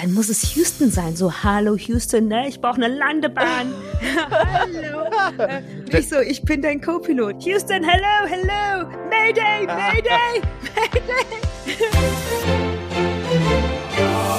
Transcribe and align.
dann 0.00 0.12
muss 0.12 0.28
es 0.28 0.54
Houston 0.54 0.90
sein. 0.90 1.16
So, 1.16 1.32
hallo 1.42 1.76
Houston, 1.76 2.28
ne? 2.28 2.48
Ich 2.48 2.60
brauche 2.60 2.76
eine 2.76 2.88
Landebahn. 2.88 3.74
hallo. 4.32 5.04
Äh, 5.38 5.62
ich 5.98 6.08
so, 6.08 6.20
ich 6.20 6.42
bin 6.42 6.62
dein 6.62 6.80
Co-Pilot. 6.80 7.44
Houston, 7.44 7.84
hello, 7.84 8.26
hello. 8.26 8.88
Mayday, 9.10 9.66
Mayday, 9.66 10.42
Mayday. 10.74 11.30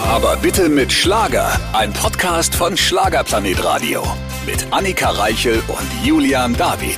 Aber 0.07 0.35
bitte 0.37 0.67
mit 0.69 0.91
Schlager. 0.91 1.59
Ein 1.73 1.93
Podcast 1.93 2.55
von 2.55 2.75
Schlagerplanet 2.75 3.63
Radio. 3.63 4.03
Mit 4.45 4.65
Annika 4.71 5.11
Reichel 5.11 5.61
und 5.67 6.05
Julian 6.05 6.55
David. 6.55 6.97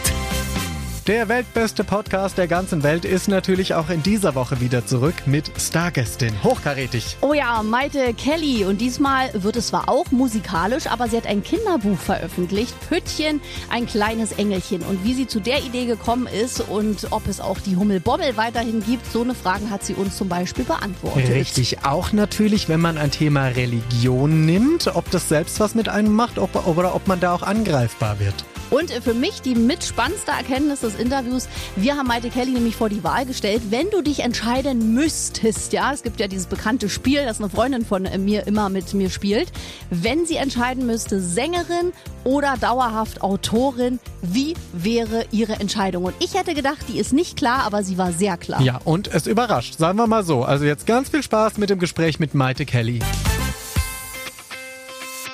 Der 1.07 1.27
weltbeste 1.27 1.83
Podcast 1.83 2.37
der 2.37 2.47
ganzen 2.47 2.81
Welt 2.81 3.03
ist 3.03 3.27
natürlich 3.27 3.73
auch 3.73 3.89
in 3.89 4.01
dieser 4.03 4.35
Woche 4.35 4.61
wieder 4.61 4.85
zurück 4.85 5.15
mit 5.25 5.51
Stargästin. 5.59 6.31
Hochkarätig. 6.45 7.17
Oh 7.19 7.33
ja, 7.33 7.61
Maite 7.61 8.13
Kelly. 8.13 8.63
Und 8.63 8.79
diesmal 8.79 9.29
wird 9.33 9.57
es 9.57 9.67
zwar 9.67 9.89
auch 9.89 10.11
musikalisch, 10.11 10.87
aber 10.87 11.09
sie 11.09 11.17
hat 11.17 11.27
ein 11.27 11.43
Kinderbuch 11.43 11.97
veröffentlicht. 11.97 12.73
Püttchen, 12.87 13.41
ein 13.69 13.85
kleines 13.85 14.31
Engelchen. 14.31 14.81
Und 14.81 15.03
wie 15.03 15.13
sie 15.13 15.27
zu 15.27 15.41
der 15.41 15.61
Idee 15.65 15.87
gekommen 15.87 16.25
ist 16.25 16.61
und 16.61 17.07
ob 17.11 17.27
es 17.27 17.41
auch 17.41 17.59
die 17.59 17.75
Hummelbommel 17.75 18.37
weiterhin 18.37 18.81
gibt, 18.81 19.05
so 19.11 19.23
eine 19.23 19.35
Frage 19.35 19.69
hat 19.69 19.83
sie 19.83 19.95
uns 19.95 20.15
zum 20.15 20.29
Beispiel 20.29 20.63
beantwortet. 20.63 21.31
Richtig. 21.31 21.83
Auch 21.83 22.13
natürlich, 22.13 22.69
wenn 22.69 22.79
man 22.79 22.97
ein 22.97 23.11
Thema 23.11 23.47
Religion 23.47 24.45
nimmt, 24.45 24.95
ob 24.95 25.11
das 25.11 25.27
selbst 25.27 25.59
was 25.59 25.75
mit 25.75 25.89
einem 25.89 26.13
macht 26.13 26.39
ob, 26.39 26.65
oder 26.65 26.95
ob 26.95 27.09
man 27.09 27.19
da 27.19 27.33
auch 27.33 27.43
angreifbar 27.43 28.21
wird. 28.21 28.45
Und 28.69 28.91
für 28.91 29.13
mich 29.13 29.41
die 29.41 29.55
mitspannendste 29.55 30.31
Erkenntnis 30.31 30.81
des 30.81 30.95
Interviews, 30.95 31.47
wir 31.75 31.95
haben 31.95 32.07
Maite 32.07 32.29
Kelly 32.29 32.51
nämlich 32.51 32.75
vor 32.75 32.89
die 32.89 33.03
Wahl 33.03 33.25
gestellt, 33.25 33.61
wenn 33.69 33.89
du 33.89 34.01
dich 34.01 34.21
entscheiden 34.21 34.93
müsstest, 34.93 35.73
ja, 35.73 35.93
es 35.93 36.03
gibt 36.03 36.19
ja 36.19 36.27
dieses 36.27 36.47
bekannte 36.47 36.89
Spiel, 36.89 37.25
das 37.25 37.39
eine 37.39 37.49
Freundin 37.49 37.85
von 37.85 38.07
mir 38.23 38.47
immer 38.47 38.69
mit 38.69 38.93
mir 38.93 39.09
spielt, 39.09 39.51
wenn 39.89 40.25
sie 40.25 40.35
entscheiden 40.35 40.85
müsste, 40.85 41.21
Sängerin 41.21 41.93
oder 42.23 42.55
dauerhaft 42.59 43.21
Autorin, 43.21 43.99
wie 44.21 44.53
wäre 44.71 45.25
ihre 45.31 45.53
Entscheidung? 45.53 46.05
Und 46.05 46.15
ich 46.19 46.33
hätte 46.33 46.53
gedacht, 46.53 46.85
die 46.87 46.99
ist 46.99 47.13
nicht 47.13 47.37
klar, 47.37 47.63
aber 47.63 47.83
sie 47.83 47.97
war 47.97 48.11
sehr 48.11 48.37
klar. 48.37 48.61
Ja, 48.61 48.79
und 48.83 49.13
es 49.13 49.27
überrascht, 49.27 49.77
sagen 49.77 49.97
wir 49.97 50.07
mal 50.07 50.23
so. 50.23 50.43
Also 50.43 50.65
jetzt 50.65 50.85
ganz 50.85 51.09
viel 51.09 51.23
Spaß 51.23 51.57
mit 51.57 51.69
dem 51.69 51.79
Gespräch 51.79 52.19
mit 52.19 52.33
Maite 52.33 52.65
Kelly. 52.65 52.99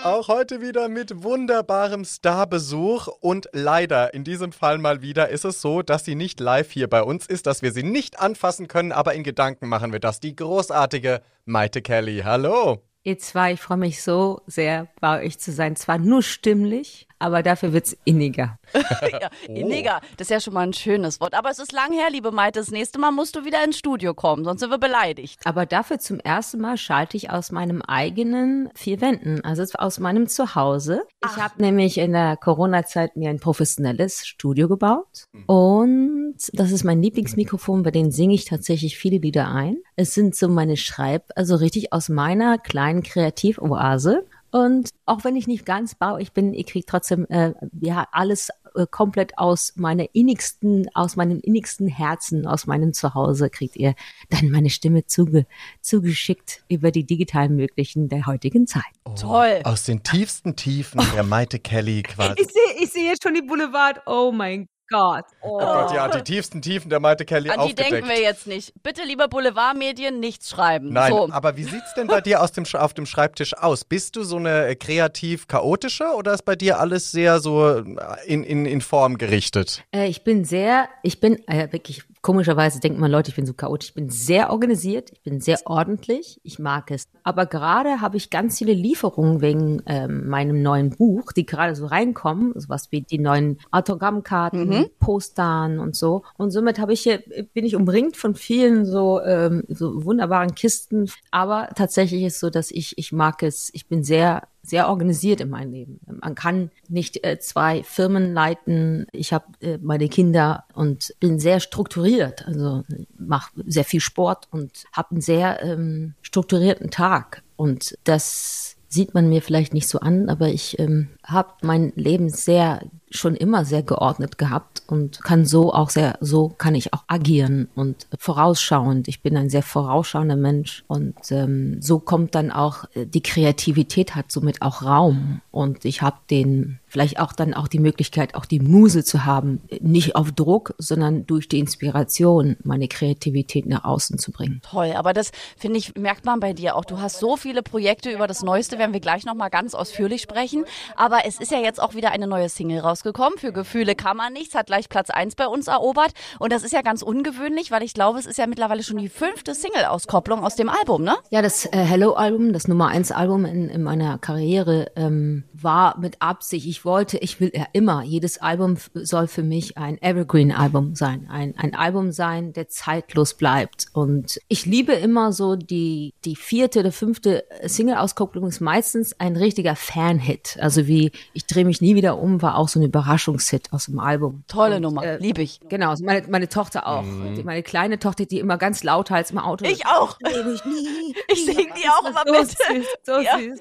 Auch 0.04 0.30
heute 0.30 0.62
wieder 0.62 0.88
mit 0.88 1.24
wunderbarem 1.24 2.06
Starbesuch 2.06 3.08
und 3.20 3.50
leider 3.52 4.14
in 4.14 4.24
diesem 4.24 4.54
Fall 4.54 4.78
mal 4.78 5.02
wieder 5.02 5.28
ist 5.28 5.44
es 5.44 5.62
so, 5.62 5.82
dass 5.82 6.06
sie 6.06 6.16
nicht 6.16 6.40
live 6.40 6.72
hier 6.72 6.90
bei 6.90 7.04
uns 7.04 7.28
ist, 7.28 7.48
dass 7.48 7.62
wir 7.62 7.74
sie 7.74 7.84
nicht 7.84 8.18
anfassen 8.18 8.70
können, 8.70 8.94
aber 8.94 9.14
in 9.14 9.24
Gedanken 9.24 9.68
machen 9.68 9.92
wir 9.92 10.00
das. 10.00 10.22
Die 10.22 10.38
großartige 10.38 11.22
Maite 11.44 11.82
Kelly. 11.82 12.22
Hallo. 12.24 12.82
Ihr 13.04 13.20
zwei, 13.20 13.54
ich 13.54 13.60
freue 13.60 13.78
mich 13.78 14.02
so 14.02 14.42
sehr, 14.48 14.88
bei 15.02 15.26
euch 15.26 15.38
zu 15.38 15.52
sein. 15.52 15.76
Zwar 15.76 15.98
nur 15.98 16.24
stimmlich, 16.24 17.09
aber 17.20 17.44
dafür 17.44 17.74
wird's 17.74 17.96
inniger. 18.06 18.58
ja, 18.74 19.30
inniger, 19.48 20.02
das 20.18 20.28
ist 20.28 20.32
ja 20.32 20.40
schon 20.40 20.54
mal 20.54 20.66
ein 20.66 20.74
schönes 20.74 21.20
Wort. 21.20 21.34
Aber 21.34 21.50
es 21.50 21.60
ist 21.60 21.72
lang 21.72 21.92
her, 21.92 22.10
liebe 22.10 22.32
Maite. 22.32 22.60
Das 22.60 22.72
nächste 22.72 23.00
Mal 23.00 23.12
musst 23.12 23.36
du 23.36 23.46
wieder 23.46 23.64
ins 23.64 23.78
Studio 23.78 24.14
kommen, 24.14 24.44
sonst 24.44 24.62
sind 24.62 24.72
wir 24.72 24.78
beleidigt. 24.78 25.40
Aber 25.46 25.66
dafür 25.66 26.00
zum 26.00 26.20
ersten 26.20 26.60
Mal 26.60 26.78
schalte 26.78 27.18
ich 27.18 27.30
aus 27.30 27.52
meinem 27.52 27.82
eigenen 27.82 28.70
vier 28.76 29.02
Wänden, 29.02 29.44
also 29.44 29.64
aus 29.78 30.00
meinem 30.00 30.28
Zuhause. 30.28 31.04
Ach. 31.22 31.36
Ich 31.36 31.44
habe 31.44 31.62
nämlich 31.62 31.98
in 31.98 32.14
der 32.14 32.38
Corona-Zeit 32.38 33.16
mir 33.16 33.30
ein 33.30 33.40
professionelles 33.40 34.26
Studio 34.26 34.68
gebaut 34.68 35.26
und 35.48 36.36
das 36.54 36.72
ist 36.72 36.84
mein 36.84 37.02
Lieblingsmikrofon, 37.02 37.84
bei 37.84 37.92
dem 37.92 38.12
singe 38.12 38.34
ich 38.34 38.46
tatsächlich 38.46 38.98
viele 38.98 39.18
Lieder 39.18 39.50
ein. 39.50 39.78
Es 39.96 40.14
sind 40.14 40.36
so 40.36 40.48
meine 40.48 40.78
Schreib, 40.78 41.30
also 41.36 41.56
richtig 41.56 41.92
aus 41.92 42.10
meiner 42.10 42.58
kleinen 42.58 43.04
Kreativoase. 43.04 44.26
Und 44.52 44.90
auch 45.06 45.24
wenn 45.24 45.36
ich 45.36 45.48
nicht 45.48 45.66
ganz 45.66 45.96
bauig 45.96 46.34
bin, 46.34 46.54
ich 46.54 46.66
kriege 46.66 46.86
trotzdem 46.86 47.26
äh, 47.30 47.54
ja 47.80 48.08
alles 48.12 48.50
äh, 48.76 48.86
komplett 48.90 49.38
aus 49.38 49.74
meiner 49.76 50.08
innigsten, 50.14 50.88
aus 50.94 51.16
meinem 51.16 51.40
innigsten 51.40 51.88
Herzen, 51.88 52.48
aus 52.48 52.66
meinem 52.66 52.94
Zuhause 52.94 53.50
kriegt 53.50 53.76
ihr 53.76 53.96
dann 54.30 54.50
meine 54.50 54.70
Stimme 54.70 55.06
zuge, 55.06 55.46
zugeschickt 55.82 56.64
über 56.68 56.92
die 56.92 57.06
digitalen 57.06 57.56
Möglichen 57.56 58.10
der 58.10 58.26
heutigen 58.26 58.68
Zeit. 58.68 58.84
Oh, 59.06 59.14
Toll. 59.14 59.62
Aus 59.64 59.84
den 59.86 60.04
tiefsten 60.04 60.56
Tiefen 60.56 61.02
der 61.14 61.24
Maite 61.24 61.60
Kelly 61.60 62.04
quasi. 62.04 62.36
Ich 62.38 62.48
sehe 62.48 62.84
ich 62.84 62.90
seh 62.92 63.06
jetzt 63.06 63.24
schon 63.24 63.34
die 63.34 63.42
Boulevard. 63.42 64.02
Oh 64.06 64.32
mein 64.32 64.68
Gott. 64.90 65.26
Oh. 65.42 65.56
oh. 65.56 65.60
Gott, 65.60 65.94
ja, 65.94 66.08
die 66.08 66.24
tiefsten 66.24 66.62
Tiefen 66.62 66.90
der 66.90 67.00
Malte 67.00 67.26
Kelly 67.26 67.50
An 67.50 67.60
aufgedeckt. 67.60 67.88
die 67.88 67.94
denken 67.94 68.10
wir 68.10 68.22
jetzt 68.22 68.48
nicht. 68.48 68.74
Bitte, 68.84 69.04
lieber 69.04 69.28
Boulevardmedien, 69.28 70.20
nichts 70.20 70.50
schreiben. 70.50 70.92
Nein, 70.92 71.12
so. 71.12 71.30
aber 71.32 71.58
wie 71.58 71.64
sieht's 71.64 71.94
denn 71.96 72.08
bei 72.08 72.22
dir 72.22 72.42
aus 72.42 72.52
dem, 72.52 72.66
auf 72.74 72.94
dem 72.94 73.06
Schreibtisch 73.06 73.56
aus? 73.56 73.86
Bist 73.86 74.16
du 74.16 74.24
so 74.24 74.38
eine 74.38 74.68
äh, 74.68 74.76
kreativ 74.76 75.48
chaotische 75.48 76.06
oder 76.16 76.34
ist 76.34 76.46
bei 76.46 76.56
dir 76.56 76.80
alles 76.80 77.12
sehr 77.12 77.40
so 77.40 77.78
äh, 77.78 77.84
in, 78.26 78.44
in, 78.44 78.66
in 78.66 78.82
Form 78.82 79.18
gerichtet? 79.18 79.84
Äh, 79.94 80.08
ich 80.08 80.24
bin 80.24 80.46
sehr, 80.46 80.90
ich 81.04 81.20
bin 81.20 81.48
äh, 81.48 81.72
wirklich 81.72 82.04
Komischerweise 82.22 82.82
denkt 82.82 83.00
man, 83.00 83.10
Leute, 83.10 83.30
ich 83.30 83.36
bin 83.36 83.46
so 83.46 83.54
chaotisch. 83.54 83.90
Ich 83.90 83.96
bin 83.96 84.10
sehr 84.10 84.52
organisiert, 84.52 85.10
ich 85.12 85.22
bin 85.22 85.40
sehr 85.40 85.60
ordentlich, 85.66 86.42
ich 86.44 86.60
mag 86.60 86.92
es. 86.92 87.08
Aber 87.24 87.46
gerade 87.46 88.02
habe 88.02 88.18
ich 88.18 88.30
ganz 88.30 88.58
viele 88.58 88.74
Lieferungen 88.74 89.40
wegen 89.42 89.82
ähm, 89.86 90.28
meinem 90.28 90.62
neuen 90.62 90.90
Buch, 90.90 91.32
die 91.32 91.46
gerade 91.46 91.76
so 91.76 91.86
reinkommen, 91.86 92.52
sowas 92.60 92.92
wie 92.92 93.02
die 93.02 93.20
neuen 93.20 93.60
Autogrammkarten, 93.72 94.68
mhm. 94.68 94.90
Postern 95.00 95.80
und 95.80 95.96
so. 95.96 96.24
Und 96.38 96.52
somit 96.52 96.78
habe 96.78 96.92
ich 96.92 97.02
hier, 97.02 97.24
bin 97.54 97.66
ich 97.66 97.78
umringt 97.78 98.18
von 98.18 98.36
vielen 98.36 98.86
so, 98.86 99.22
ähm, 99.22 99.64
so 99.70 100.04
wunderbaren 100.04 100.56
Kisten. 100.56 101.10
Aber 101.32 101.70
tatsächlich 101.76 102.24
ist 102.24 102.42
so, 102.42 102.50
dass 102.50 102.70
ich, 102.70 102.98
ich 102.98 103.14
mag 103.14 103.44
es, 103.44 103.70
ich 103.74 103.88
bin 103.88 104.04
sehr 104.04 104.44
sehr 104.70 104.88
organisiert 104.88 105.42
in 105.42 105.50
meinem 105.50 105.72
Leben. 105.72 106.00
Man 106.22 106.36
kann 106.36 106.72
nicht 106.88 107.26
äh, 107.26 107.40
zwei 107.40 107.84
Firmen 107.84 108.34
leiten. 108.34 109.08
Ich 109.12 109.34
habe 109.34 109.46
äh, 109.62 109.78
meine 109.82 110.10
Kinder 110.10 110.66
und 110.74 111.14
bin 111.20 111.40
sehr 111.40 111.60
strukturiert. 111.60 112.48
Also 112.48 112.84
mache 113.18 113.52
sehr 113.66 113.86
viel 113.86 114.00
Sport 114.00 114.48
und 114.52 114.86
habe 114.94 115.12
einen 115.12 115.22
sehr 115.22 115.62
ähm, 115.64 116.14
strukturierten 116.22 116.92
Tag. 116.92 117.44
Und 117.56 117.98
das 118.04 118.78
sieht 118.88 119.14
man 119.14 119.30
mir 119.30 119.42
vielleicht 119.42 119.74
nicht 119.74 119.88
so 119.88 120.00
an, 120.00 120.30
aber 120.30 120.50
ich 120.50 120.80
ähm, 120.80 121.10
habe 121.32 121.50
mein 121.62 121.94
Leben 121.96 122.30
sehr 122.30 122.82
schon 123.12 123.36
immer 123.36 123.66
sehr 123.66 123.84
geordnet 123.84 124.38
gehabt 124.38 124.84
und 124.88 125.24
kann 125.24 125.46
so 125.46 125.74
auch 125.74 125.90
sehr, 125.90 126.18
so 126.22 126.50
kann 126.50 126.76
ich 126.76 126.94
auch 126.94 127.04
agieren 127.08 127.70
und 127.76 128.08
vorausschauend. 128.18 129.08
Ich 129.08 129.22
bin 129.22 129.36
ein 129.36 129.50
sehr 129.50 129.64
vorausschauender 129.64 130.36
Mensch 130.36 130.84
und 130.88 131.16
ähm, 131.32 131.82
so 131.82 132.00
kommt 132.00 132.36
dann 132.36 132.52
auch 132.52 132.86
äh, 132.94 133.06
die 133.06 133.24
Kreativität 133.24 134.16
hat 134.16 134.32
somit 134.32 134.62
auch 134.62 134.84
Raum 134.84 135.42
und 135.52 135.86
ich 135.86 136.02
habe 136.02 136.18
den 136.30 136.80
vielleicht 136.88 137.20
auch 137.20 137.34
dann 137.34 137.54
auch 137.54 137.68
die 137.68 137.80
Möglichkeit, 137.80 138.34
auch 138.34 138.46
die 138.46 138.60
Muse 138.60 139.04
zu 139.04 139.26
haben, 139.26 139.62
nicht 139.80 140.16
auf 140.16 140.32
Druck, 140.32 140.74
sondern 140.80 141.26
durch 141.28 141.48
die 141.48 141.60
Inspiration 141.60 142.58
meine 142.64 142.88
Kreativität 142.88 143.68
nach 143.68 143.84
außen 143.84 144.18
zu 144.18 144.32
bringen. 144.32 144.62
Toll, 144.70 144.94
aber 144.96 145.14
das 145.14 145.32
finde 145.58 145.78
ich 145.78 145.96
merkt 145.96 146.26
man 146.26 146.40
bei 146.40 146.54
dir 146.54 146.76
auch. 146.76 146.86
Du 146.86 147.00
hast 147.00 147.20
so 147.20 147.38
viele 147.38 147.62
Projekte 147.62 148.12
über 148.12 148.28
das 148.28 148.42
Neueste, 148.44 148.80
werden 148.80 148.94
wir 148.94 149.00
gleich 149.00 149.26
noch 149.26 149.36
mal 149.36 149.50
ganz 149.50 149.76
ausführlich 149.76 150.22
sprechen. 150.22 150.66
Aber 150.96 151.19
es 151.26 151.40
ist 151.40 151.52
ja 151.52 151.60
jetzt 151.60 151.82
auch 151.82 151.96
wieder 151.96 152.12
eine 152.12 152.28
neue 152.28 152.50
Single 152.50 152.80
rausgekommen. 152.80 153.38
Für 153.38 153.52
Gefühle 153.52 153.96
kann 153.96 154.18
man 154.18 154.34
nichts, 154.34 154.56
hat 154.56 154.68
gleich 154.68 154.90
Platz 154.90 155.10
eins 155.10 155.36
bei 155.36 155.48
uns 155.48 155.68
erobert. 155.68 156.12
Und 156.40 156.52
das 156.52 156.64
ist 156.64 156.74
ja 156.74 156.82
ganz 156.82 157.02
ungewöhnlich, 157.02 157.72
weil 157.72 157.84
ich 157.84 157.94
glaube, 157.94 158.20
es 158.20 158.26
ist 158.26 158.38
ja 158.38 158.48
mittlerweile 158.48 158.84
schon 158.84 158.98
die 158.98 159.10
fünfte 159.10 159.54
Single-Auskopplung 159.56 160.44
aus 160.44 160.56
dem 160.56 160.70
Album, 160.70 161.04
ne? 161.04 161.16
Ja, 161.30 161.42
das 161.42 161.66
äh, 161.66 161.78
Hello-Album, 161.78 162.54
das 162.54 162.68
Nummer 162.68 162.88
eins 162.88 163.12
Album 163.12 163.46
in, 163.46 163.70
in 163.70 163.84
meiner 163.84 164.18
Karriere, 164.18 164.92
ähm, 164.96 165.44
war 165.54 165.98
mit 166.00 166.22
Absicht. 166.22 166.68
Ich 166.68 166.86
wollte, 166.86 167.18
ich 167.18 167.40
will 167.40 167.52
ja 167.54 167.66
immer, 167.74 168.04
jedes 168.04 168.42
Album 168.42 168.78
soll 168.94 169.28
für 169.28 169.44
mich 169.44 169.78
ein 169.78 170.02
Evergreen-Album 170.02 170.96
sein. 170.96 171.28
Ein, 171.30 171.56
ein 171.58 171.76
Album 171.76 172.12
sein, 172.12 172.54
der 172.54 172.68
zeitlos 172.68 173.36
bleibt. 173.36 173.88
Und 173.94 174.40
ich 174.48 174.66
liebe 174.66 174.94
immer 174.94 175.32
so 175.32 175.56
die, 175.56 176.14
die 176.26 176.36
vierte 176.36 176.80
oder 176.80 176.92
fünfte 176.92 177.46
Single-Auskopplung 177.64 178.48
ist 178.48 178.62
meistens 178.62 179.20
ein 179.20 179.36
richtiger 179.36 179.76
Fan-Hit. 179.76 180.58
Also 180.60 180.88
wie 180.88 181.09
Ich 181.34 181.46
drehe 181.46 181.66
mich 181.66 181.82
nie 181.82 181.96
wieder 181.96 182.18
um, 182.20 182.42
war 182.42 182.58
auch 182.58 182.68
so 182.68 182.80
ein 182.80 182.84
Überraschungshit 182.84 183.72
aus 183.72 183.86
dem 183.86 184.00
Album. 184.00 184.44
Tolle 184.48 184.78
Und, 184.78 184.84
Nummer, 184.84 185.04
äh, 185.04 185.18
liebe 185.18 185.42
ich. 185.42 185.60
Genau, 185.70 185.90
also 185.90 186.04
meine, 186.04 186.28
meine 186.28 186.50
Tochter 186.50 186.88
auch. 186.88 187.04
Mhm. 187.04 187.42
meine 187.44 187.64
kleine 187.64 188.00
Tochter, 188.00 188.26
die 188.26 188.40
immer 188.40 188.58
ganz 188.58 188.84
laut 188.84 189.10
heißt 189.10 189.32
im 189.32 189.38
Auto. 189.38 189.66
Ich 189.66 189.86
auch. 189.86 190.18
Ich, 190.28 190.66
nie, 190.66 191.16
ich 191.28 191.46
singe 191.46 191.74
die 191.76 191.90
auch 191.90 192.10
immer 192.10 192.24
so 192.26 192.32
mit. 192.32 192.50
Süß, 192.50 192.88
so 193.04 193.20
ja. 193.20 193.38
süß. 193.38 193.60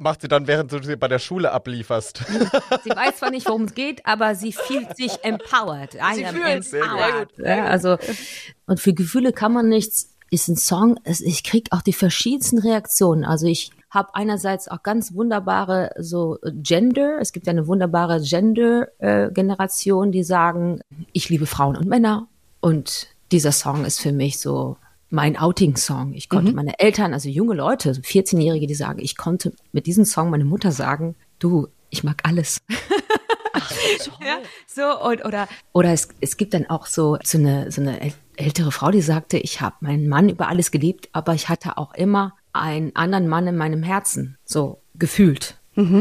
macht 0.00 0.20
sie 0.20 0.28
dann, 0.28 0.46
während 0.46 0.72
du 0.72 0.82
sie 0.82 0.96
bei 0.96 1.08
der 1.08 1.18
Schule 1.18 1.52
ablieferst. 1.52 2.18
sie 2.84 2.90
weiß 2.90 3.16
zwar 3.16 3.30
nicht, 3.30 3.46
worum 3.46 3.62
es 3.62 3.74
geht, 3.74 4.04
aber 4.06 4.34
sie 4.34 4.52
fühlt 4.52 4.96
sich 4.96 5.22
empowered. 5.22 5.94
I 5.94 6.14
sie 6.14 6.24
fühlt 6.24 6.64
sehr 6.64 6.82
gut. 6.82 7.38
Ja, 7.38 7.64
also, 7.64 7.98
und 8.66 8.80
für 8.80 8.94
Gefühle 8.94 9.32
kann 9.32 9.52
man 9.52 9.68
nichts 9.68 10.13
ist 10.34 10.48
ein 10.48 10.56
Song, 10.56 10.98
ich 11.04 11.44
krieg 11.44 11.68
auch 11.70 11.82
die 11.82 11.92
verschiedensten 11.92 12.58
Reaktionen. 12.58 13.24
Also 13.24 13.46
ich 13.46 13.70
habe 13.90 14.14
einerseits 14.14 14.68
auch 14.68 14.82
ganz 14.82 15.14
wunderbare 15.14 15.92
so 15.98 16.38
Gender, 16.44 17.18
es 17.20 17.32
gibt 17.32 17.46
ja 17.46 17.52
eine 17.52 17.66
wunderbare 17.68 18.20
Gender-Generation, 18.20 20.08
äh, 20.08 20.10
die 20.10 20.24
sagen, 20.24 20.80
ich 21.12 21.28
liebe 21.28 21.46
Frauen 21.46 21.76
und 21.76 21.86
Männer 21.86 22.26
und 22.60 23.06
dieser 23.30 23.52
Song 23.52 23.84
ist 23.84 24.00
für 24.00 24.12
mich 24.12 24.40
so 24.40 24.76
mein 25.10 25.36
Outing-Song. 25.38 26.12
Ich 26.14 26.28
konnte 26.28 26.50
Mhm. 26.50 26.56
meine 26.56 26.78
Eltern, 26.80 27.14
also 27.14 27.28
junge 27.28 27.54
Leute, 27.54 27.94
so 27.94 28.00
14-Jährige, 28.00 28.66
die 28.66 28.74
sagen, 28.74 28.98
ich 29.00 29.16
konnte 29.16 29.52
mit 29.70 29.86
diesem 29.86 30.04
Song 30.04 30.30
meine 30.30 30.44
Mutter 30.44 30.72
sagen, 30.72 31.14
du, 31.38 31.68
ich 31.90 32.02
mag 32.02 32.20
alles. 32.24 32.60
ja, 34.20 34.38
so 34.66 35.00
und 35.08 35.24
oder 35.24 35.46
oder 35.72 35.92
es, 35.92 36.08
es 36.20 36.36
gibt 36.36 36.54
dann 36.54 36.66
auch 36.66 36.86
so 36.86 37.18
so 37.22 37.38
eine 37.38 37.70
so 37.70 37.80
eine 37.80 38.00
ältere 38.36 38.72
Frau, 38.72 38.90
die 38.90 39.02
sagte, 39.02 39.38
ich 39.38 39.60
habe 39.60 39.76
meinen 39.80 40.08
Mann 40.08 40.28
über 40.28 40.48
alles 40.48 40.70
geliebt, 40.70 41.08
aber 41.12 41.34
ich 41.34 41.48
hatte 41.48 41.78
auch 41.78 41.94
immer 41.94 42.34
einen 42.52 42.94
anderen 42.94 43.28
Mann 43.28 43.46
in 43.46 43.56
meinem 43.56 43.82
Herzen, 43.82 44.38
so 44.44 44.80
gefühlt. 44.94 45.58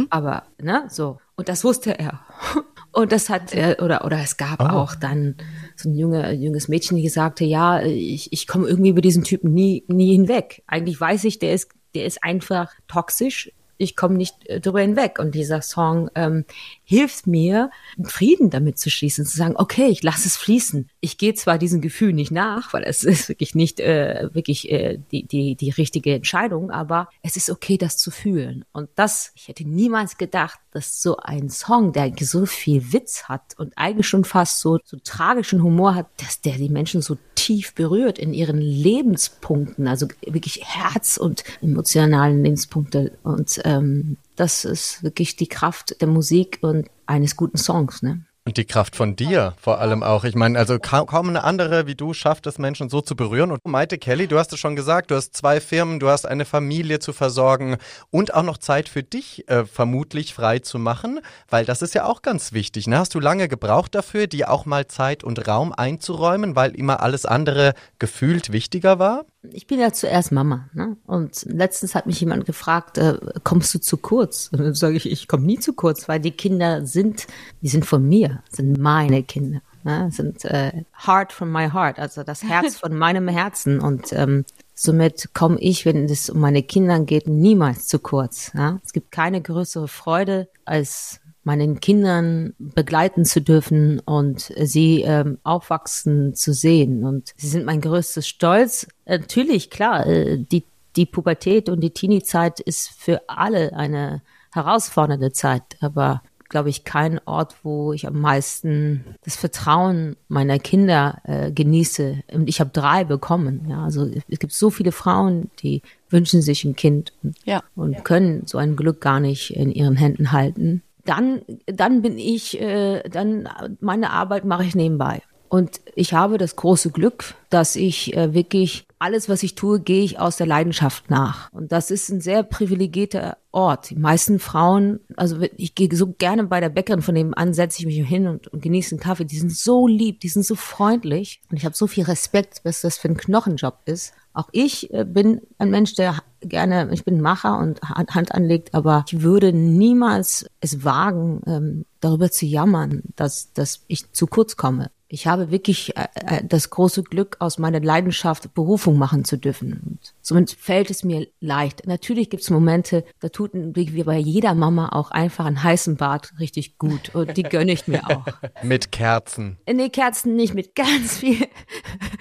Aber 0.10 0.44
ne, 0.60 0.86
so 0.90 1.18
und 1.36 1.50
das 1.50 1.64
wusste 1.64 1.98
er. 1.98 2.20
Und 2.96 3.12
das 3.12 3.28
hat 3.28 3.56
er, 3.56 3.82
oder, 3.82 4.06
oder 4.06 4.20
es 4.20 4.38
gab 4.38 4.60
auch 4.60 4.94
dann 4.94 5.36
so 5.76 5.90
ein 5.90 5.96
junge, 5.96 6.32
junges 6.34 6.68
Mädchen, 6.68 6.96
die 6.96 7.10
sagte, 7.10 7.44
ja, 7.44 7.82
ich, 7.82 8.32
ich 8.32 8.46
komme 8.46 8.68
irgendwie 8.68 8.92
über 8.92 9.02
diesen 9.02 9.24
Typen 9.24 9.52
nie, 9.52 9.84
nie 9.88 10.12
hinweg. 10.12 10.62
Eigentlich 10.68 11.02
weiß 11.02 11.24
ich, 11.24 11.40
der 11.40 11.56
ist, 11.56 11.72
der 11.96 12.06
ist 12.06 12.24
einfach 12.24 12.72
toxisch. 12.88 13.52
Ich 13.80 13.96
komme 13.96 14.14
nicht 14.14 14.48
äh, 14.48 14.60
drüber 14.60 14.82
hinweg. 14.82 15.18
Und 15.18 15.34
dieser 15.34 15.64
Song 15.64 16.12
ähm, 16.14 16.46
hilft 16.86 17.28
mir, 17.28 17.70
Frieden 18.04 18.50
damit 18.50 18.78
zu 18.78 18.90
schließen, 18.90 19.26
zu 19.26 19.38
sagen, 19.38 19.56
okay, 19.58 19.88
ich 19.88 20.04
lasse 20.04 20.28
es 20.28 20.38
fließen. 20.38 20.90
Ich 21.00 21.18
gehe 21.18 21.34
zwar 21.34 21.58
diesem 21.58 21.82
Gefühl 21.82 22.14
nicht 22.14 22.32
nach, 22.32 22.74
weil 22.74 22.84
es 22.84 23.04
ist 23.04 23.30
wirklich 23.30 23.56
nicht 23.56 23.80
äh, 23.80 24.30
wirklich 24.34 24.72
äh, 24.72 25.00
die, 25.12 25.26
die, 25.26 25.56
die 25.56 25.70
richtige 25.70 26.14
Entscheidung, 26.14 26.72
aber 26.72 27.10
es 27.22 27.38
ist 27.38 27.50
okay, 27.50 27.78
das 27.78 27.98
zu 27.98 28.12
fühlen. 28.12 28.66
Und 28.74 28.90
das, 28.96 29.32
ich 29.36 29.48
hätte 29.48 29.68
niemals 29.68 30.18
gedacht, 30.18 30.60
dass 30.72 31.02
so 31.02 31.18
ein 31.18 31.50
Song, 31.50 31.94
der 31.94 32.12
so 32.20 32.46
viel 32.46 32.94
Witz 32.94 33.24
hat 33.26 33.58
und 33.58 33.78
eigentlich 33.78 34.08
schon 34.08 34.24
fast 34.24 34.60
so, 34.60 34.80
so 34.84 34.98
tragischen 35.04 35.62
Humor 35.62 35.96
hat, 35.96 36.08
dass 36.18 36.42
der 36.42 36.58
die 36.58 36.70
Menschen 36.70 37.02
so 37.02 37.18
tief 37.36 37.74
berührt 37.76 38.18
in 38.18 38.34
ihren 38.34 38.58
Lebenspunkten, 38.60 39.88
also 39.88 40.08
wirklich 40.26 40.62
Herz 40.64 41.18
und 41.18 41.44
emotionalen 41.62 42.44
Lebenspunkte. 42.44 43.12
Und 43.24 43.62
ähm, 43.66 44.18
das 44.36 44.66
ist 44.66 45.04
wirklich 45.04 45.36
die 45.36 45.48
Kraft 45.48 46.00
der 46.02 46.08
Musik 46.08 46.60
und 46.62 46.90
eines 47.06 47.36
guten 47.36 47.58
Songs, 47.58 48.02
ne? 48.02 48.26
Und 48.46 48.58
die 48.58 48.66
Kraft 48.66 48.98
von 48.98 49.16
dir 49.16 49.54
vor 49.58 49.80
allem 49.80 50.04
auch. 50.04 50.26
Ich 50.26 50.36
meine, 50.36 50.60
also 50.60 50.78
kaum, 50.78 51.06
kaum 51.06 51.30
eine 51.30 51.46
andere 51.46 51.88
wie 51.88 51.96
du 51.96 52.14
schafft 52.14 52.46
es, 52.46 52.58
Menschen 52.58 52.90
so 52.90 53.00
zu 53.00 53.16
berühren. 53.16 53.52
Und 53.52 53.66
Maite 53.66 53.98
Kelly, 53.98 54.28
du 54.28 54.38
hast 54.38 54.52
es 54.52 54.60
schon 54.60 54.76
gesagt, 54.76 55.12
du 55.12 55.16
hast 55.16 55.34
zwei 55.34 55.62
Firmen, 55.62 56.02
du 56.02 56.10
hast 56.10 56.26
eine 56.28 56.44
Familie 56.44 57.00
zu 57.00 57.14
versorgen 57.14 57.78
und 58.12 58.34
auch 58.34 58.44
noch 58.44 58.58
Zeit 58.58 58.90
für 58.90 59.02
dich 59.02 59.48
äh, 59.48 59.66
vermutlich 59.66 60.34
frei 60.34 60.60
zu 60.60 60.78
machen, 60.78 61.22
weil 61.50 61.64
das 61.64 61.82
ist 61.82 61.96
ja 61.96 62.04
auch 62.04 62.22
ganz 62.22 62.52
wichtig. 62.52 62.86
Ne? 62.86 62.98
Hast 62.98 63.16
du 63.16 63.22
lange 63.22 63.48
gebraucht 63.48 63.96
dafür, 63.96 64.28
dir 64.28 64.52
auch 64.52 64.66
mal 64.66 64.88
Zeit 64.88 65.24
und 65.24 65.48
Raum 65.48 65.72
einzuräumen, 65.72 66.58
weil 66.58 66.76
immer 66.76 67.02
alles 67.02 67.26
andere 67.26 67.74
gefühlt 67.98 68.52
wichtiger 68.52 69.00
war? 69.00 69.24
Ich 69.52 69.68
bin 69.68 69.80
ja 69.80 69.92
zuerst 69.92 70.32
Mama, 70.32 70.70
ne? 70.74 70.96
Und 71.06 71.46
letztens 71.50 71.96
hat 71.96 72.06
mich 72.06 72.20
jemand 72.20 72.46
gefragt, 72.46 72.98
äh, 72.98 73.18
kommst 73.44 73.74
du 73.74 73.80
zu 73.80 73.98
kurz? 73.98 74.50
Und 74.52 74.60
dann 74.60 74.74
sage 74.74 74.96
ich, 74.96 75.10
ich 75.12 75.28
komme 75.28 75.46
nie 75.46 75.60
zu 75.60 75.74
kurz, 75.74 76.08
weil 76.08 76.20
die 76.20 76.32
Kinder 76.32 76.86
sind, 76.86 77.28
die 77.62 77.68
sind 77.68 77.86
von 77.86 78.08
mir, 78.08 78.42
sind 78.50 78.78
meine 78.78 79.24
Kinder, 79.24 79.62
ne? 79.84 80.10
sind 80.12 80.46
äh, 80.46 80.84
Heart 81.06 81.34
from 81.34 81.52
my 81.52 81.70
heart, 81.70 82.00
also 82.00 82.24
das 82.24 82.44
Herz 82.48 82.78
von 82.78 82.98
meinem 82.98 83.28
Herzen. 83.28 83.82
Und 83.82 84.14
ähm, 84.14 84.46
somit 84.74 85.34
komme 85.34 85.60
ich, 85.60 85.86
wenn 85.86 86.06
es 86.06 86.30
um 86.30 86.40
meine 86.40 86.64
Kinder 86.64 87.00
geht, 87.02 87.28
niemals 87.28 87.88
zu 87.88 88.00
kurz. 88.00 88.52
Ja? 88.54 88.80
Es 88.84 88.94
gibt 88.94 89.12
keine 89.12 89.42
größere 89.42 89.90
Freude 89.90 90.48
als 90.64 91.20
meinen 91.44 91.80
Kindern 91.80 92.54
begleiten 92.58 93.26
zu 93.26 93.42
dürfen 93.42 94.00
und 94.00 94.52
sie 94.62 95.02
ähm, 95.02 95.38
aufwachsen 95.44 96.36
zu 96.36 96.54
sehen. 96.54 97.04
Und 97.04 97.34
sie 97.38 97.48
sind 97.48 97.66
mein 97.66 97.82
größtes 97.82 98.28
Stolz. 98.28 98.88
Natürlich, 99.06 99.70
klar, 99.70 100.06
äh, 100.08 100.38
die, 100.40 100.64
die 100.96 101.06
Pubertät 101.06 101.70
und 101.70 101.82
die 101.82 101.92
Teenie-Zeit 101.92 102.60
ist 102.60 102.90
für 102.98 103.22
alle 103.28 103.74
eine 103.74 104.22
herausfordernde 104.54 105.32
Zeit, 105.32 105.64
aber 105.82 106.22
glaube 106.50 106.70
ich, 106.70 106.84
kein 106.84 107.20
Ort, 107.26 107.56
wo 107.64 107.94
ich 107.94 108.06
am 108.06 108.22
meisten 108.22 109.04
das 109.24 109.36
Vertrauen 109.36 110.16
meiner 110.28 110.60
Kinder 110.60 111.18
äh, 111.24 111.52
genieße. 111.52 112.20
Und 112.32 112.48
ich 112.48 112.60
habe 112.60 112.70
drei 112.72 113.04
bekommen. 113.06 113.66
Ja, 113.68 113.84
also 113.84 114.08
es 114.30 114.38
gibt 114.38 114.54
so 114.54 114.70
viele 114.70 114.92
Frauen, 114.92 115.50
die 115.64 115.82
wünschen 116.10 116.44
sich 116.44 116.64
ein 116.64 116.76
Kind 116.76 117.12
und, 117.24 117.36
Ja. 117.44 117.64
und 117.76 118.06
können 118.06 118.44
so 118.46 118.60
ein 118.60 118.76
Glück 118.76 119.02
gar 119.02 119.20
nicht 119.20 119.56
in 119.56 119.72
ihren 119.72 119.96
Händen 119.96 120.32
halten. 120.32 120.84
Dann, 121.06 121.42
dann 121.66 122.02
bin 122.02 122.18
ich, 122.18 122.60
äh, 122.60 123.04
dann 123.10 123.50
meine 123.80 124.12
Arbeit 124.12 124.46
mache 124.46 124.64
ich 124.64 124.76
nebenbei. 124.76 125.22
Und 125.54 125.82
ich 125.94 126.14
habe 126.14 126.40
das 126.40 126.56
große 126.56 126.90
Glück, 126.90 127.36
dass 127.52 127.76
ich 127.76 128.18
äh, 128.18 128.34
wirklich 128.34 128.88
alles, 128.98 129.30
was 129.30 129.44
ich 129.44 129.54
tue, 129.54 129.82
gehe 129.82 130.04
ich 130.04 130.18
aus 130.18 130.38
der 130.38 130.48
Leidenschaft 130.48 131.12
nach. 131.12 131.52
Und 131.52 131.72
das 131.72 131.92
ist 131.92 132.10
ein 132.10 132.22
sehr 132.22 132.42
privilegierter 132.42 133.38
Ort. 133.52 133.92
Die 133.92 133.96
meisten 133.96 134.40
Frauen, 134.40 135.02
also 135.16 135.40
ich 135.56 135.76
gehe 135.76 135.96
so 135.96 136.12
gerne 136.14 136.46
bei 136.46 136.60
der 136.60 136.70
Bäckerin 136.70 137.04
von 137.04 137.14
nebenan, 137.14 137.54
setze 137.54 137.82
ich 137.82 137.86
mich 137.86 138.08
hin 138.08 138.26
und, 138.26 138.48
und 138.48 138.64
genieße 138.64 138.96
einen 138.96 139.00
Kaffee. 139.00 139.26
Die 139.26 139.38
sind 139.38 139.56
so 139.56 139.86
lieb, 139.86 140.22
die 140.22 140.30
sind 140.30 140.44
so 140.44 140.56
freundlich. 140.56 141.40
Und 141.52 141.58
ich 141.58 141.66
habe 141.66 141.76
so 141.76 141.86
viel 141.86 142.06
Respekt, 142.06 142.62
was 142.64 142.82
das 142.82 142.98
für 142.98 143.10
ein 143.10 143.18
Knochenjob 143.18 143.82
ist. 143.86 144.14
Auch 144.34 144.50
ich 144.52 144.94
äh, 144.94 145.06
bin 145.06 145.42
ein 145.58 145.70
Mensch, 145.70 145.96
der 145.96 146.18
gerne, 146.42 146.90
ich 146.92 147.06
bin 147.06 147.22
Macher 147.22 147.58
und 147.60 147.82
Hand 147.82 148.34
anlegt, 148.34 148.74
aber 148.74 149.06
ich 149.08 149.22
würde 149.22 149.54
niemals 149.54 150.46
es 150.60 150.84
wagen, 150.84 151.42
ähm, 151.46 151.86
darüber 152.02 152.32
zu 152.32 152.46
jammern, 152.46 153.04
dass, 153.16 153.54
dass 153.54 153.82
ich 153.88 154.12
zu 154.12 154.28
kurz 154.28 154.58
komme. 154.58 154.90
Ich 155.14 155.28
habe 155.28 155.52
wirklich 155.52 155.96
äh, 155.96 156.08
äh, 156.16 156.44
das 156.44 156.72
große 156.72 157.04
Glück, 157.04 157.36
aus 157.38 157.60
meiner 157.60 157.80
Leidenschaft 157.80 158.56
Berufung 158.56 158.98
machen 158.98 159.26
zu 159.26 159.38
dürfen. 159.38 159.80
Und 159.86 160.00
somit 160.24 160.50
fällt 160.50 160.90
es 160.90 161.04
mir 161.04 161.28
leicht. 161.40 161.86
Natürlich 161.86 162.32
gibt 162.32 162.42
es 162.42 162.50
Momente, 162.50 163.06
da 163.20 163.30
tut 163.30 163.52
wie 163.54 164.04
bei 164.04 164.18
jeder 164.18 164.56
Mama 164.56 164.90
auch 164.90 165.12
einfach 165.12 165.46
ein 165.46 165.62
heißen 165.62 165.98
Bad 165.98 166.34
richtig 166.40 166.80
gut. 166.80 167.14
Und 167.14 167.38
die 167.38 167.44
gönne 167.44 167.74
ich 167.74 167.88
mir 167.88 168.10
auch. 168.10 168.26
Mit 168.64 168.92
Kerzen. 168.92 169.60
Nee, 169.72 169.90
Kerzen 169.90 170.36
nicht, 170.36 170.56
mit 170.56 170.74
ganz 170.74 171.18
viel, 171.18 171.46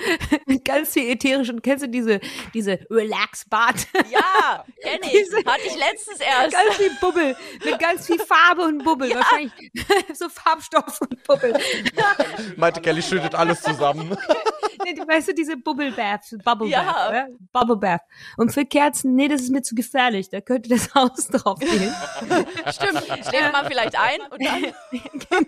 ganz 0.64 0.93
viel 0.93 1.10
ätherisch. 1.10 1.49
Und 1.50 1.62
kennst 1.62 1.84
du 1.84 1.88
diese, 1.88 2.20
diese 2.54 2.78
Relax-Bad? 2.90 3.75
Ja, 4.10 4.64
kenn 4.82 5.00
ich. 5.02 5.10
Diese- 5.12 5.37
Hatte 5.44 5.62
ich 5.66 5.76
letztens 5.76 6.20
erst. 6.20 6.52
Ganz 6.52 6.76
viel 6.76 6.90
Bubbel, 7.00 7.37
mit 7.64 7.78
ganz 7.78 8.06
viel 8.06 8.19
Farbe 8.19 8.62
und 8.62 8.84
Bubbel. 8.84 9.14
Wahrscheinlich 9.14 9.52
so 10.14 10.28
Farbstoff 10.28 11.00
und 11.00 11.22
Bubbel. 11.25 11.58
Maite 12.56 12.81
Kelly 12.81 13.02
schüttet 13.02 13.34
alles 13.34 13.62
zusammen. 13.62 14.16
Nee, 14.84 14.94
du 14.94 15.06
weißt 15.06 15.29
du, 15.29 15.34
diese 15.34 15.56
Bubble 15.56 15.93
Bath, 15.93 16.34
Bubble 16.44 16.69
Ja. 16.69 16.82
Bath, 16.82 17.12
ne? 17.12 17.38
Bubble 17.52 17.76
Bath. 17.76 18.02
Und 18.37 18.52
für 18.52 18.64
Kerzen, 18.64 19.14
nee, 19.14 19.29
das 19.29 19.43
ist 19.43 19.50
mir 19.50 19.62
zu 19.62 19.75
gefährlich. 19.75 20.29
Da 20.31 20.40
könnte 20.40 20.69
das 20.69 20.94
Haus 20.94 21.29
drauf 21.29 21.58
gehen. 21.58 21.70
Stimmt. 22.73 23.02
Schläft 23.28 23.52
man 23.52 23.66
vielleicht 23.66 23.99
ein 23.99 24.21
und 24.30 24.45
dann. 24.45 24.64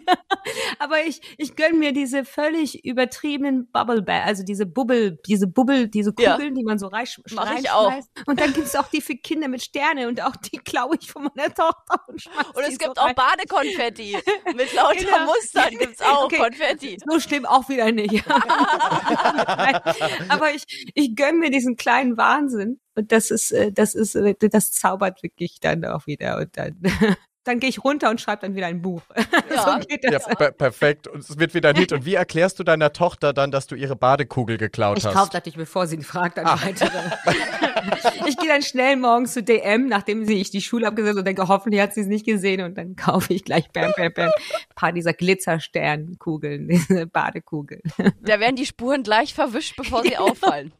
Aber 0.78 1.02
ich, 1.04 1.20
ich 1.38 1.56
gönn 1.56 1.78
mir 1.78 1.92
diese 1.92 2.24
völlig 2.24 2.84
übertriebenen 2.84 3.70
Bubble 3.70 4.02
Bath, 4.02 4.26
also 4.26 4.42
diese 4.44 4.66
Bubbel, 4.66 5.18
diese 5.26 5.46
Bubbel, 5.46 5.88
diese 5.88 6.12
Ja. 6.18 6.32
Kugeln, 6.34 6.54
die 6.54 6.64
man 6.64 6.78
so 6.78 6.86
rein, 6.88 7.06
Mach 7.32 7.58
ich 7.58 7.70
auch. 7.70 7.92
Und 8.26 8.40
dann 8.40 8.52
gibt's 8.52 8.74
auch 8.76 8.88
die 8.88 9.00
für 9.00 9.14
Kinder 9.14 9.48
mit 9.48 9.62
Sterne 9.62 10.08
und 10.08 10.22
auch 10.22 10.36
die 10.36 10.58
klaue 10.58 10.96
ich 11.00 11.10
von 11.10 11.24
meiner 11.34 11.52
Tochter 11.52 12.00
und 12.08 12.24
Und 12.54 12.62
es 12.62 12.78
gibt 12.78 12.96
so 12.96 13.02
auch 13.02 13.06
rein. 13.06 13.14
Badekonfetti. 13.14 14.16
Mit 14.54 14.72
lauter 14.74 14.94
Genau. 14.96 15.24
Mustern 15.26 15.70
gibt's 15.78 16.00
auch 16.02 16.24
Okay. 16.24 16.36
Konfetti. 16.38 16.98
So 17.06 17.20
schlimm 17.20 17.44
auch 17.44 17.68
wieder 17.68 17.90
nicht. 17.92 18.24
Aber 20.28 20.50
ich, 20.54 20.64
ich 20.94 21.16
gönn 21.16 21.38
mir 21.38 21.50
diesen 21.50 21.76
kleinen 21.76 22.16
Wahnsinn. 22.16 22.80
Und 22.94 23.10
das 23.12 23.30
ist, 23.30 23.52
äh, 23.52 23.72
das 23.72 23.94
ist, 23.94 24.14
äh, 24.14 24.34
das 24.38 24.72
zaubert 24.72 25.22
wirklich 25.22 25.58
dann 25.60 25.84
auch 25.84 26.06
wieder. 26.06 26.38
Und 26.38 26.56
dann, 26.56 26.76
dann 27.44 27.60
gehe 27.60 27.68
ich 27.70 27.82
runter 27.84 28.10
und 28.10 28.20
schreibe 28.20 28.42
dann 28.42 28.54
wieder 28.54 28.66
ein 28.66 28.82
Buch. 28.82 29.02
Ja. 29.54 29.78
so 29.80 29.86
geht 29.86 30.02
Ja, 30.04 30.10
das. 30.12 30.26
per 30.26 30.50
perfekt. 30.52 31.06
Und 31.06 31.20
es 31.20 31.38
wird 31.38 31.54
wieder 31.54 31.68
ein 31.70 31.76
Hit. 31.76 31.92
Und 31.92 32.04
wie 32.04 32.14
erklärst 32.14 32.58
du 32.58 32.64
deiner 32.64 32.92
Tochter 32.92 33.32
dann, 33.32 33.50
dass 33.50 33.66
du 33.66 33.74
ihre 33.76 33.94
Badekugel 33.94 34.56
geklaut 34.58 34.98
Ich 34.98 35.06
hast? 35.06 35.14
kaufe 35.14 35.30
natürlich, 35.32 35.56
bevor 35.56 35.86
sie 35.86 35.96
ihn 35.96 36.02
fragt, 36.02 36.38
dann 36.38 36.46
weitere. 36.46 36.90
Ich 38.26 38.36
gehe 38.36 38.48
dann 38.48 38.62
schnell 38.62 38.96
morgens 38.96 39.32
zu 39.32 39.42
DM, 39.42 39.86
nachdem 39.86 40.24
sie 40.24 40.40
ich 40.40 40.50
die 40.50 40.60
Schule 40.60 40.86
abgesetzt 40.86 41.18
und 41.18 41.26
denke, 41.26 41.48
hoffentlich 41.48 41.80
hat 41.80 41.94
sie 41.94 42.00
es 42.00 42.06
nicht 42.06 42.26
gesehen 42.26 42.62
und 42.62 42.76
dann 42.76 42.96
kaufe 42.96 43.32
ich 43.32 43.44
gleich 43.44 43.70
bam, 43.70 43.92
bam, 43.96 44.12
bam, 44.12 44.28
ein 44.28 44.74
paar 44.74 44.92
dieser 44.92 45.12
Glitzersternkugeln, 45.12 46.68
diese 46.68 47.06
Badekugeln. 47.06 47.82
Da 48.22 48.40
werden 48.40 48.56
die 48.56 48.66
Spuren 48.66 49.02
gleich 49.02 49.34
verwischt, 49.34 49.76
bevor 49.76 50.02
sie 50.02 50.16
auffallen. 50.18 50.72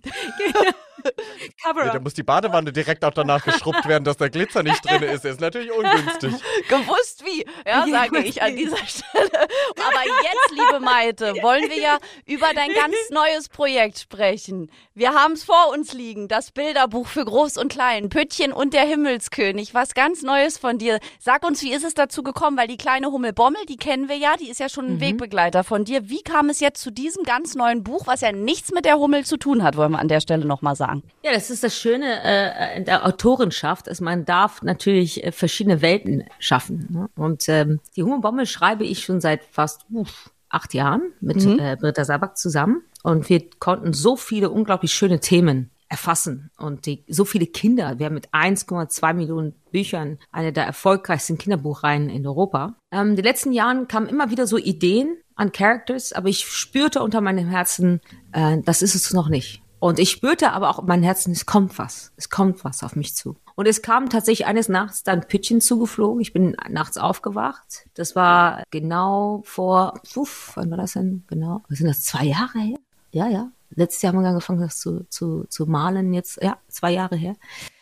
Cover 1.62 1.87
ja, 1.87 1.92
da 1.92 2.00
muss 2.00 2.14
die 2.14 2.23
Badewanne 2.23 2.73
direkt 2.73 3.04
auch 3.04 3.12
danach 3.12 3.44
geschrubbt 3.44 3.87
werden, 3.87 4.04
dass 4.04 4.16
der 4.16 4.30
Glitzer 4.30 4.62
nicht 4.62 4.84
drin 4.84 5.02
ist. 5.14 5.25
Ist 5.25 5.40
natürlich 5.40 5.70
ungünstig. 5.70 6.34
Gewusst 6.68 7.25
wie, 7.25 7.44
ja, 7.66 7.87
sage 7.87 8.23
ich 8.25 8.42
an 8.42 8.56
dieser 8.56 8.76
Stelle. 8.76 9.30
Aber 9.32 10.02
jetzt, 10.23 10.50
liebe 10.50 10.80
Maite, 10.80 11.34
wollen 11.42 11.68
wir 11.68 11.78
ja 11.78 11.99
über 12.26 12.49
dein 12.54 12.73
ganz 12.75 12.94
neues 13.11 13.49
Projekt 13.49 13.99
sprechen. 13.99 14.70
Wir 14.94 15.12
haben 15.12 15.32
es 15.32 15.44
vor 15.44 15.70
uns 15.73 15.92
liegen, 15.92 16.28
das 16.28 16.50
Bilderbuch 16.52 17.06
für 17.06 17.25
Groß 17.25 17.58
und 17.58 17.70
Klein, 17.70 18.08
Püttchen 18.08 18.52
und 18.52 18.75
der 18.75 18.82
Himmelskönig, 18.82 19.75
was 19.75 19.94
ganz 19.94 20.23
Neues 20.23 20.58
von 20.58 20.78
dir. 20.78 21.00
Sag 21.18 21.44
uns, 21.44 21.62
wie 21.62 21.73
ist 21.73 21.84
es 21.84 21.94
dazu 21.94 22.23
gekommen? 22.23 22.56
Weil 22.56 22.68
die 22.68 22.76
kleine 22.76 23.08
Hummel 23.08 23.32
Bommel, 23.32 23.64
die 23.68 23.76
kennen 23.76 24.08
wir 24.08 24.16
ja, 24.16 24.37
die 24.37 24.49
ist 24.49 24.61
ja 24.61 24.68
schon 24.68 24.87
ein 24.87 24.94
mhm. 24.94 25.00
Wegbegleiter 25.00 25.64
von 25.64 25.84
dir. 25.84 26.08
Wie 26.08 26.23
kam 26.23 26.49
es 26.49 26.61
jetzt 26.61 26.80
zu 26.80 26.90
diesem 26.90 27.25
ganz 27.25 27.54
neuen 27.54 27.82
Buch, 27.82 28.06
was 28.06 28.20
ja 28.20 28.32
nichts 28.32 28.73
mit 28.73 28.84
der 28.84 28.99
Hummel 28.99 29.25
zu 29.25 29.37
tun 29.37 29.62
hat, 29.62 29.76
wollen 29.76 29.92
wir 29.92 29.99
an 29.99 30.08
der 30.08 30.20
Stelle 30.20 30.44
nochmal 30.44 30.76
sagen? 30.76 30.94
Ja, 31.23 31.33
das 31.33 31.51
ist 31.51 31.65
das 31.65 31.77
Schöne 31.77 32.23
äh, 32.23 32.77
in 32.77 32.85
der 32.85 33.07
Autorenschaft, 33.07 33.89
ist, 33.89 34.01
man 34.01 34.25
darf 34.25 34.63
natürlich 34.63 35.25
äh, 35.25 35.33
verschiedene 35.33 35.83
Welten 35.83 36.25
schaffen. 36.39 36.87
Ne? 36.91 37.09
Und 37.17 37.49
ähm, 37.49 37.81
die 37.97 38.03
Hummel 38.03 38.21
Bommel 38.21 38.47
schreibe 38.47 38.85
ich 38.85 39.05
schon 39.05 39.21
seit 39.21 39.45
fast 39.45 39.87
uff, 39.91 40.31
acht 40.49 40.75
Jahren 40.75 41.13
mit 41.21 41.45
mhm. 41.45 41.59
äh, 41.59 41.77
Britta 41.77 42.05
Sabak 42.05 42.37
zusammen. 42.37 42.83
Und 43.03 43.29
wir 43.29 43.49
konnten 43.59 43.93
so 43.93 44.17
viele 44.17 44.51
unglaublich 44.51 44.93
schöne 44.93 45.21
Themen 45.21 45.71
erfassen. 45.89 46.51
Und 46.57 46.87
die, 46.87 47.05
so 47.09 47.25
viele 47.25 47.47
Kinder, 47.47 47.99
wir 47.99 48.07
haben 48.07 48.15
mit 48.15 48.31
1,2 48.31 49.15
Millionen 49.15 49.55
Büchern 49.71 50.19
eine 50.33 50.53
der 50.53 50.65
erfolgreichsten 50.65 51.39
Kinderbuchreihen 51.39 52.09
in 52.09 52.27
Europa. 52.27 52.75
Ähm, 52.91 53.17
die 53.17 53.23
letzten 53.23 53.53
Jahren 53.53 53.89
kamen 53.89 54.09
immer 54.09 54.31
wieder 54.31 54.47
so 54.47 54.57
Ideen 54.57 55.17
an 55.37 55.53
Characters, 55.53 56.13
aber 56.13 56.29
ich 56.29 56.45
spürte 56.47 57.03
unter 57.03 57.21
meinem 57.21 57.49
Herzen, 57.49 58.01
äh, 58.33 58.59
das 58.65 58.83
ist 58.83 58.95
es 58.95 59.13
noch 59.13 59.29
nicht. 59.29 59.63
Und 59.85 59.99
ich 59.99 60.11
spürte 60.11 60.53
aber 60.53 60.71
auch 60.71 60.79
in 60.79 60.87
meinem 60.87 61.03
Herzen, 61.03 61.31
es 61.33 61.45
kommt 61.45 61.79
was, 61.79 62.11
es 62.17 62.31
kommt 62.31 62.64
was 62.64 62.83
auf 62.83 62.97
mich 62.97 63.14
zu. 63.14 63.37
Und 63.55 63.67
es 63.67 63.83
kam 63.83 64.09
tatsächlich 64.09 64.47
eines 64.47 64.71
Nachts 64.71 65.03
dann 65.03 65.29
Pidgin 65.29 65.61
zugeflogen. 65.61 66.23
Ich 66.23 66.33
bin 66.33 66.57
nachts 66.71 66.97
aufgewacht. 66.97 67.85
Das 67.93 68.17
war 68.17 68.62
genau 68.71 69.43
vor, 69.45 70.00
uff, 70.17 70.53
wann 70.55 70.71
war 70.71 70.79
das 70.79 70.95
denn? 70.95 71.25
Genau, 71.26 71.62
sind 71.69 71.87
das, 71.87 72.00
zwei 72.00 72.25
Jahre 72.25 72.61
her? 72.61 72.79
Ja, 73.11 73.29
ja. 73.29 73.50
Letztes 73.75 74.00
Jahr 74.00 74.14
haben 74.14 74.23
wir 74.23 74.29
angefangen, 74.31 74.62
das 74.62 74.79
zu, 74.79 75.05
zu, 75.11 75.45
zu 75.50 75.67
malen, 75.67 76.14
jetzt, 76.14 76.43
ja, 76.43 76.57
zwei 76.69 76.93
Jahre 76.93 77.17
her. 77.17 77.35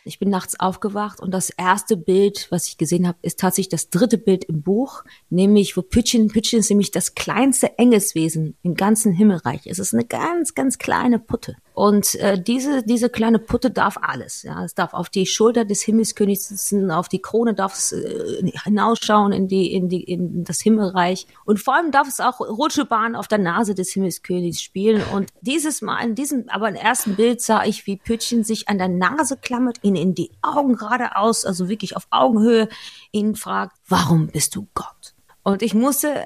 Ich 0.05 0.19
bin 0.19 0.29
nachts 0.29 0.59
aufgewacht 0.59 1.21
und 1.21 1.31
das 1.31 1.49
erste 1.49 1.95
Bild, 1.95 2.47
was 2.49 2.67
ich 2.67 2.77
gesehen 2.77 3.07
habe, 3.07 3.17
ist 3.21 3.39
tatsächlich 3.39 3.69
das 3.69 3.89
dritte 3.89 4.17
Bild 4.17 4.43
im 4.45 4.61
Buch, 4.61 5.03
nämlich 5.29 5.77
wo 5.77 5.81
Pütchen, 5.81 6.27
Pütchen 6.27 6.59
ist 6.59 6.69
nämlich 6.69 6.91
das 6.91 7.15
kleinste 7.15 7.77
Engelswesen 7.77 8.57
im 8.63 8.75
ganzen 8.75 9.13
Himmelreich. 9.13 9.61
Es 9.65 9.79
ist 9.79 9.93
eine 9.93 10.03
ganz, 10.03 10.55
ganz 10.55 10.77
kleine 10.77 11.19
Putte. 11.19 11.55
Und 11.73 12.15
äh, 12.15 12.39
diese, 12.39 12.83
diese 12.83 13.09
kleine 13.09 13.39
Putte 13.39 13.71
darf 13.71 13.97
alles. 13.99 14.43
Ja, 14.43 14.63
es 14.63 14.75
darf 14.75 14.93
auf 14.93 15.09
die 15.09 15.25
Schulter 15.25 15.65
des 15.65 15.81
Himmelskönigs 15.81 16.49
sitzen, 16.49 16.91
auf 16.91 17.09
die 17.09 17.21
Krone 17.21 17.55
darf 17.55 17.73
es 17.73 17.93
äh, 17.93 18.51
hinausschauen 18.63 19.31
in 19.31 19.47
die, 19.47 19.73
in 19.73 19.89
die, 19.89 20.03
in 20.03 20.43
das 20.43 20.61
Himmelreich. 20.61 21.25
Und 21.45 21.59
vor 21.59 21.75
allem 21.75 21.91
darf 21.91 22.07
es 22.07 22.19
auch 22.19 22.41
Rutschebahn 22.41 23.15
auf 23.15 23.27
der 23.27 23.39
Nase 23.39 23.73
des 23.73 23.91
Himmelskönigs 23.91 24.61
spielen. 24.61 25.01
Und 25.13 25.29
dieses 25.41 25.81
Mal, 25.81 26.03
in 26.03 26.15
diesem, 26.15 26.47
aber 26.49 26.69
im 26.69 26.75
ersten 26.75 27.15
Bild 27.15 27.41
sah 27.41 27.63
ich, 27.63 27.87
wie 27.87 27.97
Pütchen 27.97 28.43
sich 28.43 28.69
an 28.69 28.77
der 28.77 28.89
Nase 28.89 29.37
klammert, 29.37 29.79
ihn 29.81 29.92
in 29.95 30.15
die 30.15 30.31
Augen 30.41 30.75
geradeaus, 30.75 31.45
also 31.45 31.69
wirklich 31.69 31.95
auf 31.95 32.07
Augenhöhe, 32.09 32.69
ihn 33.11 33.35
fragt, 33.35 33.77
warum 33.87 34.27
bist 34.27 34.55
du 34.55 34.67
Gott? 34.73 35.13
Und 35.45 35.61
ich 35.61 35.73
musste, 35.73 36.23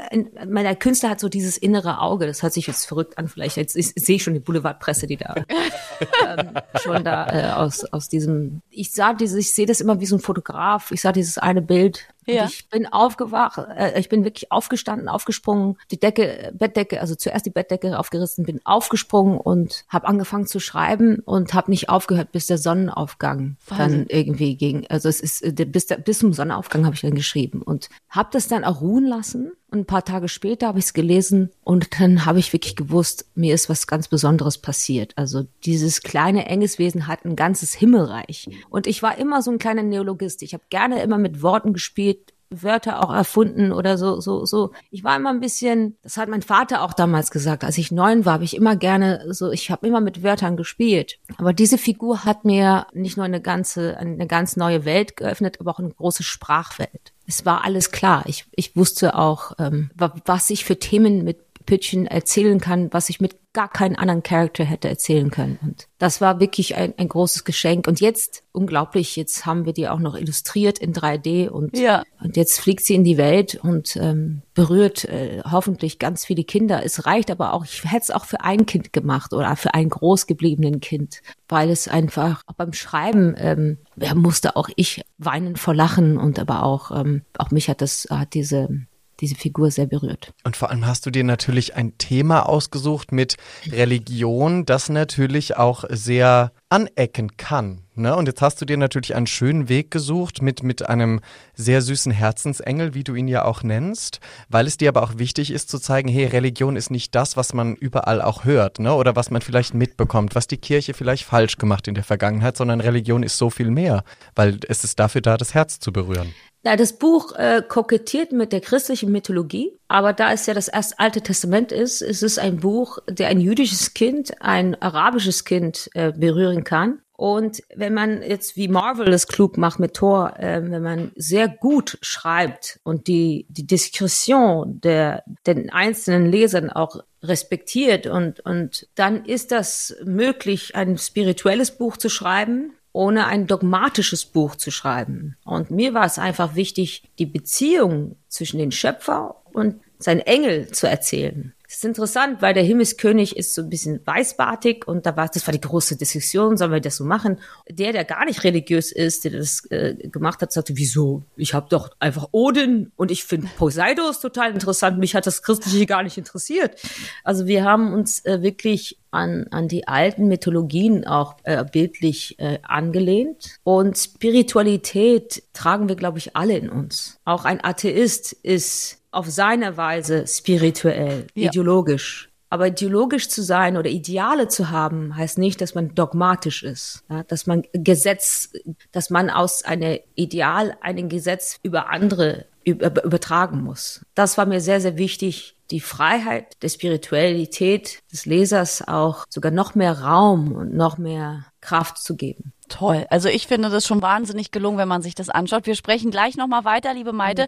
meiner 0.47 0.75
Künstler 0.75 1.09
hat 1.09 1.19
so 1.19 1.27
dieses 1.27 1.57
innere 1.57 2.01
Auge, 2.01 2.27
das 2.27 2.43
hört 2.43 2.53
sich 2.53 2.67
jetzt 2.67 2.86
verrückt 2.86 3.17
an, 3.17 3.27
vielleicht 3.27 3.57
jetzt 3.57 3.75
ich, 3.75 3.91
ich 3.95 4.05
sehe 4.05 4.19
schon 4.19 4.36
die 4.36 4.39
Boulevardpresse, 4.39 5.07
die 5.07 5.17
da 5.17 5.33
ähm, 6.27 6.51
schon 6.79 7.03
da 7.03 7.27
äh, 7.27 7.51
aus 7.53 7.83
aus 7.86 8.09
diesem, 8.09 8.62
ich 8.69 8.91
sah 8.91 9.13
dieses, 9.13 9.39
ich 9.39 9.55
sehe 9.55 9.65
das 9.65 9.81
immer 9.81 10.00
wie 10.00 10.05
so 10.05 10.17
ein 10.17 10.21
Fotograf, 10.21 10.91
ich 10.91 11.01
sah 11.01 11.12
dieses 11.12 11.39
eine 11.39 11.63
Bild 11.63 12.07
ja. 12.27 12.43
Und 12.43 12.50
ich 12.50 12.69
bin 12.69 12.86
aufgewacht, 12.88 13.57
äh, 13.57 14.00
ich 14.00 14.10
bin 14.10 14.24
wirklich 14.24 14.51
aufgestanden, 14.51 15.07
aufgesprungen, 15.07 15.77
die 15.91 16.00
Decke, 16.00 16.51
Bettdecke, 16.53 17.01
also 17.01 17.15
zuerst 17.15 17.46
die 17.46 17.51
Bettdecke 17.51 17.98
aufgerissen, 17.98 18.46
bin 18.46 18.60
aufgesprungen 18.65 19.38
und 19.38 19.86
habe 19.88 20.07
angefangen 20.07 20.46
zu 20.46 20.60
schreiben 20.60 21.19
und 21.25 21.53
habe 21.53 21.72
nicht 21.72 21.89
aufgehört, 21.89 22.31
bis 22.31 22.48
der 22.48 22.57
Sonnenaufgang 22.57 23.57
Wahnsinn. 23.67 23.77
dann 23.77 24.05
irgendwie 24.10 24.55
ging. 24.55 24.86
Also 24.89 25.10
es 25.10 25.22
ist 25.22 25.41
äh, 25.41 25.65
bis, 25.65 25.88
der, 25.88 25.98
bis 25.98 26.19
zum 26.19 26.34
Sonnenaufgang 26.34 26.86
habe 26.86 26.96
ich 26.96 27.01
dann 27.01 27.15
geschrieben 27.15 27.62
und 27.62 27.89
habe 28.10 28.29
das 28.31 28.48
dann 28.48 28.63
auch 28.63 28.81
ruhen 28.81 29.05
lassen 29.05 29.51
und 29.69 29.79
ein 29.79 29.86
paar 29.86 30.05
Tage 30.05 30.29
später 30.29 30.67
habe 30.67 30.79
ich 30.79 30.86
es 30.86 30.93
gelesen 30.93 31.51
und 31.63 32.00
dann 32.00 32.25
habe 32.25 32.39
ich 32.39 32.53
wirklich 32.53 32.77
gewusst, 32.77 33.25
mir 33.36 33.53
ist 33.53 33.69
was 33.69 33.86
ganz 33.86 34.07
Besonderes 34.07 34.57
passiert. 34.57 35.13
Also 35.17 35.45
dieses 35.65 36.01
kleine 36.01 36.45
enges 36.45 36.79
Wesen 36.79 37.07
hat 37.07 37.25
ein 37.25 37.36
ganzes 37.36 37.74
Himmelreich. 37.74 38.50
Und 38.69 38.88
ich 38.88 39.03
war 39.03 39.17
immer 39.17 39.41
so 39.41 39.51
ein 39.51 39.59
kleiner 39.59 39.83
Neologist. 39.83 40.41
Ich 40.41 40.53
habe 40.53 40.63
gerne 40.69 41.01
immer 41.03 41.17
mit 41.17 41.41
Worten 41.41 41.74
gespielt, 41.74 42.33
Wörter 42.50 43.03
auch 43.03 43.13
erfunden 43.13 43.74
oder 43.74 43.97
so, 43.97 44.21
so, 44.21 44.45
so. 44.45 44.71
Ich 44.89 45.03
war 45.03 45.17
immer 45.17 45.31
ein 45.31 45.41
bisschen, 45.41 45.97
das 46.01 46.15
hat 46.15 46.29
mein 46.29 46.41
Vater 46.41 46.81
auch 46.81 46.93
damals 46.93 47.29
gesagt, 47.29 47.65
als 47.65 47.77
ich 47.77 47.91
neun 47.91 48.25
war, 48.25 48.36
habe 48.36 48.45
ich 48.45 48.55
immer 48.55 48.77
gerne 48.77 49.25
so, 49.33 49.51
ich 49.51 49.69
habe 49.69 49.86
immer 49.86 50.00
mit 50.00 50.24
Wörtern 50.24 50.55
gespielt. 50.55 51.19
Aber 51.38 51.51
diese 51.51 51.77
Figur 51.77 52.24
hat 52.24 52.45
mir 52.45 52.88
nicht 52.93 53.17
nur 53.17 53.25
eine 53.25 53.41
ganze, 53.41 53.97
eine 53.97 54.27
ganz 54.27 54.55
neue 54.55 54.86
Welt 54.86 55.17
geöffnet, 55.17 55.59
aber 55.59 55.71
auch 55.71 55.79
eine 55.79 55.89
große 55.89 56.24
Sprachwelt 56.24 57.12
es 57.27 57.46
war 57.46 57.65
alles 57.65 57.91
klar. 57.91 58.24
Ich, 58.25 58.46
ich 58.55 58.75
wusste 58.75 59.15
auch, 59.15 59.51
ähm, 59.60 59.91
was 59.96 60.50
ich 60.50 60.63
für 60.63 60.79
Themen 60.79 61.24
mit 61.25 61.46
Pitchen 61.67 62.07
erzählen 62.07 62.59
kann, 62.59 62.91
was 62.91 63.09
ich 63.09 63.21
mit 63.21 63.36
gar 63.53 63.69
keinen 63.69 63.95
anderen 63.95 64.21
Charakter 64.21 64.63
hätte 64.63 64.88
erzählen 64.88 65.31
können. 65.31 65.57
Und 65.63 65.88
das 65.97 66.21
war 66.21 66.39
wirklich 66.39 66.75
ein, 66.75 66.93
ein 66.97 67.07
großes 67.07 67.43
Geschenk. 67.43 67.88
Und 67.88 68.00
jetzt, 68.00 68.43
unglaublich, 68.51 69.15
jetzt 69.15 69.47
haben 69.47 69.65
wir 69.65 69.74
die 69.74 69.89
auch 69.89 70.00
noch 70.00 70.15
illustriert 70.15 70.77
in 70.77 70.93
3D 70.93 71.50
und, 71.50 71.75
ja. 71.75 72.03
und 72.24 72.38
jetzt 72.38 72.59
fliegt 72.59 72.86
sie 72.86 72.93
in 72.93 73.03
die 73.03 73.17
Welt 73.17 73.55
und 73.55 73.95
ähm, 73.95 74.43
berührt 74.53 75.05
äh, 75.05 75.41
hoffentlich 75.43 75.97
ganz 75.97 76.24
viele 76.25 76.43
Kinder. 76.43 76.83
Es 76.86 77.07
reicht 77.07 77.31
aber 77.31 77.53
auch, 77.53 77.65
ich 77.65 77.83
hätte 77.83 78.03
es 78.03 78.12
auch 78.12 78.25
für 78.25 78.41
ein 78.41 78.67
Kind 78.67 78.93
gemacht 78.93 79.33
oder 79.33 79.55
für 79.55 79.74
ein 79.74 79.89
großgebliebenen 79.89 80.79
Kind, 80.79 81.21
weil 81.50 81.71
es 81.71 81.88
einfach 81.88 82.43
auch 82.45 82.53
beim 82.53 82.74
Schreiben 82.74 83.33
ähm, 83.38 83.77
musste 84.13 84.55
auch 84.55 84.69
ich 84.75 85.01
weinen 85.17 85.55
vor 85.55 85.74
Lachen 85.74 86.17
und 86.17 86.38
aber 86.38 86.62
auch, 86.62 86.91
ähm, 86.91 87.24
auch 87.39 87.50
mich 87.50 87.69
hat 87.69 87.81
das, 87.81 88.07
hat 88.12 88.36
diese 88.36 88.86
diese 89.19 89.36
Figur 89.36 89.71
sehr 89.71 89.88
berührt. 89.88 90.33
Und 90.43 90.55
vor 90.55 90.69
allem 90.69 90.86
hast 90.86 91.05
du 91.05 91.12
dir 91.12 91.24
natürlich 91.24 91.75
ein 91.75 91.97
Thema 91.97 92.47
ausgesucht 92.47 93.12
mit 93.12 93.38
Religion, 93.71 94.65
das 94.65 94.89
natürlich 94.89 95.57
auch 95.57 95.83
sehr 95.89 96.51
anecken 96.69 97.38
kann. 97.38 97.87
Ne? 97.97 98.15
Und 98.15 98.27
jetzt 98.27 98.41
hast 98.41 98.61
du 98.61 98.65
dir 98.65 98.77
natürlich 98.77 99.15
einen 99.15 99.27
schönen 99.27 99.69
Weg 99.69 99.91
gesucht 99.91 100.41
mit, 100.41 100.63
mit 100.63 100.87
einem 100.87 101.21
sehr 101.53 101.81
süßen 101.81 102.11
Herzensengel, 102.11 102.93
wie 102.93 103.03
du 103.03 103.15
ihn 103.15 103.27
ja 103.27 103.45
auch 103.45 103.63
nennst, 103.63 104.19
weil 104.49 104.67
es 104.67 104.77
dir 104.77 104.89
aber 104.89 105.03
auch 105.03 105.17
wichtig 105.17 105.51
ist 105.51 105.69
zu 105.69 105.79
zeigen, 105.79 106.09
hey, 106.09 106.25
Religion 106.25 106.75
ist 106.75 106.91
nicht 106.91 107.15
das, 107.15 107.37
was 107.37 107.53
man 107.53 107.75
überall 107.75 108.21
auch 108.21 108.45
hört, 108.45 108.79
ne? 108.79 108.93
oder 108.93 109.15
was 109.15 109.31
man 109.31 109.41
vielleicht 109.41 109.73
mitbekommt, 109.73 110.35
was 110.35 110.47
die 110.47 110.57
Kirche 110.57 110.93
vielleicht 110.93 111.23
falsch 111.23 111.57
gemacht 111.57 111.87
in 111.87 111.95
der 111.95 112.03
Vergangenheit, 112.03 112.57
sondern 112.57 112.81
Religion 112.81 113.23
ist 113.23 113.37
so 113.37 113.49
viel 113.49 113.71
mehr, 113.71 114.03
weil 114.35 114.59
es 114.67 114.83
ist 114.83 114.99
dafür 114.99 115.21
da, 115.21 115.37
das 115.37 115.53
Herz 115.53 115.79
zu 115.79 115.91
berühren. 115.91 116.33
Ja, 116.67 116.75
das 116.75 116.97
Buch 116.97 117.33
äh, 117.33 117.61
kokettiert 117.65 118.33
mit 118.33 118.51
der 118.51 118.59
christlichen 118.59 119.11
Mythologie, 119.11 119.71
aber 119.87 120.11
da 120.11 120.33
es 120.33 120.47
ja 120.47 120.53
das 120.53 120.67
erste 120.67 120.99
Alte 120.99 121.21
Testament 121.21 121.71
ist, 121.71 122.01
ist 122.01 122.23
es 122.23 122.37
ein 122.37 122.57
Buch, 122.57 122.97
der 123.07 123.29
ein 123.29 123.39
jüdisches 123.39 123.93
Kind, 123.93 124.41
ein 124.41 124.75
arabisches 124.81 125.45
Kind 125.45 125.89
äh, 125.93 126.11
berühren 126.11 126.65
kann. 126.65 126.99
Und 127.17 127.63
wenn 127.75 127.95
man 127.95 128.21
jetzt 128.21 128.55
wie 128.57 128.67
Marvel 128.67 129.12
es 129.12 129.27
klug 129.27 129.57
macht 129.57 129.79
mit 129.79 129.95
Thor, 129.95 130.38
äh, 130.38 130.62
wenn 130.63 130.83
man 130.83 131.12
sehr 131.15 131.47
gut 131.50 131.97
schreibt 132.01 132.79
und 132.83 133.07
die, 133.07 133.47
die 133.50 133.65
Diskretion 133.65 134.79
der, 134.81 135.24
den 135.47 135.71
einzelnen 135.71 136.27
Lesern 136.27 136.69
auch 136.69 137.03
respektiert 137.24 138.05
und, 138.05 138.39
und 138.41 138.88
dann 138.93 139.25
ist 139.25 139.51
das 139.51 139.95
möglich, 140.05 140.75
ein 140.75 141.00
spirituelles 141.00 141.71
Buch 141.71 141.97
zu 141.97 142.07
schreiben, 142.07 142.74
ohne 142.93 143.25
ein 143.25 143.47
dogmatisches 143.47 144.25
Buch 144.25 144.55
zu 144.55 144.69
schreiben. 144.69 145.38
Und 145.43 145.71
mir 145.71 145.95
war 145.95 146.05
es 146.05 146.19
einfach 146.19 146.53
wichtig, 146.53 147.09
die 147.17 147.25
Beziehung 147.25 148.15
zwischen 148.27 148.59
den 148.59 148.71
Schöpfer 148.71 149.41
und 149.53 149.81
sein 149.97 150.19
Engel 150.19 150.67
zu 150.71 150.88
erzählen. 150.88 151.55
Das 151.77 151.84
ist 151.84 151.89
interessant, 151.89 152.41
weil 152.41 152.55
der 152.55 152.63
Himmelskönig 152.63 153.38
ist 153.38 153.53
so 153.53 153.62
ein 153.62 153.69
bisschen 153.69 154.01
weißbartig 154.03 154.88
und 154.88 155.05
da 155.05 155.15
war, 155.15 155.29
das 155.31 155.46
war 155.46 155.51
die 155.51 155.62
große 155.62 155.96
Diskussion, 155.96 156.57
sollen 156.57 156.72
wir 156.72 156.79
das 156.79 156.96
so 156.96 157.03
machen? 157.03 157.39
Der, 157.69 157.93
der 157.93 158.03
gar 158.03 158.25
nicht 158.25 158.43
religiös 158.43 158.91
ist, 158.91 159.25
der 159.25 159.34
das 159.34 159.63
äh, 159.69 159.93
gemacht 159.93 160.41
hat, 160.41 160.51
sagte, 160.51 160.75
wieso? 160.75 161.22
Ich 161.36 161.53
habe 161.53 161.67
doch 161.69 161.91
einfach 162.00 162.29
Odin 162.31 162.91
und 162.96 163.12
ich 163.12 163.25
finde 163.25 163.48
Poseidon 163.60 164.12
total 164.19 164.53
interessant. 164.53 164.98
Mich 164.98 165.13
hat 165.13 165.27
das 165.27 165.43
Christliche 165.43 165.86
gar 165.86 166.01
nicht 166.01 166.17
interessiert. 166.17 166.81
Also 167.24 167.46
wir 167.46 167.63
haben 167.63 167.93
uns 167.93 168.25
äh, 168.25 168.41
wirklich 168.41 168.98
an, 169.12 169.46
an 169.51 169.67
die 169.67 169.88
alten 169.88 170.29
Mythologien 170.29 171.05
auch 171.05 171.36
äh, 171.43 171.63
bildlich 171.63 172.39
äh, 172.39 172.57
angelehnt. 172.63 173.60
Und 173.63 174.00
Spiritualität 174.00 175.43
tragen 175.53 175.89
wir, 175.89 175.96
glaube 175.96 176.17
ich, 176.17 176.36
alle 176.36 176.57
in 176.57 176.72
uns. 176.72 177.19
Auch 177.24 177.46
ein 177.46 177.63
Atheist 177.63 178.34
ist 178.34 178.96
auf 179.11 179.27
seine 179.27 179.77
Weise 179.77 180.25
spirituell, 180.27 181.27
ja. 181.33 181.47
ideologisch. 181.49 182.29
Aber 182.49 182.67
ideologisch 182.67 183.27
zu 183.29 183.43
sein 183.43 183.75
oder 183.75 183.89
Ideale 183.89 184.47
zu 184.47 184.69
haben, 184.69 185.17
heißt 185.17 185.37
nicht, 185.37 185.59
dass 185.59 185.75
man 185.75 185.95
dogmatisch 185.95 186.63
ist, 186.63 187.03
ja, 187.09 187.23
dass 187.23 187.45
man 187.45 187.63
Gesetz, 187.73 188.53
dass 188.93 189.09
man 189.09 189.29
aus 189.29 189.63
einem 189.63 189.99
Ideal 190.15 190.77
einen 190.81 191.09
Gesetz 191.09 191.59
über 191.61 191.89
andere 191.89 192.45
übertragen 192.71 193.62
muss. 193.62 194.05
Das 194.15 194.38
war 194.38 194.45
mir 194.45 194.62
sehr, 194.62 194.81
sehr 194.81 194.97
wichtig, 194.97 195.55
die 195.71 195.79
Freiheit 195.79 196.62
der 196.63 196.69
Spiritualität 196.69 198.00
des 198.12 198.25
Lesers 198.25 198.88
auch 198.88 199.25
sogar 199.29 199.51
noch 199.51 199.75
mehr 199.75 200.01
Raum 200.01 200.53
und 200.53 200.74
noch 200.74 200.97
mehr 200.97 201.45
Kraft 201.62 201.97
zu 201.97 202.15
geben. 202.15 202.53
Toll. 202.69 203.05
Also 203.09 203.29
ich 203.29 203.47
finde 203.47 203.69
das 203.69 203.86
schon 203.86 204.01
wahnsinnig 204.01 204.51
gelungen, 204.51 204.77
wenn 204.77 204.88
man 204.88 205.01
sich 205.01 205.15
das 205.15 205.29
anschaut. 205.29 205.65
Wir 205.65 205.75
sprechen 205.75 206.12
gleich 206.12 206.36
nochmal 206.36 206.65
weiter, 206.65 206.93
liebe 206.93 207.13
Maite. 207.13 207.47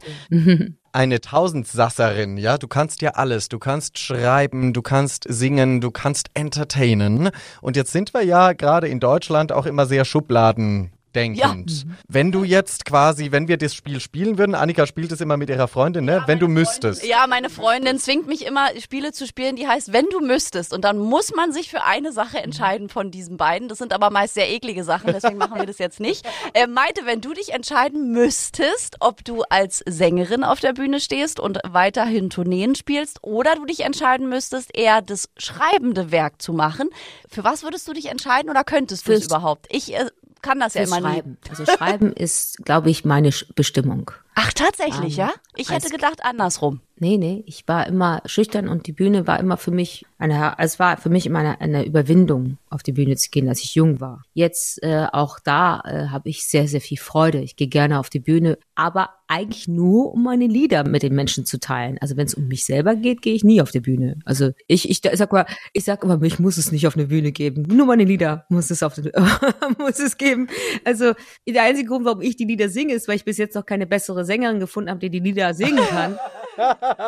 Eine 0.91 1.21
Tausendsasserin, 1.21 2.37
ja, 2.37 2.57
du 2.57 2.67
kannst 2.67 3.01
ja 3.01 3.11
alles. 3.11 3.49
Du 3.49 3.59
kannst 3.59 3.99
schreiben, 3.99 4.73
du 4.73 4.81
kannst 4.81 5.25
singen, 5.27 5.81
du 5.81 5.91
kannst 5.91 6.29
entertainen. 6.33 7.29
Und 7.61 7.75
jetzt 7.75 7.91
sind 7.91 8.13
wir 8.13 8.23
ja 8.23 8.53
gerade 8.53 8.87
in 8.87 8.99
Deutschland 8.99 9.51
auch 9.51 9.65
immer 9.65 9.85
sehr 9.85 10.05
Schubladen 10.05 10.91
denkend. 11.15 11.71
Ja. 11.71 11.91
Wenn 12.07 12.31
du 12.31 12.43
jetzt 12.43 12.85
quasi, 12.85 13.31
wenn 13.31 13.47
wir 13.47 13.57
das 13.57 13.73
Spiel 13.73 13.99
spielen 13.99 14.37
würden, 14.37 14.55
Annika 14.55 14.85
spielt 14.85 15.11
es 15.11 15.21
immer 15.21 15.37
mit 15.37 15.49
ihrer 15.49 15.67
Freundin, 15.67 16.05
ne? 16.05 16.17
Ja, 16.17 16.27
wenn 16.27 16.39
du 16.39 16.47
müsstest. 16.47 17.05
ja, 17.05 17.25
meine 17.27 17.49
Freundin 17.49 17.99
zwingt 17.99 18.27
mich 18.27 18.45
immer, 18.45 18.69
Spiele 18.79 19.11
zu 19.11 19.27
spielen, 19.27 19.55
die 19.55 19.67
heißt, 19.67 19.93
wenn 19.93 20.05
du 20.09 20.19
müsstest. 20.19 20.73
Und 20.73 20.83
dann 20.83 20.97
muss 20.97 21.33
man 21.35 21.51
sich 21.51 21.69
für 21.69 21.83
eine 21.83 22.11
Sache 22.11 22.39
entscheiden 22.39 22.89
von 22.89 23.11
diesen 23.11 23.37
beiden. 23.37 23.67
Das 23.67 23.77
sind 23.77 23.93
aber 23.93 24.09
meist 24.09 24.33
sehr 24.33 24.49
eklige 24.49 24.83
Sachen, 24.83 25.11
deswegen 25.13 25.37
machen 25.37 25.57
wir 25.57 25.65
das 25.65 25.77
jetzt 25.77 25.99
nicht. 25.99 26.27
Äh, 26.53 26.67
Maite, 26.67 27.01
wenn 27.05 27.21
du 27.21 27.33
dich 27.33 27.53
entscheiden 27.53 28.11
müsstest, 28.11 28.97
ob 29.01 29.23
du 29.23 29.43
als 29.49 29.83
Sängerin 29.85 30.43
auf 30.43 30.59
der 30.59 30.73
Bühne 30.73 30.99
stehst 30.99 31.39
und 31.39 31.59
weiterhin 31.67 32.29
Tourneen 32.29 32.75
spielst 32.75 33.19
oder 33.21 33.55
du 33.55 33.65
dich 33.65 33.81
entscheiden 33.81 34.29
müsstest, 34.29 34.75
eher 34.75 35.01
das 35.01 35.29
schreibende 35.37 36.11
Werk 36.11 36.41
zu 36.41 36.53
machen, 36.53 36.89
für 37.29 37.43
was 37.43 37.63
würdest 37.63 37.87
du 37.87 37.93
dich 37.93 38.07
entscheiden 38.07 38.49
oder 38.49 38.63
könntest 38.63 39.07
du 39.07 39.11
es 39.11 39.25
überhaupt? 39.25 39.67
Ich 39.69 39.93
äh, 39.93 40.09
kann 40.41 40.59
das 40.59 40.73
ja 40.73 40.83
immer 40.83 40.99
schreiben. 40.99 41.37
nie. 41.43 41.49
Also 41.49 41.65
Schreiben 41.65 42.13
ist, 42.13 42.63
glaube 42.65 42.89
ich, 42.89 43.05
meine 43.05 43.31
Bestimmung. 43.55 44.11
Ach, 44.35 44.53
tatsächlich, 44.53 45.15
um, 45.15 45.25
ja? 45.25 45.31
Ich 45.55 45.69
hätte 45.69 45.89
gedacht 45.89 46.23
andersrum. 46.23 46.81
Nee, 47.01 47.17
nee, 47.17 47.43
ich 47.45 47.65
war 47.65 47.87
immer 47.87 48.21
schüchtern 48.25 48.67
und 48.67 48.85
die 48.85 48.91
Bühne 48.91 49.25
war 49.25 49.39
immer 49.39 49.55
für 49.55 49.71
mich 49.71 50.05
eine, 50.17 50.55
es 50.57 50.79
war 50.79 50.97
für 50.97 51.09
mich 51.09 51.25
immer 51.25 51.39
eine, 51.39 51.61
eine 51.61 51.85
Überwindung, 51.85 52.57
auf 52.69 52.83
die 52.83 52.91
Bühne 52.91 53.15
zu 53.15 53.29
gehen, 53.29 53.47
als 53.47 53.63
ich 53.63 53.75
jung 53.75 54.01
war. 54.01 54.23
Jetzt 54.33 54.83
äh, 54.83 55.07
auch 55.11 55.39
da 55.39 55.81
äh, 55.85 56.07
habe 56.09 56.27
ich 56.27 56.45
sehr, 56.45 56.67
sehr 56.67 56.81
viel 56.81 56.97
Freude. 56.97 57.39
Ich 57.39 57.55
gehe 57.55 57.69
gerne 57.69 57.99
auf 57.99 58.09
die 58.09 58.19
Bühne, 58.19 58.57
aber 58.75 59.11
eigentlich 59.27 59.67
nur, 59.67 60.11
um 60.11 60.23
meine 60.23 60.47
Lieder 60.47 60.83
mit 60.83 61.03
den 61.03 61.15
Menschen 61.15 61.45
zu 61.45 61.59
teilen. 61.59 61.97
Also 62.01 62.17
wenn 62.17 62.25
es 62.25 62.33
um 62.33 62.47
mich 62.47 62.65
selber 62.65 62.95
geht, 62.95 63.21
gehe 63.21 63.33
ich 63.33 63.43
nie 63.43 63.61
auf 63.61 63.71
die 63.71 63.79
Bühne. 63.79 64.19
Also 64.25 64.51
ich, 64.67 64.89
ich, 64.89 65.05
ich 65.05 65.17
sag 65.17 65.31
mal, 65.31 65.45
ich 65.71 65.85
sag 65.85 66.03
immer, 66.03 66.17
mich 66.17 66.39
muss 66.39 66.57
es 66.57 66.71
nicht 66.71 66.85
auf 66.85 66.97
eine 66.97 67.07
Bühne 67.07 67.31
geben. 67.31 67.61
Nur 67.61 67.85
meine 67.85 68.03
Lieder 68.03 68.45
muss 68.49 68.71
es 68.71 68.83
auf 68.83 68.95
die, 68.95 69.11
muss 69.77 69.99
es 69.99 70.17
geben. 70.17 70.47
Also 70.83 71.13
der 71.47 71.63
einzige 71.63 71.89
Grund, 71.89 72.05
warum 72.05 72.21
ich 72.21 72.35
die 72.35 72.45
Lieder 72.45 72.69
singe, 72.69 72.93
ist, 72.93 73.07
weil 73.07 73.15
ich 73.15 73.25
bis 73.25 73.37
jetzt 73.37 73.55
noch 73.55 73.65
keine 73.65 73.85
bessere 73.85 74.25
Sängerin 74.29 74.59
gefunden 74.59 74.91
habe, 74.91 74.99
die 74.99 75.09
die 75.09 75.19
Lieder 75.19 75.55
singen 75.55 75.83
kann. 75.89 76.19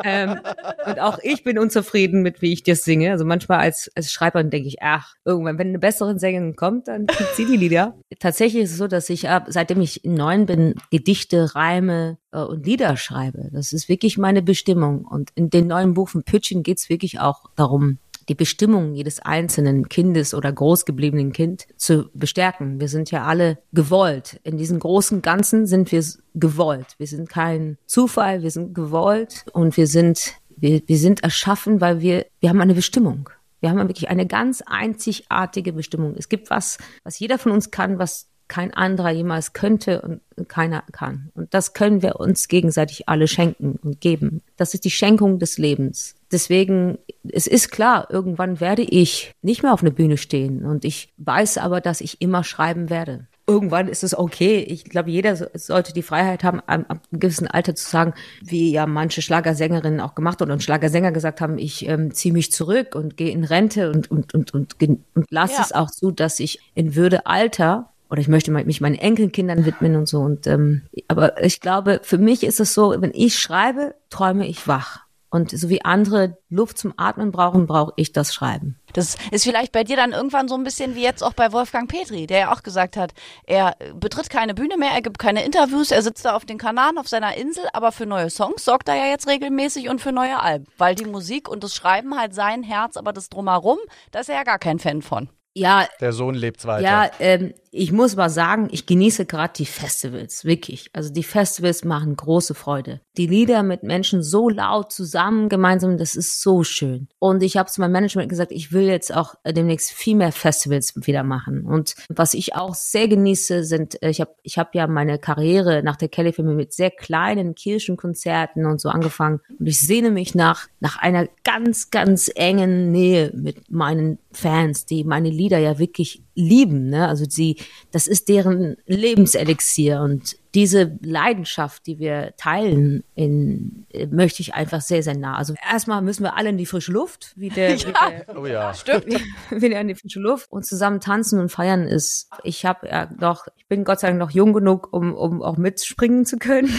ähm, 0.04 0.40
und 0.86 1.00
auch 1.00 1.20
ich 1.22 1.44
bin 1.44 1.60
unzufrieden 1.60 2.22
mit, 2.22 2.42
wie 2.42 2.52
ich 2.54 2.64
das 2.64 2.84
singe. 2.84 3.12
Also 3.12 3.26
manchmal 3.26 3.60
als, 3.60 3.92
als 3.96 4.12
Schreiber 4.12 4.44
denke 4.44 4.68
ich, 4.68 4.82
ach, 4.82 5.16
irgendwann, 5.26 5.60
wenn 5.60 5.68
eine 5.68 5.80
bessere 5.80 6.18
Sängerin 6.18 6.56
kommt, 6.56 6.88
dann 6.88 7.06
kriegt 7.06 7.36
sie 7.36 7.46
die 7.46 7.58
Lieder. 7.58 7.96
Tatsächlich 8.20 8.64
ist 8.64 8.72
es 8.72 8.78
so, 8.78 8.88
dass 8.88 9.10
ich 9.10 9.30
ab, 9.30 9.46
seitdem 9.50 9.82
ich 9.82 10.02
neun 10.04 10.46
bin, 10.46 10.76
Gedichte, 10.90 11.54
Reime 11.56 12.18
äh, 12.32 12.40
und 12.40 12.66
Lieder 12.66 12.98
schreibe. 12.98 13.50
Das 13.52 13.74
ist 13.74 13.90
wirklich 13.90 14.18
meine 14.18 14.42
Bestimmung. 14.42 15.06
Und 15.06 15.30
in 15.36 15.50
den 15.50 15.68
neuen 15.68 15.94
Buch 15.94 16.10
von 16.10 16.24
Pütchen 16.24 16.64
geht 16.64 16.80
es 16.80 16.90
wirklich 16.90 17.20
auch 17.20 17.50
darum, 17.56 18.00
die 18.32 18.36
Bestimmung 18.36 18.94
jedes 18.94 19.20
einzelnen 19.20 19.90
Kindes 19.90 20.34
oder 20.34 20.54
großgebliebenen 20.54 21.34
Kind 21.34 21.68
zu 21.76 22.10
bestärken. 22.14 22.80
Wir 22.80 22.88
sind 22.88 23.12
ja 23.12 23.26
alle 23.26 23.58
gewollt. 23.74 24.40
In 24.46 24.56
diesem 24.56 24.80
großen 24.80 25.22
Ganzen 25.22 25.68
sind 25.68 25.92
wir 25.92 26.02
gewollt. 26.34 26.96
Wir 26.98 27.08
sind 27.08 27.28
kein 27.28 27.78
Zufall, 27.88 28.42
wir 28.42 28.50
sind 28.50 28.74
gewollt 28.74 29.44
und 29.52 29.76
wir 29.76 29.86
sind, 29.86 30.36
wir, 30.56 30.82
wir 30.86 30.98
sind 30.98 31.26
erschaffen, 31.26 31.82
weil 31.82 32.00
wir, 32.00 32.26
wir 32.40 32.50
haben 32.50 32.62
eine 32.62 32.74
Bestimmung. 32.74 33.30
Wir 33.60 33.70
haben 33.70 33.80
wirklich 33.80 34.08
eine 34.08 34.26
ganz 34.26 34.64
einzigartige 34.66 35.74
Bestimmung. 35.74 36.16
Es 36.18 36.30
gibt 36.30 36.50
was, 36.50 36.78
was 37.04 37.20
jeder 37.20 37.38
von 37.38 37.52
uns 37.52 37.70
kann, 37.70 38.00
was 38.00 38.30
kein 38.48 38.74
anderer 38.74 39.12
jemals 39.12 39.52
könnte 39.52 40.22
und 40.38 40.48
keiner 40.48 40.86
kann. 40.94 41.32
Und 41.34 41.54
das 41.54 41.74
können 41.74 42.02
wir 42.02 42.18
uns 42.18 42.48
gegenseitig 42.48 43.10
alle 43.10 43.28
schenken 43.28 43.78
und 43.84 44.00
geben. 44.00 44.42
Das 44.56 44.74
ist 44.74 44.86
die 44.86 44.90
Schenkung 44.90 45.38
des 45.38 45.58
Lebens. 45.58 46.16
Deswegen, 46.32 46.98
es 47.30 47.48
ist 47.48 47.72
klar, 47.72 48.08
irgendwann 48.10 48.60
werde 48.60 48.84
ich 48.84 49.34
nicht 49.42 49.64
mehr 49.64 49.74
auf 49.74 49.82
einer 49.82 49.92
Bühne 49.92 50.18
stehen. 50.18 50.66
Und 50.66 50.86
ich 50.86 51.14
weiß 51.18 51.58
aber, 51.58 51.82
dass 51.82 52.02
ich 52.02 52.22
immer 52.22 52.44
schreiben 52.44 52.90
werde. 52.90 53.28
Irgendwann 53.48 53.90
ist 53.90 54.04
es 54.04 54.18
okay. 54.18 54.60
Ich 54.60 54.86
glaube, 54.86 55.10
jeder 55.10 55.36
sollte 55.36 55.94
die 55.94 56.04
Freiheit 56.04 56.44
haben, 56.44 56.62
ab 56.62 56.86
einem 56.88 57.00
gewissen 57.12 57.48
Alter 57.48 57.76
zu 57.76 57.90
sagen, 57.90 58.14
wie 58.42 58.72
ja 58.72 58.86
manche 58.86 59.22
Schlagersängerinnen 59.22 60.00
auch 60.00 60.16
gemacht 60.16 60.42
und, 60.42 60.52
und 60.52 60.64
Schlagersänger 60.64 61.12
gesagt 61.12 61.42
haben, 61.42 61.58
ich 61.58 61.88
ähm, 61.88 62.14
ziehe 62.14 62.34
mich 62.34 62.52
zurück 62.52 62.96
und 62.96 63.18
gehe 63.18 63.32
in 63.32 63.44
Rente 63.44 63.92
und, 63.92 64.10
und, 64.10 64.34
und, 64.34 64.54
und, 64.54 64.76
und 64.82 65.26
lasse 65.30 65.56
ja. 65.56 65.62
es 65.64 65.72
auch 65.74 65.92
zu, 65.92 66.12
dass 66.12 66.40
ich 66.40 66.60
in 66.76 66.96
Würde 66.96 67.26
Alter 67.26 67.90
oder 68.10 68.22
ich 68.22 68.28
möchte 68.28 68.52
mich 68.52 68.82
meinen 68.82 68.96
Enkelkindern 68.96 69.66
widmen 69.66 69.96
und 69.96 70.08
so. 70.08 70.20
Und 70.20 70.46
ähm, 70.46 70.84
aber 71.08 71.44
ich 71.44 71.62
glaube, 71.62 72.00
für 72.04 72.18
mich 72.18 72.44
ist 72.44 72.60
es 72.60 72.74
so, 72.74 72.94
wenn 73.00 73.12
ich 73.14 73.40
schreibe, 73.40 73.96
träume 74.10 74.48
ich 74.48 74.68
wach. 74.68 75.06
Und 75.32 75.58
so 75.58 75.70
wie 75.70 75.84
andere 75.84 76.38
Luft 76.50 76.78
zum 76.78 76.94
Atmen 76.98 77.32
brauchen, 77.32 77.66
brauche 77.66 77.94
ich 77.96 78.12
das 78.12 78.34
Schreiben. 78.34 78.78
Das 78.92 79.16
ist 79.32 79.46
vielleicht 79.46 79.72
bei 79.72 79.86
dir 79.86 79.96
dann 79.96 80.12
irgendwann 80.12 80.50
so 80.50 80.56
ein 80.56 80.66
bisschen 80.66 80.94
wie 80.94 81.04
jetzt 81.04 81.24
auch 81.24 81.32
bei 81.32 81.54
Wolfgang 81.54 81.90
Petri, 81.90 82.28
der 82.28 82.40
ja 82.40 82.54
auch 82.54 82.64
gesagt 82.64 82.98
hat, 82.98 83.14
er 83.46 83.78
betritt 83.96 84.30
keine 84.30 84.54
Bühne 84.54 84.76
mehr, 84.76 84.92
er 84.92 85.02
gibt 85.02 85.20
keine 85.20 85.46
Interviews, 85.46 85.92
er 85.92 86.02
sitzt 86.02 86.26
da 86.26 86.36
auf 86.36 86.44
den 86.44 86.58
Kanaren 86.58 86.98
auf 86.98 87.08
seiner 87.08 87.38
Insel, 87.38 87.64
aber 87.72 87.94
für 87.94 88.06
neue 88.06 88.30
Songs 88.30 88.66
sorgt 88.66 88.90
er 88.90 88.96
ja 88.96 89.06
jetzt 89.06 89.26
regelmäßig 89.26 89.88
und 89.88 90.02
für 90.02 90.12
neue 90.12 90.42
Alben, 90.42 90.68
weil 90.78 90.96
die 90.96 91.06
Musik 91.06 91.48
und 91.48 91.64
das 91.64 91.74
Schreiben 91.74 92.20
halt 92.20 92.36
sein 92.36 92.62
Herz, 92.62 92.98
aber 92.98 93.14
das 93.14 93.30
drumherum, 93.30 93.78
da 94.12 94.20
ist 94.20 94.30
er 94.30 94.36
ja 94.36 94.44
gar 94.44 94.60
kein 94.60 94.80
Fan 94.80 95.02
von. 95.02 95.30
Ja. 95.54 95.86
Der 96.00 96.14
Sohn 96.14 96.36
lebt 96.36 96.66
weiter. 96.66 96.84
Ja, 96.84 97.10
ähm, 97.20 97.54
ich 97.74 97.94
muss 97.94 98.18
mal 98.18 98.30
sagen, 98.30 98.68
ich 98.72 98.86
genieße 98.86 99.26
gerade 99.26 99.54
die 99.56 99.66
Festivals, 99.66 100.44
wirklich. 100.44 100.90
Also 100.92 101.12
die 101.12 101.24
Festivals 101.24 101.86
machen 101.86 102.18
große 102.18 102.54
Freude. 102.54 103.00
Die 103.16 103.28
Lieder 103.28 103.64
mit 103.64 103.82
Menschen 103.84 104.22
so 104.24 104.50
laut 104.50 104.92
zusammen, 104.92 105.48
gemeinsam, 105.48 105.98
das 105.98 106.18
ist 106.18 106.42
so 106.42 106.66
schön. 106.66 107.08
Und 107.20 107.42
ich 107.44 107.56
habe 107.56 107.72
zu 107.72 107.80
meinem 107.80 107.94
Management 107.94 108.28
gesagt, 108.28 108.52
ich 108.52 108.74
will 108.74 108.88
jetzt 108.88 109.16
auch 109.16 109.36
demnächst 109.48 109.92
viel 109.92 110.18
mehr 110.18 110.34
Festivals 110.34 110.94
wieder 110.96 111.24
machen. 111.24 111.66
Und 111.66 111.96
was 112.10 112.34
ich 112.34 112.56
auch 112.56 112.76
sehr 112.76 113.08
genieße, 113.08 113.64
sind, 113.64 114.02
äh, 114.04 114.10
ich 114.10 114.20
habe 114.20 114.36
ich 114.44 114.58
hab 114.58 114.76
ja 114.76 114.88
meine 114.88 115.18
Karriere 115.18 115.82
nach 115.82 115.96
der 115.96 116.10
Kelly-Filme 116.10 116.54
mit 116.54 116.74
sehr 116.74 116.92
kleinen 116.92 117.56
Kirchenkonzerten 117.56 118.66
und 118.66 118.82
so 118.82 118.90
angefangen. 118.90 119.40
Und 119.58 119.68
ich 119.68 119.80
sehne 119.80 120.12
mich 120.12 120.36
nach, 120.36 120.68
nach 120.82 120.98
einer 120.98 121.28
ganz, 121.46 121.90
ganz 121.90 122.30
engen 122.36 122.92
Nähe 122.92 123.32
mit 123.34 123.72
meinen 123.72 124.20
Fans, 124.34 124.86
die 124.86 125.06
meine 125.06 125.30
Lieder 125.30 125.58
ja 125.58 125.80
wirklich 125.80 126.24
lieben. 126.42 126.90
Ne? 126.90 127.08
Also 127.08 127.26
sie, 127.28 127.58
das 127.92 128.08
ist 128.08 128.30
deren 128.30 128.78
Lebenselixier 128.86 130.02
und 130.02 130.36
diese 130.54 131.00
Leidenschaft, 131.02 131.88
die 131.88 132.00
wir 132.00 132.34
teilen, 132.36 133.04
in, 133.16 133.86
möchte 134.10 134.42
ich 134.42 134.54
einfach 134.54 134.82
sehr, 134.82 135.02
sehr 135.02 135.16
nah. 135.16 135.38
Also 135.38 135.54
erstmal 135.70 136.02
müssen 136.02 136.24
wir 136.24 136.36
alle 136.36 136.50
in 136.50 136.58
die 136.58 136.66
frische 136.66 136.92
Luft, 136.92 137.34
wie 137.38 137.50
der, 137.50 137.76
ja. 137.76 137.88
Wie 137.88 137.94
der 137.94 138.38
oh 138.38 138.46
ja, 138.46 138.74
stimmt. 138.74 139.06
Wieder 139.50 139.80
in 139.80 139.88
die 139.88 139.96
frische 139.96 140.20
Luft 140.20 140.52
und 140.52 140.66
zusammen 140.66 141.00
tanzen 141.00 141.40
und 141.40 141.50
feiern 141.50 141.88
ist. 141.88 142.30
Ich 142.44 142.66
habe 142.66 142.88
ja 142.88 143.10
noch, 143.18 143.48
ich 143.56 143.68
bin 143.68 143.86
Gott 143.86 144.02
sei 144.02 144.08
Dank 144.08 144.20
noch 144.20 144.32
jung 144.32 144.52
genug, 144.52 144.90
um, 144.92 145.14
um 145.14 145.42
auch 145.42 145.58
mitspringen 145.58 146.26
zu 146.26 146.38
können. 146.38 146.70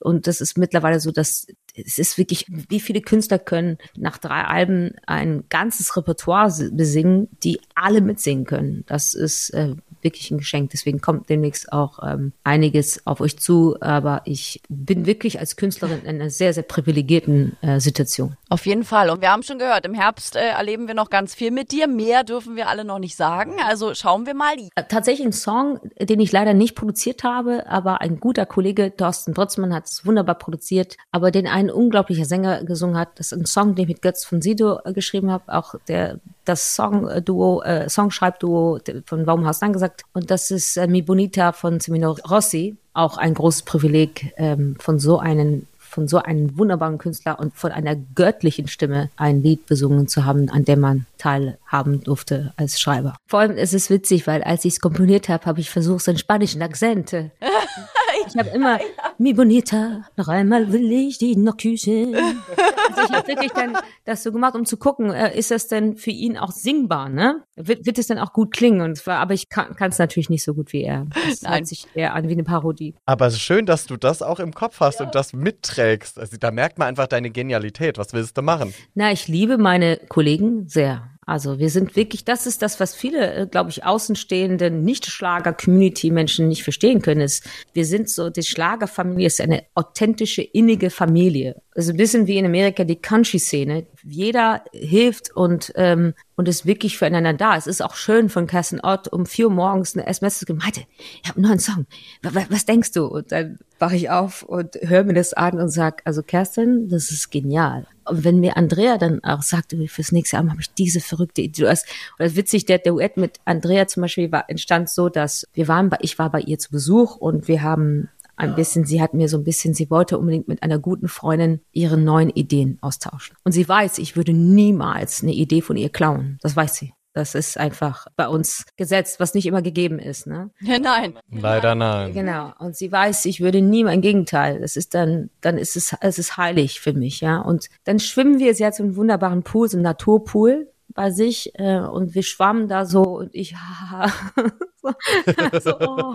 und 0.00 0.26
das 0.26 0.40
ist 0.40 0.56
mittlerweile 0.56 1.00
so, 1.00 1.10
dass 1.10 1.46
es 1.84 1.98
ist 1.98 2.18
wirklich, 2.18 2.46
wie 2.48 2.80
viele 2.80 3.00
Künstler 3.00 3.38
können 3.38 3.78
nach 3.96 4.18
drei 4.18 4.42
Alben 4.44 4.94
ein 5.06 5.44
ganzes 5.48 5.96
Repertoire 5.96 6.52
besingen, 6.72 7.28
die 7.44 7.60
alle 7.74 8.00
mitsingen 8.00 8.44
können. 8.44 8.84
Das 8.86 9.14
ist 9.14 9.50
äh, 9.50 9.74
wirklich 10.02 10.30
ein 10.30 10.38
Geschenk. 10.38 10.70
Deswegen 10.70 11.00
kommt 11.00 11.28
demnächst 11.28 11.72
auch 11.72 11.98
ähm, 12.02 12.32
einiges 12.44 13.06
auf 13.06 13.20
euch 13.20 13.38
zu. 13.38 13.76
Aber 13.80 14.22
ich 14.24 14.62
bin 14.68 15.06
wirklich 15.06 15.38
als 15.40 15.56
Künstlerin 15.56 16.02
in 16.02 16.20
einer 16.20 16.30
sehr, 16.30 16.52
sehr 16.54 16.62
privilegierten 16.62 17.56
äh, 17.60 17.80
Situation. 17.80 18.36
Auf 18.48 18.66
jeden 18.66 18.84
Fall. 18.84 19.10
Und 19.10 19.20
wir 19.20 19.30
haben 19.30 19.42
schon 19.42 19.58
gehört, 19.58 19.84
im 19.84 19.94
Herbst 19.94 20.36
äh, 20.36 20.50
erleben 20.50 20.86
wir 20.86 20.94
noch 20.94 21.10
ganz 21.10 21.34
viel 21.34 21.50
mit 21.50 21.72
dir. 21.72 21.88
Mehr 21.88 22.24
dürfen 22.24 22.56
wir 22.56 22.68
alle 22.68 22.84
noch 22.84 23.00
nicht 23.00 23.16
sagen. 23.16 23.56
Also 23.66 23.94
schauen 23.94 24.26
wir 24.26 24.34
mal. 24.34 24.54
Äh, 24.76 24.84
tatsächlich 24.88 25.26
ein 25.26 25.32
Song, 25.32 25.80
den 26.00 26.20
ich 26.20 26.30
leider 26.30 26.54
nicht 26.54 26.76
produziert 26.76 27.24
habe, 27.24 27.66
aber 27.66 28.00
ein 28.00 28.20
guter 28.20 28.46
Kollege, 28.46 28.96
Thorsten 28.96 29.34
Drotzmann, 29.34 29.74
hat 29.74 29.86
es 29.86 30.06
wunderbar 30.06 30.36
produziert, 30.36 30.96
aber 31.10 31.30
den 31.30 31.48
ein 31.66 31.70
unglaublicher 31.70 32.24
Sänger 32.24 32.64
gesungen 32.64 32.96
hat. 32.96 33.18
Das 33.18 33.32
ist 33.32 33.38
ein 33.38 33.46
Song, 33.46 33.74
den 33.74 33.82
ich 33.82 33.88
mit 33.88 34.02
Götz 34.02 34.24
von 34.24 34.42
Sido 34.42 34.80
äh, 34.84 34.92
geschrieben 34.92 35.30
habe. 35.30 35.52
Auch 35.52 35.74
der 35.88 36.18
das 36.44 36.74
Songduo, 36.74 37.62
äh, 37.62 37.88
Songschreibduo 37.88 38.78
von 39.04 39.26
Baumhaus 39.26 39.58
dann 39.58 39.72
gesagt. 39.72 40.04
Und 40.12 40.30
das 40.30 40.50
ist 40.50 40.76
äh, 40.76 40.86
Mi 40.86 41.02
Bonita 41.02 41.52
von 41.52 41.80
Semino 41.80 42.16
Rossi. 42.28 42.76
Auch 42.94 43.18
ein 43.18 43.34
großes 43.34 43.62
Privileg, 43.62 44.32
ähm, 44.36 44.76
von 44.78 44.98
so 44.98 45.18
einem 45.18 45.66
von 45.88 46.08
so 46.08 46.18
einem 46.18 46.58
wunderbaren 46.58 46.98
Künstler 46.98 47.38
und 47.38 47.56
von 47.56 47.72
einer 47.72 47.96
göttlichen 47.96 48.68
Stimme 48.68 49.08
ein 49.16 49.42
Lied 49.42 49.64
besungen 49.64 50.08
zu 50.08 50.26
haben, 50.26 50.50
an 50.50 50.64
dem 50.64 50.80
man 50.80 51.06
teilhaben 51.16 52.02
durfte 52.02 52.52
als 52.56 52.78
Schreiber. 52.78 53.14
Vor 53.26 53.40
allem 53.40 53.56
ist 53.56 53.72
es 53.72 53.88
witzig, 53.88 54.26
weil 54.26 54.42
als 54.42 54.66
ich 54.66 54.74
es 54.74 54.80
komponiert 54.80 55.30
habe, 55.30 55.46
habe 55.46 55.60
ich 55.60 55.70
versucht, 55.70 56.04
seinen 56.04 56.18
spanischen 56.18 56.60
Akzent. 56.60 57.12
Ich 58.26 58.36
habe 58.36 58.48
immer, 58.50 58.78
mi 59.18 59.32
bonita, 59.32 60.02
noch 60.16 60.28
einmal 60.28 60.72
will 60.72 60.90
ich 60.90 61.18
die 61.18 61.36
noch 61.36 61.56
küssen. 61.56 62.14
Also 62.14 63.02
ich 63.02 63.16
habe 63.16 63.28
wirklich 63.28 63.52
dann 63.52 63.76
das 64.04 64.22
so 64.22 64.32
gemacht, 64.32 64.54
um 64.54 64.64
zu 64.64 64.76
gucken, 64.76 65.10
äh, 65.10 65.36
ist 65.36 65.50
das 65.50 65.68
denn 65.68 65.96
für 65.96 66.10
ihn 66.10 66.36
auch 66.36 66.52
singbar, 66.52 67.08
ne? 67.08 67.42
Wird, 67.56 67.86
wird 67.86 67.98
es 67.98 68.06
dann 68.06 68.18
auch 68.18 68.32
gut 68.32 68.52
klingen? 68.52 68.80
Und 68.80 68.96
zwar, 68.96 69.18
aber 69.18 69.34
ich 69.34 69.48
kann 69.48 69.74
es 69.80 69.98
natürlich 69.98 70.30
nicht 70.30 70.44
so 70.44 70.54
gut 70.54 70.72
wie 70.72 70.82
er. 70.82 71.06
Es 71.28 71.48
hört 71.48 71.66
sich 71.66 71.86
eher 71.94 72.14
an 72.14 72.28
wie 72.28 72.32
eine 72.32 72.44
Parodie. 72.44 72.94
Aber 73.06 73.26
es 73.26 73.34
ist 73.34 73.40
schön, 73.40 73.66
dass 73.66 73.86
du 73.86 73.96
das 73.96 74.22
auch 74.22 74.40
im 74.40 74.52
Kopf 74.54 74.80
hast 74.80 75.00
und 75.00 75.14
das 75.14 75.32
mitträgst. 75.32 76.18
Also 76.18 76.36
da 76.38 76.50
merkt 76.50 76.78
man 76.78 76.88
einfach 76.88 77.06
deine 77.06 77.30
Genialität. 77.30 77.98
Was 77.98 78.12
willst 78.12 78.36
du 78.36 78.42
machen? 78.42 78.74
Na, 78.94 79.12
ich 79.12 79.28
liebe 79.28 79.58
meine 79.58 79.98
Kollegen 80.08 80.68
sehr. 80.68 81.15
Also 81.28 81.58
wir 81.58 81.70
sind 81.70 81.96
wirklich, 81.96 82.24
das 82.24 82.46
ist 82.46 82.62
das, 82.62 82.78
was 82.78 82.94
viele, 82.94 83.34
äh, 83.34 83.46
glaube 83.48 83.70
ich, 83.70 83.84
außenstehende 83.84 84.70
Nicht-Schlager-Community-Menschen 84.70 86.46
nicht 86.46 86.62
verstehen 86.62 87.02
können, 87.02 87.20
ist, 87.20 87.44
wir 87.72 87.84
sind 87.84 88.08
so, 88.08 88.30
die 88.30 88.44
Schlagerfamilie 88.44 89.26
ist 89.26 89.40
eine 89.40 89.64
authentische, 89.74 90.42
innige 90.42 90.88
Familie. 90.88 91.60
Also 91.74 91.90
ein 91.90 91.96
bisschen 91.96 92.28
wie 92.28 92.38
in 92.38 92.46
Amerika 92.46 92.84
die 92.84 92.94
Country-Szene. 92.94 93.86
Jeder 94.04 94.62
hilft 94.72 95.34
und, 95.34 95.72
ähm, 95.74 96.14
und 96.36 96.46
ist 96.46 96.64
wirklich 96.64 96.96
füreinander 96.96 97.32
da. 97.32 97.56
Es 97.56 97.66
ist 97.66 97.82
auch 97.82 97.96
schön 97.96 98.28
von 98.28 98.46
Kerstin 98.46 98.78
Ott 98.80 99.08
um 99.08 99.26
vier 99.26 99.48
Uhr 99.48 99.52
morgens 99.52 99.96
eine 99.96 100.06
SMS 100.06 100.38
zu 100.38 100.44
geben, 100.44 100.60
Meinte, 100.60 100.82
ich 101.24 101.28
habe 101.28 101.38
einen 101.38 101.48
neuen 101.48 101.58
Song. 101.58 101.86
Was, 102.22 102.50
was 102.50 102.66
denkst 102.66 102.92
du? 102.92 103.04
Und 103.04 103.32
dann 103.32 103.58
wache 103.80 103.96
ich 103.96 104.10
auf 104.10 104.44
und 104.44 104.76
höre 104.80 105.02
mir 105.02 105.14
das 105.14 105.32
an 105.32 105.58
und 105.58 105.70
sag, 105.70 106.02
also 106.04 106.22
Kerstin, 106.22 106.88
das 106.88 107.10
ist 107.10 107.32
genial. 107.32 107.88
Und 108.06 108.24
wenn 108.24 108.40
mir 108.40 108.56
Andrea 108.56 108.98
dann 108.98 109.22
auch 109.24 109.42
sagt, 109.42 109.74
fürs 109.86 110.12
nächste 110.12 110.36
Jahr 110.36 110.48
habe 110.48 110.60
ich 110.60 110.72
diese 110.74 111.00
verrückte 111.00 111.42
Idee. 111.42 111.62
Du 111.62 111.68
hast, 111.68 111.86
oder 112.18 112.34
witzig, 112.36 112.66
der 112.66 112.78
Duett 112.78 113.16
mit 113.16 113.40
Andrea 113.44 113.86
zum 113.86 114.02
Beispiel 114.02 114.30
war, 114.32 114.48
entstand 114.48 114.88
so, 114.88 115.08
dass 115.08 115.46
wir 115.54 115.68
waren 115.68 115.90
bei, 115.90 115.98
ich 116.00 116.18
war 116.18 116.30
bei 116.30 116.40
ihr 116.40 116.58
zu 116.58 116.70
Besuch 116.70 117.16
und 117.16 117.48
wir 117.48 117.62
haben 117.62 118.08
ein 118.36 118.54
bisschen, 118.54 118.84
sie 118.84 119.00
hat 119.00 119.14
mir 119.14 119.28
so 119.28 119.38
ein 119.38 119.44
bisschen, 119.44 119.74
sie 119.74 119.90
wollte 119.90 120.18
unbedingt 120.18 120.46
mit 120.46 120.62
einer 120.62 120.78
guten 120.78 121.08
Freundin 121.08 121.60
ihre 121.72 121.96
neuen 121.96 122.30
Ideen 122.30 122.78
austauschen. 122.82 123.36
Und 123.44 123.52
sie 123.52 123.66
weiß, 123.66 123.98
ich 123.98 124.14
würde 124.14 124.34
niemals 124.34 125.22
eine 125.22 125.32
Idee 125.32 125.62
von 125.62 125.76
ihr 125.76 125.88
klauen. 125.88 126.38
Das 126.42 126.54
weiß 126.54 126.76
sie. 126.76 126.92
Das 127.16 127.34
ist 127.34 127.56
einfach 127.56 128.08
bei 128.14 128.28
uns 128.28 128.66
gesetzt, 128.76 129.20
was 129.20 129.32
nicht 129.32 129.46
immer 129.46 129.62
gegeben 129.62 129.98
ist. 129.98 130.26
Ne? 130.26 130.50
Ja, 130.60 130.78
nein. 130.82 131.18
Leider 131.30 131.74
nein. 131.74 132.12
Genau. 132.12 132.52
Und 132.58 132.76
sie 132.76 132.92
weiß, 132.92 133.24
ich 133.24 133.40
würde 133.40 133.62
nie 133.62 133.84
mein 133.84 134.02
Gegenteil. 134.02 134.60
Das 134.60 134.76
ist 134.76 134.94
dann, 134.94 135.30
dann 135.40 135.56
ist 135.56 135.76
es, 135.76 135.96
es 136.02 136.18
ist 136.18 136.36
heilig 136.36 136.78
für 136.78 136.92
mich, 136.92 137.22
ja. 137.22 137.38
Und 137.38 137.70
dann 137.84 138.00
schwimmen 138.00 138.38
wir, 138.38 138.54
sie 138.54 138.66
hat 138.66 138.74
so 138.74 138.82
einen 138.82 138.96
wunderbaren 138.96 139.44
Pool, 139.44 139.66
so 139.66 139.78
einen 139.78 139.84
Naturpool 139.84 140.70
bei 140.88 141.10
sich 141.10 141.52
äh, 141.54 141.78
und 141.78 142.14
wir 142.14 142.22
schwammen 142.22 142.68
da 142.68 142.84
so 142.84 143.02
und 143.02 143.34
ich 143.34 143.54
so, 144.82 144.90
so, 145.60 145.78
oh, 145.80 146.14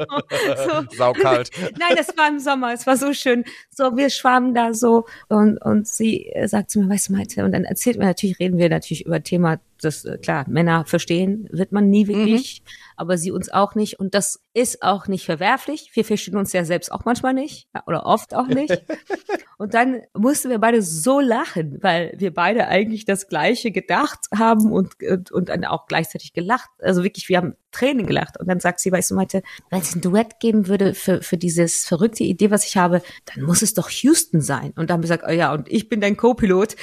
so. 0.56 0.98
Saukalt. 0.98 1.50
Nein, 1.80 1.96
das 1.98 2.16
war 2.16 2.28
im 2.28 2.40
Sommer, 2.40 2.74
es 2.74 2.86
war 2.86 2.96
so 2.96 3.12
schön. 3.14 3.44
So, 3.72 3.98
wir 3.98 4.12
schwammen 4.12 4.54
da 4.54 4.76
so 4.76 5.06
und, 5.30 5.58
und 5.58 5.88
sie 5.88 6.32
sagt 6.46 6.70
zu 6.70 6.80
mir, 6.80 6.90
weißt 6.90 7.10
du, 7.10 7.14
Maite, 7.14 7.44
und 7.44 7.54
dann 7.54 7.64
erzählt 7.64 7.98
mir 7.98 8.06
natürlich, 8.06 8.40
reden 8.40 8.60
wir 8.60 8.70
natürlich 8.70 9.08
über 9.08 9.24
Thema 9.24 9.60
das, 9.82 10.06
äh, 10.06 10.18
klar, 10.18 10.46
Männer 10.48 10.86
verstehen 10.86 11.48
wird 11.52 11.72
man 11.72 11.90
nie 11.90 12.08
wirklich, 12.08 12.62
mhm. 12.64 12.72
aber 12.98 13.18
sie 13.18 13.32
uns 13.32 13.52
auch 13.52 13.76
nicht. 13.76 14.00
Und 14.00 14.14
das 14.14 14.44
ist 14.54 14.84
auch 14.84 15.08
nicht 15.08 15.26
verwerflich. 15.26 15.92
Wir 15.94 16.06
verstehen 16.06 16.38
uns 16.38 16.54
ja 16.54 16.64
selbst 16.66 16.92
auch 16.92 17.06
manchmal 17.06 17.34
nicht 17.34 17.68
oder 17.86 18.06
oft 18.06 18.34
auch 18.34 18.48
nicht. 18.48 18.84
und 19.58 19.74
dann 19.74 20.02
mussten 20.14 20.50
wir 20.50 20.60
beide 20.60 20.82
so 20.82 21.20
lachen, 21.20 21.78
weil 21.82 22.14
wir 22.18 22.34
beide 22.34 22.68
eigentlich 22.68 23.06
das 23.06 23.28
Gleiche 23.28 23.72
gedacht 23.72 24.20
haben 24.36 24.72
und, 24.72 24.96
und, 25.04 25.32
und 25.32 25.50
dann 25.50 25.66
auch 25.66 25.88
gleichzeitig 25.88 26.34
gelacht. 26.34 26.70
Also 26.80 27.04
wirklich, 27.04 27.30
wir 27.30 27.38
haben 27.38 27.56
Tränen 27.72 28.06
gelacht. 28.06 28.40
Und 28.40 28.48
dann 28.48 28.60
sagt 28.60 28.80
sie, 28.80 28.92
weißt 28.92 29.12
du, 29.12 29.16
Maite, 29.16 29.42
wenn 29.70 29.82
es 29.82 29.96
ein 29.96 30.02
Duett 30.02 30.40
geben 30.40 30.68
würde 30.68 30.94
für, 30.94 31.22
für 31.22 31.38
dieses 31.38 31.86
verrückte 31.86 32.24
Idee, 32.24 32.52
was 32.52 32.66
ich 32.66 32.78
habe, 32.78 33.02
dann 33.34 33.44
muss 33.44 33.62
es 33.62 33.74
doch 33.74 33.90
Houston 33.90 34.42
sein. 34.42 34.74
Und 34.76 34.90
dann 34.90 34.96
haben 34.96 35.02
wir 35.02 35.16
gesagt, 35.16 35.24
oh 35.28 35.32
ja, 35.32 35.54
und 35.54 35.70
ich 35.72 35.90
bin 35.90 36.02
dein 36.02 36.18
Co-Pilot. 36.18 36.76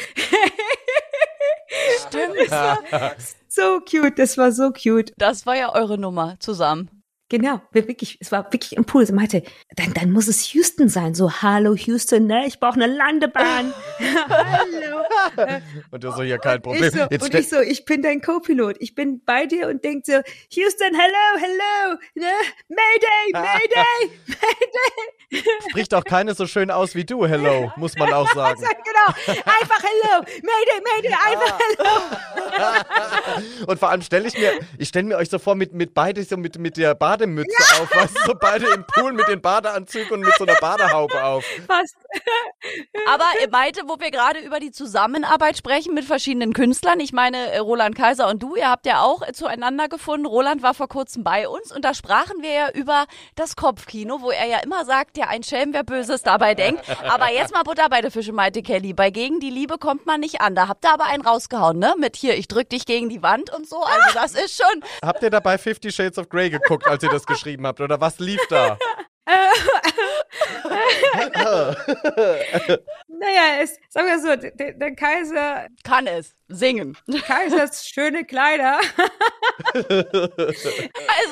Stimmt. 2.09 2.37
so 3.49 3.81
cute, 3.81 4.19
das 4.19 4.37
war 4.39 4.53
so 4.53 4.73
cute. 4.73 5.13
Das 5.17 5.47
war 5.47 5.57
ja 5.57 5.75
eure 5.75 5.99
Nummer 5.99 6.37
zusammen. 6.41 6.98
Genau, 7.31 7.61
wirklich, 7.73 8.17
es 8.21 8.33
war 8.33 8.51
wirklich 8.53 8.75
Impuls. 8.75 9.13
meinte, 9.13 9.43
dann, 9.77 9.93
dann 9.93 10.11
muss 10.11 10.29
es 10.29 10.55
Houston 10.55 10.89
sein. 10.89 11.15
So, 11.15 11.31
hallo 11.43 11.75
Houston, 11.75 12.27
ne? 12.27 12.47
Ich 12.47 12.59
brauche 12.59 12.81
eine 12.81 12.87
Landebahn. 12.87 13.75
hallo. 13.99 15.03
Und 15.91 16.05
du 16.05 16.11
so, 16.11 16.23
ja, 16.23 16.39
kein 16.39 16.63
Problem. 16.63 16.85
Ich 16.85 16.93
so, 16.93 17.07
Jetzt 17.11 17.23
und 17.23 17.35
ich 17.35 17.49
so, 17.49 17.61
ich 17.61 17.85
bin 17.85 18.03
dein 18.03 18.23
Co-Pilot. 18.23 18.77
Ich 18.81 18.95
bin 18.95 19.23
bei 19.25 19.47
dir 19.47 19.69
und 19.69 19.85
denk 19.85 20.07
so, 20.07 20.13
Houston, 20.51 20.95
hello, 20.95 21.39
hello, 21.39 21.99
ne? 22.15 22.33
Mayday, 22.69 23.33
Mayday, 23.33 24.11
Mayday. 24.27 25.45
Spricht 25.71 25.95
auch 25.95 26.05
keine 26.05 26.35
so 26.35 26.47
schön 26.47 26.71
aus 26.71 26.95
wie 26.95 27.05
du, 27.05 27.27
hello, 27.27 27.71
muss 27.77 27.97
man 27.97 28.13
auch 28.13 28.33
sagen. 28.33 28.61
genau, 28.61 29.43
einfach 29.45 29.83
hello, 29.83 30.25
Mayday, 30.43 30.83
Mayday, 30.95 31.15
einfach 31.27 31.59
hello. 31.77 33.67
und 33.67 33.79
vor 33.79 33.91
allem 33.91 34.03
stelle 34.03 34.29
ich 34.29 34.39
mir, 34.39 34.53
ich 34.79 34.89
stelle 34.89 35.07
mir 35.07 35.17
euch 35.17 35.29
so 35.29 35.39
vor, 35.39 35.55
mit, 35.55 35.75
mit 35.75 35.93
beide 35.93 36.23
so 36.25 36.37
mit, 36.37 36.59
mit 36.59 36.77
der 36.77 36.95
Bade 36.95 37.18
Bademütze 37.19 37.57
ja. 37.59 37.83
auf, 37.83 37.95
weißt 37.95 38.17
du, 38.17 38.21
so 38.27 38.35
beide 38.41 38.67
im 38.69 38.85
Pool 38.85 39.13
mit 39.13 39.29
den 39.29 39.41
Badeanzügen 39.41 40.13
und 40.13 40.21
mit 40.21 40.35
so 40.37 40.45
einer 40.45 40.55
Badehaube 40.61 41.23
auf. 41.23 41.45
Fast. 41.67 41.97
Aber 43.09 43.25
Maite, 43.51 43.83
wo 43.87 43.99
wir 43.99 44.11
gerade 44.11 44.41
über 44.41 44.61
die 44.61 44.71
Zusammenarbeit 44.71 45.57
sprechen 45.57 45.95
mit 45.95 46.05
verschiedenen 46.05 46.53
Künstlern, 46.53 47.01
ich 47.01 47.13
meine, 47.13 47.51
äh, 47.53 47.59
Roland 47.59 47.97
Kaiser 47.97 48.29
und 48.29 48.43
du, 48.43 48.57
ihr 48.57 48.69
habt 48.69 48.87
ja 48.87 49.03
auch 49.03 49.23
zueinander 49.33 49.89
gefunden. 49.89 50.27
Roland 50.27 50.63
war 50.63 50.75
vor 50.75 50.89
kurzem 50.89 51.25
bei 51.25 51.49
uns 51.49 51.75
und 51.75 51.85
da 51.85 51.95
sprachen 51.95 52.43
wir 52.43 52.53
ja 52.53 52.71
über 52.73 53.07
das 53.35 53.57
Kopfkino, 53.57 54.21
wo 54.21 54.31
er 54.31 54.47
ja 54.47 54.59
immer 54.59 54.85
sagt, 54.85 55.17
ja, 55.17 55.27
ein 55.29 55.43
Schelm, 55.43 55.73
wer 55.73 55.85
Böses 55.85 56.23
dabei 56.23 56.55
denkt. 56.55 56.83
Aber 57.09 57.33
jetzt 57.33 57.53
mal 57.53 57.63
Butter 57.63 57.89
bei 57.89 58.01
der 58.01 58.11
Fische, 58.11 58.33
Maite 58.33 58.63
Kelly. 58.63 58.93
Bei 58.93 59.11
Gegen 59.11 59.41
die 59.41 59.51
Liebe 59.51 59.79
kommt 59.79 60.07
man 60.07 60.21
nicht 60.21 60.41
an. 60.41 60.55
Da 60.55 60.69
habt 60.69 60.85
ihr 60.85 60.93
aber 60.93 61.07
einen 61.07 61.23
rausgehauen, 61.23 61.79
ne? 61.79 61.95
Mit 61.99 62.17
hier, 62.17 62.37
ich 62.37 62.49
drück 62.49 62.69
dich 62.69 62.87
gegen 62.87 63.09
die 63.09 63.23
Wand 63.23 63.53
und 63.53 63.69
so. 63.69 63.83
Also 63.83 64.15
das 64.15 64.35
ist 64.35 64.57
schon. 64.57 64.83
Habt 65.03 65.23
ihr 65.23 65.31
dabei 65.31 65.59
Fifty 65.59 65.91
Shades 65.91 66.19
of 66.19 66.29
Grey 66.29 66.51
geguckt, 66.51 66.87
als 66.87 67.03
ihr 67.03 67.08
ihr 67.09 67.13
das 67.13 67.27
geschrieben 67.27 67.67
habt? 67.67 67.81
Oder 67.81 68.01
was 68.01 68.19
lief 68.19 68.41
da? 68.49 68.79
naja, 73.09 73.61
es, 73.61 73.79
sagen 73.91 74.07
wir 74.07 74.19
so, 74.21 74.37
der, 74.37 74.73
der, 74.73 74.95
Kaiser 74.95 75.67
kann 75.85 76.07
es 76.07 76.35
singen. 76.49 76.97
Kaisers 77.27 77.87
schöne 77.87 78.25
Kleider. 78.25 78.79
also 79.75 79.91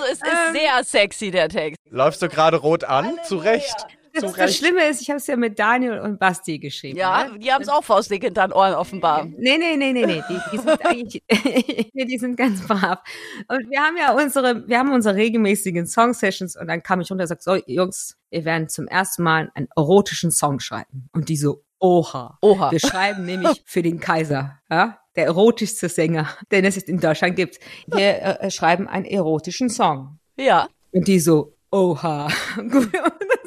es 0.04 0.12
ist 0.12 0.24
ähm, 0.24 0.52
sehr 0.52 0.84
sexy, 0.84 1.30
der 1.30 1.48
Text. 1.48 1.78
Läufst 1.88 2.20
du 2.20 2.28
gerade 2.28 2.58
rot 2.58 2.84
an? 2.84 3.18
Zu 3.24 3.38
Recht. 3.38 3.86
Das, 4.20 4.32
das 4.32 4.56
Schlimme 4.56 4.84
ist, 4.88 5.00
ich 5.00 5.10
habe 5.10 5.18
es 5.18 5.26
ja 5.26 5.36
mit 5.36 5.58
Daniel 5.58 6.00
und 6.00 6.18
Basti 6.18 6.58
geschrieben. 6.58 6.98
Ja, 6.98 7.28
ne? 7.28 7.38
die 7.38 7.52
haben 7.52 7.62
es 7.62 7.68
auch 7.68 7.84
faustdick 7.84 8.22
hinter 8.22 8.48
den 8.48 8.52
Ohren 8.52 8.74
offenbar. 8.74 9.24
Nee, 9.24 9.58
nee, 9.58 9.76
nee, 9.76 9.92
nee, 9.92 10.06
nee. 10.06 10.22
Die, 10.28 10.38
die 10.52 10.58
sind 10.58 10.86
eigentlich, 10.86 11.22
die 11.94 12.18
sind 12.18 12.36
ganz 12.36 12.66
brav. 12.66 13.00
Und 13.48 13.70
wir 13.70 13.80
haben 13.80 13.96
ja 13.96 14.12
unsere, 14.12 14.66
wir 14.66 14.78
haben 14.78 14.92
unsere 14.92 15.16
regelmäßigen 15.16 15.86
Song-Sessions 15.86 16.56
und 16.56 16.66
dann 16.66 16.82
kam 16.82 17.00
ich 17.00 17.10
runter 17.10 17.24
und 17.24 17.28
sagte, 17.28 17.44
so, 17.44 17.56
Jungs, 17.66 18.16
wir 18.30 18.44
werden 18.44 18.68
zum 18.68 18.86
ersten 18.86 19.22
Mal 19.22 19.50
einen 19.54 19.68
erotischen 19.76 20.30
Song 20.30 20.60
schreiben. 20.60 21.08
Und 21.12 21.28
die 21.28 21.36
so, 21.36 21.64
oha. 21.78 22.38
Oha. 22.40 22.70
Wir 22.70 22.80
schreiben 22.80 23.24
nämlich 23.24 23.62
für 23.64 23.82
den 23.82 24.00
Kaiser, 24.00 24.58
ja? 24.70 24.98
Der 25.16 25.24
erotischste 25.24 25.88
Sänger, 25.88 26.28
den 26.52 26.66
es 26.66 26.76
in 26.76 27.00
Deutschland 27.00 27.36
gibt. 27.36 27.58
Wir 27.86 28.40
äh, 28.40 28.50
schreiben 28.50 28.86
einen 28.86 29.06
erotischen 29.06 29.70
Song. 29.70 30.18
Ja. 30.36 30.68
Und 30.92 31.08
die 31.08 31.20
so, 31.20 31.56
Oha. 31.70 32.28
Gut, 32.56 32.90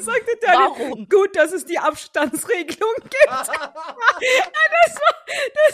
sagte 0.00 0.32
der, 0.42 0.54
Warum? 0.54 1.08
gut, 1.08 1.36
dass 1.36 1.52
es 1.52 1.64
die 1.64 1.78
Abstandsregelung 1.78 2.94
gibt. 3.02 3.14
das, 3.26 3.48
war, 3.48 3.56
das 3.56 3.72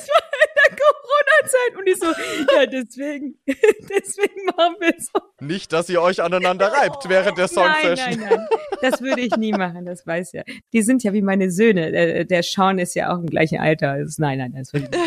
war 0.08 0.22
in 0.32 0.48
der 0.56 0.76
Corona-Zeit. 0.76 1.76
Und 1.76 1.86
ich 1.88 1.98
so, 1.98 2.06
ja, 2.54 2.66
deswegen, 2.66 3.38
deswegen 3.46 4.44
machen 4.56 4.76
wir 4.80 4.94
es 4.96 5.06
so. 5.06 5.20
Nicht, 5.40 5.72
dass 5.72 5.88
ihr 5.88 6.02
euch 6.02 6.22
aneinander 6.22 6.72
reibt 6.72 7.08
während 7.08 7.38
der 7.38 7.48
Song-Session. 7.48 7.96
Nein, 7.96 8.20
nein, 8.20 8.28
nein. 8.30 8.48
Das 8.80 9.00
würde 9.00 9.20
ich 9.20 9.36
nie 9.36 9.52
machen, 9.52 9.86
das 9.86 10.06
weiß 10.06 10.32
ja. 10.32 10.42
Die 10.72 10.82
sind 10.82 11.02
ja 11.02 11.12
wie 11.12 11.22
meine 11.22 11.50
Söhne. 11.50 11.90
Der, 11.92 12.24
der 12.24 12.42
Sean 12.42 12.78
ist 12.78 12.94
ja 12.94 13.12
auch 13.12 13.18
im 13.18 13.26
gleichen 13.26 13.58
Alter. 13.58 13.90
Also, 13.92 14.22
nein, 14.22 14.38
nein, 14.38 14.54
das 14.56 14.72
würde 14.72 14.86
ich 14.86 14.90
nicht. 14.90 15.02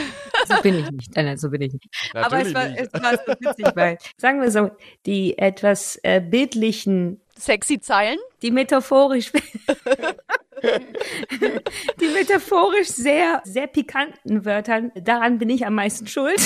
So 0.47 0.61
bin 0.61 0.79
ich 0.79 0.91
nicht. 0.91 1.15
Nein, 1.15 1.25
nein, 1.25 1.37
so 1.37 1.49
bin 1.49 1.61
ich 1.61 1.73
nicht. 1.73 1.87
Natürlich 2.13 2.25
Aber 2.25 2.47
es 2.47 2.53
war, 2.53 2.69
nicht. 2.69 2.89
es 2.93 3.03
war 3.03 3.17
so 3.17 3.33
witzig, 3.39 3.65
weil, 3.75 3.97
sagen 4.17 4.41
wir 4.41 4.51
so, 4.51 4.71
die 5.05 5.37
etwas 5.37 5.99
äh, 6.03 6.21
bildlichen 6.21 7.21
Sexy 7.39 7.79
Zeilen? 7.79 8.19
Die 8.41 8.51
metaphorisch. 8.51 9.31
die 11.99 12.07
metaphorisch 12.07 12.87
sehr, 12.89 13.41
sehr 13.45 13.67
pikanten 13.67 14.45
Wörtern, 14.45 14.91
daran 14.95 15.37
bin 15.37 15.49
ich 15.49 15.65
am 15.65 15.75
meisten 15.75 16.07
schuld. 16.07 16.39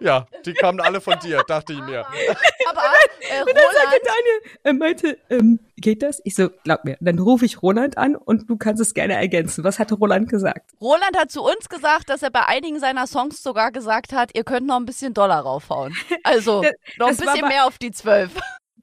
Ja, 0.00 0.26
die 0.44 0.52
kamen 0.52 0.80
alle 0.80 1.00
von 1.00 1.18
dir, 1.20 1.42
dachte 1.48 1.72
ich 1.72 1.80
mir. 1.80 2.00
Aber 2.68 2.82
äh, 3.20 3.40
Und 3.40 3.48
dann 3.48 3.64
sagte 3.72 3.86
Roland, 3.86 4.02
Daniel, 4.04 4.40
er 4.62 4.72
meinte, 4.74 5.18
ähm, 5.30 5.58
geht 5.78 6.02
das? 6.02 6.20
Ich 6.24 6.34
so, 6.34 6.50
glaub 6.64 6.84
mir. 6.84 6.96
Dann 7.00 7.18
rufe 7.18 7.46
ich 7.46 7.62
Roland 7.62 7.96
an 7.96 8.14
und 8.14 8.48
du 8.50 8.56
kannst 8.58 8.82
es 8.82 8.92
gerne 8.92 9.14
ergänzen. 9.14 9.64
Was 9.64 9.78
hat 9.78 9.90
Roland 9.92 10.28
gesagt? 10.28 10.70
Roland 10.80 11.16
hat 11.16 11.30
zu 11.30 11.42
uns 11.42 11.68
gesagt, 11.70 12.10
dass 12.10 12.22
er 12.22 12.30
bei 12.30 12.44
einigen 12.46 12.78
seiner 12.78 13.06
Songs 13.06 13.42
sogar 13.42 13.72
gesagt 13.72 14.12
hat, 14.12 14.30
ihr 14.34 14.44
könnt 14.44 14.66
noch 14.66 14.76
ein 14.76 14.84
bisschen 14.84 15.14
Dollar 15.14 15.40
raufhauen. 15.40 15.96
Also 16.24 16.60
Das- 16.62 16.72
noch 16.98 17.08
ein 17.08 17.16
bisschen 17.16 17.48
mehr 17.48 17.66
auf 17.66 17.78
die 17.78 17.90
zwölf. 17.90 18.32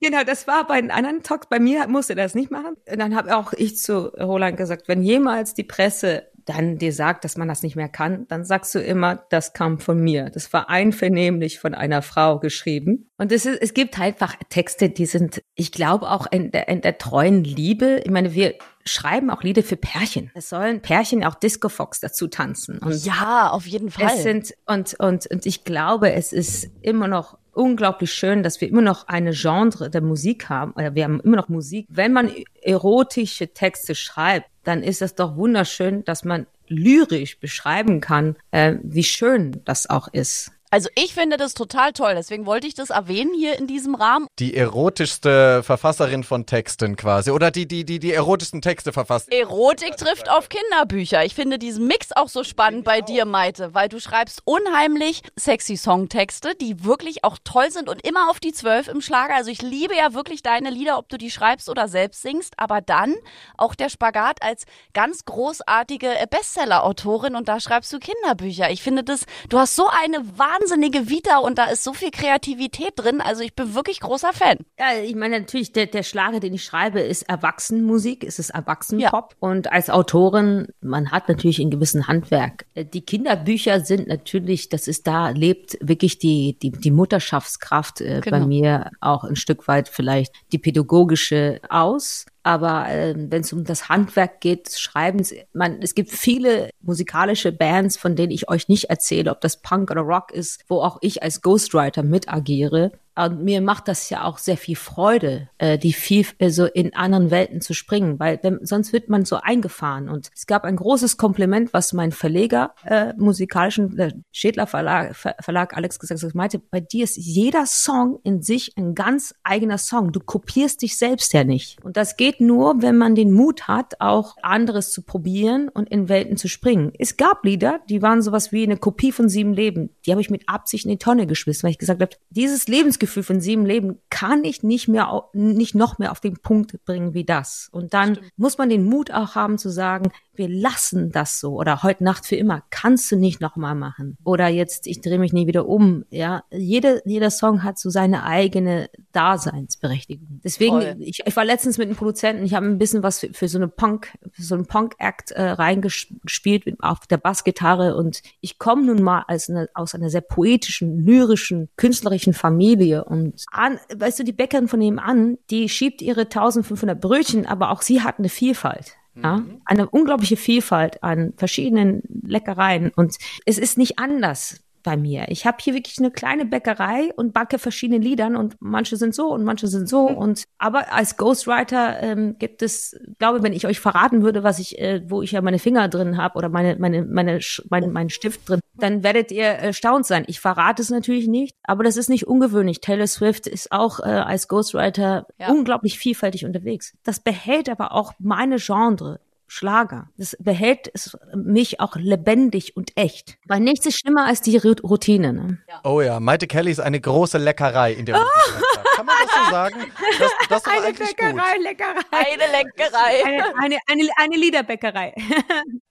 Genau, 0.03 0.23
das 0.25 0.47
war 0.47 0.67
bei 0.67 0.81
den 0.81 0.91
anderen 0.91 1.23
Talks. 1.23 1.47
Bei 1.47 1.59
mir 1.59 1.87
musste 1.87 2.13
das 2.13 2.35
nicht 2.35 2.51
machen. 2.51 2.75
Und 2.91 2.99
dann 2.99 3.15
habe 3.15 3.37
auch 3.37 3.53
ich 3.53 3.77
zu 3.77 4.07
Roland 4.19 4.57
gesagt, 4.57 4.89
wenn 4.89 5.01
jemals 5.01 5.53
die 5.53 5.63
Presse 5.63 6.27
dann 6.45 6.77
dir 6.77 6.91
sagt, 6.91 7.23
dass 7.23 7.37
man 7.37 7.47
das 7.47 7.63
nicht 7.63 7.77
mehr 7.77 7.87
kann, 7.87 8.27
dann 8.27 8.43
sagst 8.43 8.75
du 8.75 8.79
immer, 8.79 9.23
das 9.29 9.53
kam 9.53 9.79
von 9.79 9.97
mir. 9.97 10.29
Das 10.29 10.51
war 10.51 10.69
einvernehmlich 10.69 11.59
von 11.59 11.73
einer 11.73 12.01
Frau 12.01 12.39
geschrieben. 12.39 13.09
Und 13.17 13.31
es, 13.31 13.45
ist, 13.45 13.61
es 13.61 13.73
gibt 13.73 13.97
halt 13.97 14.15
einfach 14.15 14.35
Texte, 14.49 14.89
die 14.89 15.05
sind, 15.05 15.41
ich 15.55 15.71
glaube, 15.71 16.11
auch 16.11 16.27
in 16.29 16.51
der, 16.51 16.67
in 16.67 16.81
der 16.81 16.97
treuen 16.97 17.45
Liebe. 17.45 18.01
Ich 18.03 18.11
meine, 18.11 18.33
wir 18.33 18.55
schreiben 18.85 19.29
auch 19.29 19.41
Lieder 19.41 19.63
für 19.63 19.77
Pärchen. 19.77 20.31
Es 20.33 20.49
sollen 20.49 20.81
Pärchen 20.81 21.23
auch 21.23 21.35
Disco 21.35 21.69
Fox 21.69 22.01
dazu 22.01 22.27
tanzen. 22.27 22.79
Und 22.79 23.05
Ja, 23.05 23.49
auf 23.51 23.65
jeden 23.65 23.89
Fall. 23.89 24.11
es 24.13 24.23
sind, 24.23 24.53
und, 24.65 24.95
und, 24.99 25.27
und 25.27 25.45
ich 25.45 25.63
glaube, 25.63 26.11
es 26.11 26.33
ist 26.33 26.69
immer 26.81 27.07
noch 27.07 27.37
unglaublich 27.53 28.13
schön, 28.13 28.43
dass 28.43 28.59
wir 28.61 28.67
immer 28.67 28.81
noch 28.81 29.07
eine 29.07 29.31
Genre 29.31 29.89
der 29.89 30.01
Musik 30.01 30.49
haben. 30.49 30.71
Oder 30.73 30.95
wir 30.95 31.03
haben 31.03 31.19
immer 31.21 31.37
noch 31.37 31.49
Musik. 31.49 31.87
Wenn 31.89 32.13
man 32.13 32.31
erotische 32.61 33.53
Texte 33.53 33.95
schreibt, 33.95 34.49
dann 34.63 34.83
ist 34.83 35.01
es 35.01 35.15
doch 35.15 35.35
wunderschön, 35.35 36.03
dass 36.05 36.23
man 36.23 36.47
lyrisch 36.67 37.39
beschreiben 37.39 38.01
kann, 38.01 38.35
äh, 38.51 38.75
wie 38.81 39.03
schön 39.03 39.61
das 39.65 39.89
auch 39.89 40.07
ist. 40.07 40.51
Also 40.73 40.89
ich 40.95 41.13
finde 41.13 41.38
das 41.38 41.53
total 41.53 41.93
toll, 41.93 42.15
deswegen 42.15 42.47
wollte 42.47 42.65
ich 42.65 42.73
das 42.73 42.89
erwähnen 42.89 43.31
hier 43.36 43.59
in 43.59 43.67
diesem 43.67 43.93
Rahmen. 43.93 44.25
Die 44.39 44.57
erotischste 44.57 45.62
Verfasserin 45.62 46.23
von 46.23 46.47
Texten 46.47 46.95
quasi. 46.95 47.29
Oder 47.29 47.51
die, 47.51 47.67
die, 47.67 47.86
die, 47.86 47.99
die 47.99 48.12
erotischsten 48.12 48.59
Texte 48.63 48.91
verfasst. 48.91 49.31
Erotik 49.31 49.97
trifft 49.97 50.31
auf 50.31 50.49
Kinderbücher. 50.49 51.23
Ich 51.25 51.36
finde 51.36 51.59
diesen 51.59 51.86
Mix 51.86 52.12
auch 52.12 52.27
so 52.27 52.43
spannend 52.43 52.86
bei 52.86 53.01
dir, 53.01 53.25
Maite, 53.25 53.75
weil 53.75 53.88
du 53.88 53.99
schreibst 53.99 54.41
unheimlich 54.45 55.21
sexy 55.36 55.77
Songtexte, 55.77 56.55
die 56.55 56.83
wirklich 56.83 57.23
auch 57.23 57.38
toll 57.43 57.69
sind 57.69 57.88
und 57.88 58.03
immer 58.03 58.31
auf 58.31 58.39
die 58.39 58.51
Zwölf 58.51 58.88
im 58.88 59.01
Schlager. 59.01 59.36
Also 59.36 59.51
ich 59.51 59.62
liebe 59.62 59.95
ja 59.95 60.15
wirklich 60.15 60.41
deine 60.41 60.71
Lieder, 60.71 60.97
ob 60.97 61.07
du 61.07 61.19
die 61.19 61.29
schreibst 61.29 61.69
oder 61.69 61.88
selbst 61.88 62.23
singst, 62.23 62.55
aber 62.57 62.81
dann 62.81 63.13
auch 63.59 63.75
der 63.75 63.89
Spagat 63.89 64.41
als 64.41 64.63
ganz 64.95 65.23
großartige 65.25 66.09
Bestseller-Autorin 66.31 67.36
und 67.36 67.47
da 67.47 67.59
schreibst 67.59 67.93
du 67.93 67.99
Kinderbücher. 67.99 68.71
Ich 68.71 68.81
finde 68.81 69.03
das, 69.03 69.25
du 69.49 69.59
hast 69.59 69.75
so 69.75 69.88
eine 69.88 70.17
wahnsinnige 70.36 70.62
Vita 70.69 71.38
und 71.39 71.58
da 71.58 71.65
ist 71.65 71.84
so 71.84 71.93
viel 71.93 72.12
Kreativität 72.12 72.93
drin. 72.95 73.21
Also 73.21 73.43
ich 73.43 73.56
bin 73.56 73.76
wirklich 73.76 73.99
großer 73.99 74.34
Fan. 74.34 74.58
Ja, 74.80 74.97
ich 75.04 75.15
meine 75.15 75.39
natürlich, 75.39 75.71
der, 75.71 75.88
der 75.88 76.04
Schlager, 76.04 76.39
den 76.39 76.54
ich 76.54 76.63
schreibe, 76.63 76.99
ist 76.99 77.23
Erwachsenenmusik, 77.23 78.23
ist 78.23 78.39
es 78.39 78.49
Erwachsenenpop. 78.49 79.36
Und 79.39 79.71
als 79.71 79.89
Autorin, 79.89 80.67
man 80.82 81.12
hat 81.12 81.30
natürlich 81.30 81.60
einen 81.60 81.71
gewissen 81.71 82.08
Handwerk. 82.08 82.65
Die 82.76 83.02
Kinderbücher 83.02 83.80
sind 83.82 84.08
natürlich, 84.08 84.69
das 84.69 84.88
ist 84.88 85.08
da, 85.08 85.30
lebt 85.30 85.78
wirklich 85.82 86.19
die, 86.19 86.58
die, 86.62 86.71
die 86.71 86.91
Mutterschaftskraft 86.91 88.02
äh, 88.02 88.21
bei 88.23 88.34
Genau. 88.34 88.47
mir 88.47 88.91
auch 88.99 89.23
ein 89.23 89.36
Stück 89.36 89.67
weit 89.67 89.88
vielleicht 89.89 90.34
die 90.52 90.58
pädagogische 90.58 91.60
aus. 91.69 92.26
Aber 92.43 92.89
äh, 92.89 93.15
wenn 93.17 93.41
es 93.41 93.53
um 93.53 93.63
das 93.63 93.88
Handwerk 93.88 94.41
geht, 94.41 94.67
des 94.67 94.79
Schreibens, 94.79 95.34
man, 95.53 95.82
es 95.82 95.95
gibt 95.95 96.12
viele 96.12 96.69
musikalische 96.82 97.53
Bands, 97.53 97.95
von 97.95 98.17
denen 98.17 98.32
ich 98.32 98.49
euch 98.49 98.67
nicht 98.67 98.89
erzähle, 98.89 99.32
ob 99.32 99.39
das 99.39 99.62
Punk 99.62 99.89
oder 99.89 100.01
Rock 100.01 100.32
ist, 100.32 100.65
wo 100.67 100.82
auch 100.82 100.97
ich 101.01 101.23
als 101.23 101.41
Ghostwriter 101.41 102.03
mit 102.03 102.32
agiere. 102.32 102.91
Und 103.15 103.43
mir 103.43 103.62
macht 103.62 103.88
das 103.88 104.10
ja 104.10 104.23
auch 104.23 104.38
sehr 104.38 104.58
viel 104.58 104.76
Freude, 104.76 105.49
äh, 105.58 105.78
die 105.78 105.93
viel 105.93 106.26
äh, 106.39 106.49
so 106.49 106.65
in 106.65 106.95
anderen 106.95 107.32
Welten 107.32 107.62
zu 107.62 107.73
springen, 107.73 108.19
weil 108.19 108.39
wenn, 108.41 108.65
sonst 108.65 108.93
wird 108.93 109.10
man 109.10 109.26
so 109.26 109.38
eingefahren. 109.38 110.10
Und 110.10 110.30
es 110.36 110.47
gab 110.47 110.63
ein 110.63 110.76
großes 110.76 111.17
Kompliment, 111.17 111.73
was 111.73 111.93
mein 111.93 112.12
Verleger 112.12 112.73
äh, 112.86 113.13
musikalischen 113.17 113.97
äh, 113.99 114.13
Schädler 114.32 114.67
Verlag, 114.67 115.15
Ver, 115.15 115.36
Verlag 115.39 115.76
Alex 115.76 115.99
gesagt 115.99 116.23
hat, 116.23 116.36
meinte, 116.36 116.60
bei 116.60 116.80
dir 116.80 117.04
ist 117.04 117.17
jeder 117.17 117.65
Song 117.65 118.19
in 118.23 118.41
sich 118.41 118.73
ein 118.78 118.95
ganz 118.95 119.36
eigener 119.43 119.78
Song. 119.78 120.12
Du 120.12 120.19
kopierst 120.19 120.82
dich 120.82 120.97
selbst 120.97 121.34
ja 121.34 121.43
nicht. 121.43 121.84
Und 121.84 121.97
das 121.97 122.17
geht 122.17 122.41
nur, 122.41 122.82
wenn 122.82 122.97
man 122.97 123.15
den 123.15 123.32
Mut 123.32 123.67
hat, 123.67 123.99
auch 123.99 124.38
anderes 124.41 124.91
zu 124.91 125.04
probieren 125.04 125.69
und 125.69 125.89
in 125.89 126.10
Welten 126.10 126.38
zu 126.38 126.47
springen. 126.47 126.91
Es 126.97 127.17
gab 127.17 127.45
Lieder, 127.45 127.82
die 127.89 128.02
waren 128.02 128.21
sowas 128.21 128.52
wie 128.52 128.63
eine 128.63 128.78
Kopie 128.78 129.12
von 129.12 129.30
Sieben 129.30 129.54
Leben. 129.54 129.89
Die 130.06 130.12
habe 130.12 130.21
ich 130.21 130.30
mit 130.30 130.49
Absicht 130.49 130.86
in 130.86 130.91
die 130.91 130.97
Tonne 130.97 131.28
geschmissen, 131.28 131.63
weil 131.63 131.71
ich 131.71 131.78
gesagt 131.78 132.02
habe, 132.02 132.15
dieses 132.30 132.67
Lebensgefühl 133.03 133.23
von 133.23 133.41
Sieben 133.41 133.65
Leben 133.65 134.01
kann 134.09 134.43
ich 134.43 134.63
nicht 134.63 134.87
mehr, 134.87 135.29
nicht 135.33 135.75
noch 135.75 135.99
mehr 135.99 136.11
auf 136.11 136.19
den 136.19 136.37
Punkt 136.37 136.83
bringen 136.85 137.13
wie 137.13 137.25
das. 137.25 137.69
Und 137.71 137.93
dann 137.93 138.19
muss 138.37 138.57
man 138.57 138.69
den 138.69 138.85
Mut 138.85 139.11
auch 139.11 139.35
haben 139.35 139.57
zu 139.57 139.69
sagen, 139.69 140.11
wir 140.36 140.50
lassen 140.50 141.12
das 141.12 141.39
so. 141.39 141.60
Oder 141.60 141.84
heute 141.84 142.04
Nacht 142.04 142.26
für 142.26 142.36
immer 142.36 142.63
kannst 142.69 143.12
du 143.12 143.15
nicht 143.15 143.41
noch 143.41 143.56
mal 143.56 143.76
machen. 143.76 144.17
Oder 144.24 144.48
jetzt 144.48 144.88
ich 144.88 145.02
drehe 145.02 145.19
mich 145.19 145.34
nie 145.34 145.48
wieder 145.48 145.67
um 145.67 146.06
ja. 146.10 146.43
Jede 146.52 147.02
jeder 147.06 147.30
Song 147.30 147.63
hat 147.63 147.78
so 147.78 147.89
seine 147.89 148.24
eigene 148.24 148.89
Daseinsberechtigung. 149.12 150.41
Deswegen 150.43 151.02
ich, 151.02 151.22
ich 151.26 151.36
war 151.36 151.46
letztens 151.46 151.78
mit 151.78 151.88
einem 151.88 151.98
Produzenten 151.98 152.46
ich 152.46 152.54
habe 152.54 152.65
ein 152.65 152.78
bisschen 152.78 153.04
was 153.04 153.19
für, 153.19 153.34
für 153.34 153.48
so 153.48 153.58
eine 153.58 153.67
Punk 153.67 154.17
für 154.32 154.43
so 154.43 154.56
einen 154.56 154.65
Punk 154.65 154.96
Act 154.98 155.32
äh, 155.32 155.41
reingespielt 155.41 156.65
auf 156.80 157.06
der 157.08 157.17
Bassgitarre. 157.17 157.96
Und 157.96 158.22
ich 158.41 158.58
komme 158.58 158.86
nun 158.86 159.02
mal 159.02 159.24
als 159.28 159.50
eine, 159.50 159.69
aus 159.74 159.93
einer 159.93 160.10
sehr 160.10 160.22
poetischen 160.22 161.06
lyrischen 161.06 161.69
künstlerischen 161.78 162.34
Familie. 162.34 163.04
Und 163.04 163.46
an, 163.52 163.80
weißt 163.96 164.19
du 164.19 164.24
die 164.24 164.32
Bäckerin 164.34 164.67
von 164.67 164.80
nebenan 164.80 165.38
die 165.50 165.69
schiebt 165.69 166.02
ihre 166.02 166.22
1500 166.22 167.00
Brötchen 167.00 167.46
aber 167.46 167.72
auch 167.72 167.82
sie 167.82 168.02
hat 168.02 168.19
eine 168.19 168.30
Vielfalt 168.30 168.98
ja, 169.21 169.43
eine 169.65 169.89
unglaubliche 169.89 170.38
Vielfalt 170.38 171.04
an 171.04 171.34
verschiedenen 171.38 172.02
Leckereien. 172.26 172.91
Und 172.95 173.17
es 173.45 173.58
ist 173.58 173.78
nicht 173.78 173.99
anders 173.99 174.62
bei 174.84 174.98
mir. 174.98 175.26
Ich 175.30 175.46
habe 175.46 175.58
hier 175.62 175.74
wirklich 175.74 175.98
eine 176.00 176.12
kleine 176.12 176.46
Bäckerei 176.46 177.12
und 177.15 177.34
backe 177.34 177.58
verschiedene 177.60 178.00
Liedern 178.00 178.36
und 178.36 178.56
manche 178.60 178.98
sind 178.98 179.15
so 179.15 179.34
und 179.34 179.43
manche 179.43 179.67
sind 179.67 179.88
so 179.89 180.08
und 180.08 180.43
aber 180.58 180.93
als 180.93 181.17
Ghostwriter 181.17 182.02
ähm, 182.02 182.36
gibt 182.38 182.62
es, 182.62 183.00
glaube 183.19 183.43
wenn 183.43 183.54
ich 183.54 183.65
euch 183.65 183.80
verraten 183.80 184.24
würde, 184.24 184.43
was 184.43 184.60
ich, 184.60 184.80
äh, 184.80 185.02
wo 185.08 185.22
ich 185.22 185.32
ja 185.32 185.41
meine 185.41 185.60
Finger 185.60 185.88
drin 185.89 186.17
habe 186.17 186.38
oder 186.38 186.50
meine 186.50 186.76
meine 186.78 187.04
meine 187.04 187.39
mein, 187.69 187.91
mein 187.91 188.10
Stift 188.10 188.48
drin, 188.50 188.60
dann 188.76 189.04
werdet 189.04 189.32
ihr 189.32 189.46
erstaunt 189.46 190.06
sein. 190.06 190.24
Ich 190.28 190.39
verrate 190.39 190.82
es 190.82 190.89
natürlich 190.89 191.28
nicht, 191.28 191.56
aber 191.63 191.84
das 191.84 191.98
ist 191.98 192.10
nicht 192.10 192.28
ungewöhnlich. 192.28 192.82
Taylor 192.82 193.08
Swift 193.08 193.48
ist 193.48 193.72
auch 193.72 194.00
äh, 194.00 194.04
als 194.04 194.48
Ghostwriter 194.48 195.26
Ja. 195.39 195.50
unglaublich 195.50 195.98
vielfältig 195.98 196.46
unterwegs. 196.46 196.93
Das 197.04 197.19
behält 197.19 197.69
aber 197.69 197.93
auch 197.93 198.13
meine 198.19 198.58
Genre. 198.58 199.19
Schlager. 199.53 200.09
Das 200.17 200.35
behält 200.39 200.89
es 200.95 201.15
mich 201.35 201.79
auch 201.79 201.95
lebendig 201.95 202.75
und 202.75 202.91
echt. 202.95 203.37
Weil 203.45 203.59
nichts 203.59 203.85
ist 203.85 203.99
schlimmer 203.99 204.25
als 204.25 204.41
die 204.41 204.57
Routine. 204.57 205.31
Ne? 205.31 205.59
Oh 205.83 206.01
ja, 206.01 206.19
Maite 206.19 206.47
Kelly 206.47 206.71
ist 206.71 206.79
eine 206.79 206.99
große 206.99 207.37
Leckerei 207.37 207.93
in 207.93 208.07
der 208.07 208.17
Musiklandschaft. 208.17 208.87
Kann 208.95 209.05
man 209.05 209.15
das 209.21 209.45
so 209.45 209.51
sagen? 209.51 209.75
Das, 210.19 210.31
das 210.49 210.65
eigentlich 210.65 211.15
gut. 211.17 211.36
Leckerei. 211.62 211.93
Eine 212.12 212.51
Leckerei. 212.51 213.23
Eine, 213.25 213.43
eine, 213.62 213.77
eine, 213.88 214.10
eine 214.17 214.36
Liederbäckerei. 214.36 215.13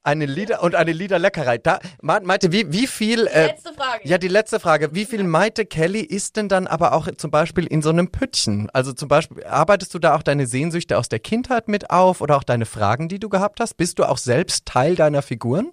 Eine 0.03 0.27
Lieder 0.27 0.63
und 0.63 0.75
eine 0.75 0.93
Liederleckerei. 0.93 1.59
Da, 1.59 1.79
Ma- 2.01 2.21
Maite, 2.21 2.51
wie, 2.53 2.73
wie 2.73 2.87
viel. 2.87 3.27
Äh, 3.29 3.47
Letzte 3.47 3.73
Frage. 3.73 4.01
ja, 4.09 4.19
die 4.19 4.29
letzte 4.29 4.59
Frage. 4.61 4.95
Wie 4.95 5.05
viel 5.05 5.23
Maite 5.25 5.65
Kelly 5.65 6.01
ist 6.01 6.37
denn 6.37 6.49
dann 6.49 6.67
aber 6.67 6.93
auch 6.93 7.09
zum 7.17 7.31
Beispiel 7.31 7.67
in 7.67 7.83
so 7.83 7.91
einem 7.91 8.11
Püttchen? 8.11 8.69
Also 8.73 8.93
zum 8.93 9.09
Beispiel, 9.09 9.45
arbeitest 9.45 9.95
du 9.95 9.99
da 9.99 10.15
auch 10.17 10.23
deine 10.23 10.47
Sehnsüchte 10.47 10.99
aus 10.99 11.09
der 11.09 11.19
Kindheit 11.21 11.69
mit 11.69 11.91
auf 11.91 12.21
oder 12.21 12.37
auch 12.37 12.45
deine 12.45 12.67
Fragen, 12.67 13.09
die 13.09 13.19
du 13.21 13.29
gehabt 13.29 13.61
hast? 13.61 13.77
Bist 13.77 13.99
du 13.99 14.05
auch 14.09 14.19
selbst 14.19 14.67
Teil 14.67 14.97
deiner 14.97 15.23
Figuren? 15.23 15.71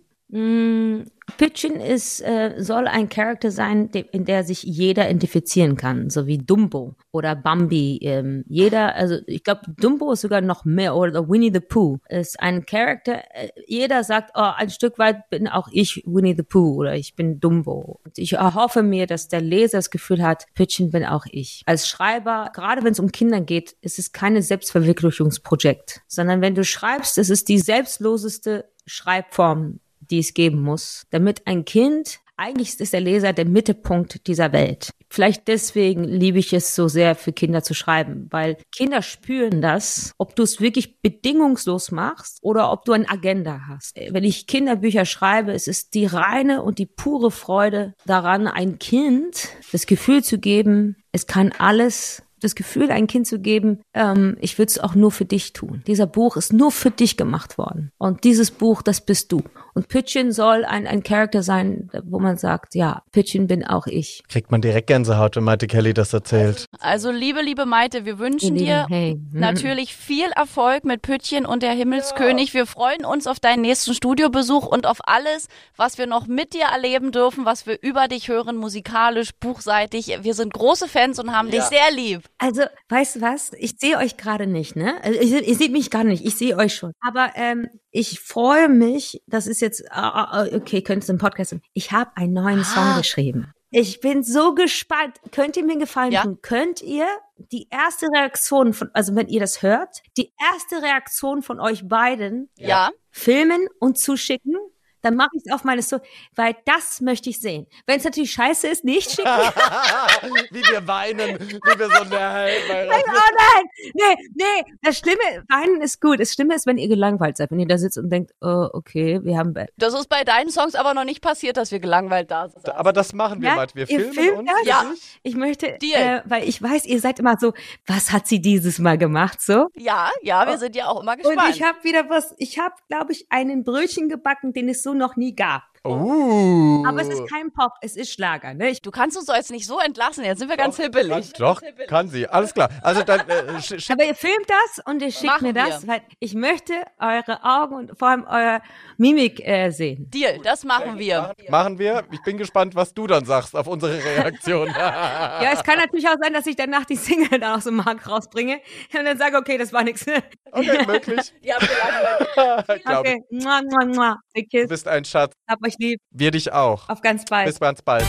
Pitchin 1.38 1.80
ist, 1.80 2.22
äh, 2.22 2.56
soll 2.58 2.88
ein 2.88 3.10
Charakter 3.10 3.52
sein, 3.52 3.92
de- 3.92 4.06
in 4.12 4.26
der 4.26 4.44
sich 4.44 4.64
jeder 4.64 5.06
identifizieren 5.10 5.76
kann, 5.76 6.10
so 6.10 6.28
wie 6.28 6.38
Dumbo 6.38 6.96
oder 7.12 7.36
Bambi. 7.36 8.00
Ähm, 8.02 8.44
jeder, 8.48 8.96
also 8.96 9.18
ich 9.28 9.44
glaube, 9.44 9.62
Dumbo 9.78 10.12
ist 10.12 10.22
sogar 10.22 10.42
noch 10.42 10.66
mehr 10.66 10.96
oder 10.96 11.30
Winnie 11.30 11.52
the 11.54 11.60
Pooh 11.60 12.00
ist 12.10 12.40
ein 12.40 12.66
Charakter. 12.66 13.22
Äh, 13.34 13.50
jeder 13.68 14.04
sagt, 14.04 14.32
oh, 14.36 14.52
ein 14.56 14.70
Stück 14.70 14.98
weit 15.00 15.30
bin 15.30 15.48
auch 15.48 15.68
ich 15.72 16.04
Winnie 16.06 16.36
the 16.36 16.44
Pooh 16.44 16.76
oder 16.76 16.96
ich 16.96 17.16
bin 17.16 17.40
Dumbo. 17.40 18.00
Und 18.04 18.18
ich 18.18 18.34
erhoffe 18.34 18.84
mir, 18.84 19.08
dass 19.08 19.28
der 19.28 19.42
Leser 19.42 19.78
das 19.78 19.90
Gefühl 19.92 20.24
hat, 20.24 20.46
Pitchin 20.54 20.92
bin 20.92 21.06
auch 21.06 21.26
ich. 21.32 21.64
Als 21.66 21.88
Schreiber, 21.88 22.52
gerade 22.54 22.84
wenn 22.84 22.92
es 22.92 23.00
um 23.00 23.12
Kinder 23.12 23.42
geht, 23.42 23.76
ist 23.82 24.00
es 24.00 24.12
keine 24.12 24.42
Selbstverwirklichungsprojekt, 24.42 26.02
sondern 26.08 26.42
wenn 26.42 26.56
du 26.56 26.64
schreibst, 26.64 27.18
es 27.18 27.30
ist 27.30 27.50
die 27.50 27.60
selbstloseste 27.60 28.66
Schreibform 28.86 29.80
die 30.12 30.20
es 30.20 30.34
geben 30.34 30.62
muss, 30.62 31.06
damit 31.10 31.46
ein 31.46 31.66
Kind 31.66 32.20
eigentlich 32.40 32.80
ist 32.80 32.94
der 32.94 33.02
Leser 33.02 33.34
der 33.34 33.46
Mittelpunkt 33.46 34.26
dieser 34.28 34.54
Welt. 34.54 34.92
Vielleicht 35.10 35.48
deswegen 35.50 36.06
liebe 36.06 36.40
ich 36.40 36.54
es 36.54 36.74
so 36.74 36.88
sehr 36.88 37.16
für 37.16 37.34
Kinder 37.34 37.64
zu 37.64 37.74
schreiben, 37.74 38.28
weil 38.30 38.58
Kinder 38.72 39.02
spüren 39.02 39.62
das, 39.62 40.14
ob 40.18 40.36
du 40.36 40.44
es 40.44 40.62
wirklich 40.62 41.02
bedingungslos 41.02 41.92
machst 41.92 42.40
oder 42.42 42.72
ob 42.72 42.86
du 42.86 42.94
eine 42.94 43.10
Agenda 43.10 43.62
hast. 43.68 44.00
Wenn 44.10 44.24
ich 44.24 44.48
Kinderbücher 44.48 45.04
schreibe, 45.04 45.52
es 45.52 45.68
ist 45.68 45.96
die 45.96 46.06
reine 46.06 46.64
und 46.64 46.80
die 46.80 46.86
pure 46.86 47.32
Freude 47.32 47.94
daran, 48.06 48.48
ein 48.48 48.80
Kind 48.80 49.50
das 49.74 49.86
Gefühl 49.86 50.24
zu 50.24 50.38
geben, 50.38 50.96
es 51.12 51.28
kann 51.28 51.52
alles 51.58 52.24
das 52.40 52.56
Gefühl, 52.56 52.92
ein 52.92 53.08
Kind 53.08 53.28
zu 53.28 53.40
geben, 53.40 53.82
ähm, 53.94 54.38
ich 54.40 54.58
würde 54.58 54.70
es 54.70 54.80
auch 54.80 54.96
nur 54.96 55.12
für 55.12 55.26
dich 55.26 55.54
tun. 55.54 55.84
Dieser 55.88 56.08
Buch 56.08 56.38
ist 56.38 56.54
nur 56.54 56.72
für 56.72 56.92
dich 56.92 57.18
gemacht 57.18 57.58
worden. 57.58 57.92
Und 57.98 58.24
dieses 58.24 58.52
Buch, 58.52 58.82
das 58.82 59.02
bist 59.02 59.32
du. 59.32 59.42
Und 59.74 59.88
Pitchin 59.88 60.32
soll 60.32 60.66
ein, 60.66 60.88
ein 60.88 61.04
Charakter 61.04 61.44
sein, 61.44 61.90
wo 62.04 62.20
man 62.20 62.38
sagt, 62.38 62.76
ja, 62.76 63.04
Pitchin 63.12 63.48
bin 63.48 63.66
auch 63.66 63.88
ich. 63.88 64.24
Kriegt 64.28 64.52
man 64.52 64.62
direkt 64.62 64.88
Gänsehaut, 64.88 65.36
wenn 65.36 65.44
Maite 65.44 65.68
Kelly 65.68 65.94
das 65.94 66.12
erzählt. 66.14 66.66
Also 66.80 67.12
liebe, 67.12 67.42
liebe 67.42 67.66
Maite, 67.66 68.06
wir 68.06 68.20
wünschen 68.20 68.56
dir 68.56 68.86
Hey. 68.90 69.14
hm. 69.14 69.40
natürlich 69.40 69.96
viel 69.96 70.30
Erfolg 70.36 70.84
mit 70.84 71.02
Püttchen 71.02 71.46
und 71.46 71.64
der 71.64 71.72
Himmelskönig. 71.72 72.54
Wir 72.54 72.66
freuen 72.66 73.06
uns 73.06 73.28
auf 73.28 73.40
deinen 73.40 73.62
nächsten 73.62 73.94
Studiobesuch 73.94 74.66
und 74.66 74.86
auf 74.86 75.00
alles, 75.04 75.48
was 75.76 75.98
wir 75.98 76.08
noch 76.08 76.28
mit 76.28 76.54
dir 76.54 76.66
erleben 76.74 77.12
dürfen, 77.12 77.46
was 77.46 77.66
wir 77.66 77.82
über 77.82 78.08
dich 78.08 78.28
hören, 78.28 78.58
musikalisch, 78.58 79.30
buchseitig. 79.40 80.18
Wir 80.22 80.34
sind 80.34 80.54
große 80.54 80.88
Fans 80.88 81.20
und 81.20 81.32
haben 81.36 81.52
dich 81.52 81.64
sehr 81.64 81.92
lieb. 81.96 82.24
Also, 82.40 82.64
weißt 82.88 83.18
du 83.18 83.22
was? 83.22 83.52
Ich 83.58 83.76
sehe 83.80 83.98
euch 83.98 84.18
gerade 84.18 84.48
nicht, 84.48 84.76
ne? 84.76 84.96
Also, 85.04 85.20
ihr, 85.20 85.44
ihr 85.44 85.56
seht 85.56 85.72
mich 85.72 85.90
gar 85.92 86.04
nicht, 86.04 86.26
ich 86.26 86.36
sehe 86.36 86.58
euch 86.58 86.74
schon. 86.74 86.94
Aber 87.02 87.34
ähm, 87.36 87.68
ich 87.92 88.20
freue 88.20 88.70
mich, 88.70 89.22
das 89.28 89.46
ist 89.46 89.60
jetzt, 89.62 89.84
ah, 89.92 90.24
ah, 90.32 90.48
okay, 90.54 90.82
könntest 90.82 91.10
du 91.10 91.14
im 91.14 91.20
Podcast 91.20 91.52
sagen. 91.52 91.62
Ich 91.74 91.92
habe 91.92 92.12
einen 92.16 92.34
neuen 92.34 92.64
Song 92.64 92.96
geschrieben. 92.98 93.54
Ich 93.72 94.00
bin 94.02 94.24
so 94.24 94.56
gespannt. 94.56 95.18
Könnt 95.32 95.56
ihr 95.56 95.64
mir 95.64 95.74
einen 95.74 95.82
Gefallen 95.82 96.12
Ja. 96.12 96.24
tun? 96.24 96.40
Könnt 96.42 96.82
ihr 96.82 97.06
die 97.52 97.68
erste 97.70 98.08
Reaktion 98.08 98.74
von, 98.74 98.90
also 98.94 99.16
wenn 99.16 99.28
ihr 99.28 99.40
das 99.40 99.62
hört, 99.62 100.02
die 100.18 100.34
erste 100.54 100.82
Reaktion 100.82 101.44
von 101.44 101.60
euch 101.60 101.88
beiden 101.88 102.50
Ja. 102.56 102.90
filmen 103.12 103.68
und 103.80 104.00
zuschicken? 104.00 104.56
Dann 105.02 105.16
mache 105.16 105.30
ich 105.34 105.44
es 105.46 105.52
auf 105.54 105.64
meine 105.64 105.82
Story, 105.82 106.02
weil 106.36 106.56
das 106.66 107.02
möchte 107.02 107.30
ich 107.30 107.40
sehen. 107.40 107.68
Wenn 107.86 107.98
es 107.98 108.04
natürlich 108.04 108.32
scheiße 108.32 108.68
ist, 108.68 108.84
nicht 108.84 109.12
schicken. 109.12 109.30
wie 110.52 110.62
wir 110.62 110.88
weinen, 110.88 111.40
wie 111.40 111.80
wir 111.80 111.88
so, 111.88 112.04
nein, 112.04 112.54
weil 112.68 112.90
Oh 112.90 113.12
nein! 113.38 113.64
Nee, 113.94 114.28
nee, 114.36 114.74
das 114.82 114.98
Schlimme, 114.98 115.44
weinen 115.50 115.82
ist 115.82 116.02
gut. 116.02 116.20
Das 116.20 116.34
Schlimme 116.34 116.56
ist, 116.56 116.66
wenn 116.66 116.78
ihr 116.78 116.88
gelangweilt 116.88 117.38
seid, 117.38 117.52
wenn 117.52 117.60
ihr 117.60 117.68
da 117.68 117.78
sitzt 117.78 117.98
und 117.98 118.10
denkt, 118.10 118.32
oh, 118.42 118.68
okay, 118.74 119.20
wir 119.24 119.38
haben. 119.38 119.54
Das 119.78 119.94
ist 119.94 120.10
bei 120.10 120.24
deinen 120.24 120.50
Songs 120.52 120.76
aber 120.76 120.94
noch 120.94 121.06
nicht 121.06 121.22
passiert, 121.22 121.58
dass 121.58 121.72
wir 121.72 121.80
gelangweilt 121.80 122.30
da 122.32 122.50
sind. 122.50 122.70
Aber 122.70 122.94
das 122.94 123.14
machen 123.14 123.42
wir 123.42 123.50
Ja, 123.50 123.56
mal. 123.56 123.68
Wir 123.74 123.88
filmen 123.88 124.14
filmt 124.14 124.40
uns. 124.40 124.50
das? 124.52 124.66
Ja. 124.68 124.94
Ich 125.24 125.36
möchte, 125.36 125.68
äh, 125.68 126.22
weil 126.26 126.48
ich 126.48 126.62
weiß, 126.62 126.86
ihr 126.86 127.00
seid 127.00 127.20
immer 127.20 127.38
so, 127.40 127.54
was 127.88 128.12
hat 128.12 128.28
sie 128.28 128.42
dieses 128.42 128.80
Mal 128.80 128.98
gemacht, 128.98 129.42
so? 129.42 129.68
Ja, 129.76 130.10
ja, 130.22 130.48
wir 130.48 130.58
sind 130.58 130.76
ja 130.76 130.88
auch 130.88 131.02
immer 131.02 131.14
Und 131.14 131.24
gespannt. 131.24 131.56
ich 131.56 131.64
habe 131.64 131.84
wieder 131.84 132.10
was, 132.10 132.34
ich 132.38 132.60
habe, 132.60 132.76
glaube 132.88 133.12
ich, 133.14 133.26
einen 133.30 133.64
Brötchen 133.64 134.10
gebacken, 134.10 134.54
den 134.54 134.70
es 134.70 134.84
so 134.84 134.89
noch 134.94 135.16
nie 135.16 135.36
gab. 135.36 135.69
Uh. 135.86 136.84
Aber 136.86 137.02
es 137.02 137.10
ist 137.10 137.28
kein 137.30 137.52
Pop, 137.52 137.72
es 137.82 137.96
ist 137.96 138.12
Schlager, 138.12 138.54
ne? 138.54 138.70
Ich, 138.70 138.82
du 138.82 138.92
kannst 138.92 139.18
uns 139.18 139.28
doch 139.28 139.36
jetzt 139.36 139.52
nicht 139.52 139.66
so 139.66 139.80
entlassen, 139.80 140.24
jetzt 140.24 140.40
sind 140.40 140.50
wir 140.50 140.58
ganz 140.58 140.78
hibbelig. 140.78 141.34
Doch, 141.34 141.62
kann 141.88 142.10
sie. 142.10 142.28
Alles 142.28 142.54
klar. 142.54 142.70
Also 142.82 143.04
dann 143.04 143.22
äh, 143.30 143.62
schick 143.62 143.90
aber 143.90 144.04
ihr 144.06 144.16
filmt 144.16 144.48
das 144.48 144.86
und 144.86 145.02
ihr 145.02 145.12
schickt 145.12 145.26
Machen 145.26 145.48
mir 145.48 145.54
das, 145.54 145.84
wir. 145.84 145.94
weil 145.94 146.02
ich 146.20 146.34
möchte 146.36 146.74
eure 147.00 147.44
Augen 147.44 147.76
und 147.76 147.98
vor 147.98 148.10
allem 148.10 148.26
eure 148.26 148.62
Mimik 148.98 149.46
äh, 149.48 149.70
sehen. 149.72 150.10
Deal, 150.10 150.40
das 150.44 150.64
machen 150.64 150.98
wir. 151.00 151.34
machen 151.50 151.80
wir. 151.80 152.04
Ich 152.12 152.22
bin 152.24 152.38
gespannt, 152.38 152.76
was 152.76 152.94
du 152.94 153.08
dann 153.08 153.26
sagst 153.26 153.56
auf 153.56 153.68
unsere 153.68 154.04
Reaktion. 154.04 154.70
Ja, 154.80 155.52
es 155.54 155.64
kann 155.64 155.78
natürlich 155.78 156.08
auch 156.08 156.16
sein, 156.22 156.34
dass 156.34 156.46
ich 156.46 156.56
danach 156.56 156.86
die 156.86 156.96
Single 156.96 157.40
dann 157.40 157.56
aus 157.56 157.64
dem 157.66 157.76
Markt 157.76 158.08
rausbringe 158.08 158.60
und 158.98 159.06
dann 159.06 159.18
sage, 159.18 159.38
okay, 159.38 159.58
das 159.58 159.72
war 159.74 159.84
nichts. 159.84 160.06
okay, 160.52 160.86
möglich. 160.86 161.34
Ich 161.42 162.84
glaube, 162.84 163.00
Okay, 163.00 163.24
mua, 163.32 163.62
mua, 163.62 163.86
mua. 163.86 164.18
Du 164.36 164.44
Kiss, 164.44 164.68
bist 164.68 164.88
ein 164.88 165.06
Schatz. 165.06 165.34
hab 165.48 165.60
euch 165.70 165.78
lieb, 165.78 166.02
Wir 166.12 166.32
dich 166.32 166.52
auch. 166.52 166.90
auf 166.90 167.02
ganz 167.02 167.26
bald. 167.26 167.48
Bis 167.48 167.60
ganz 167.60 167.82
bald. 167.82 168.06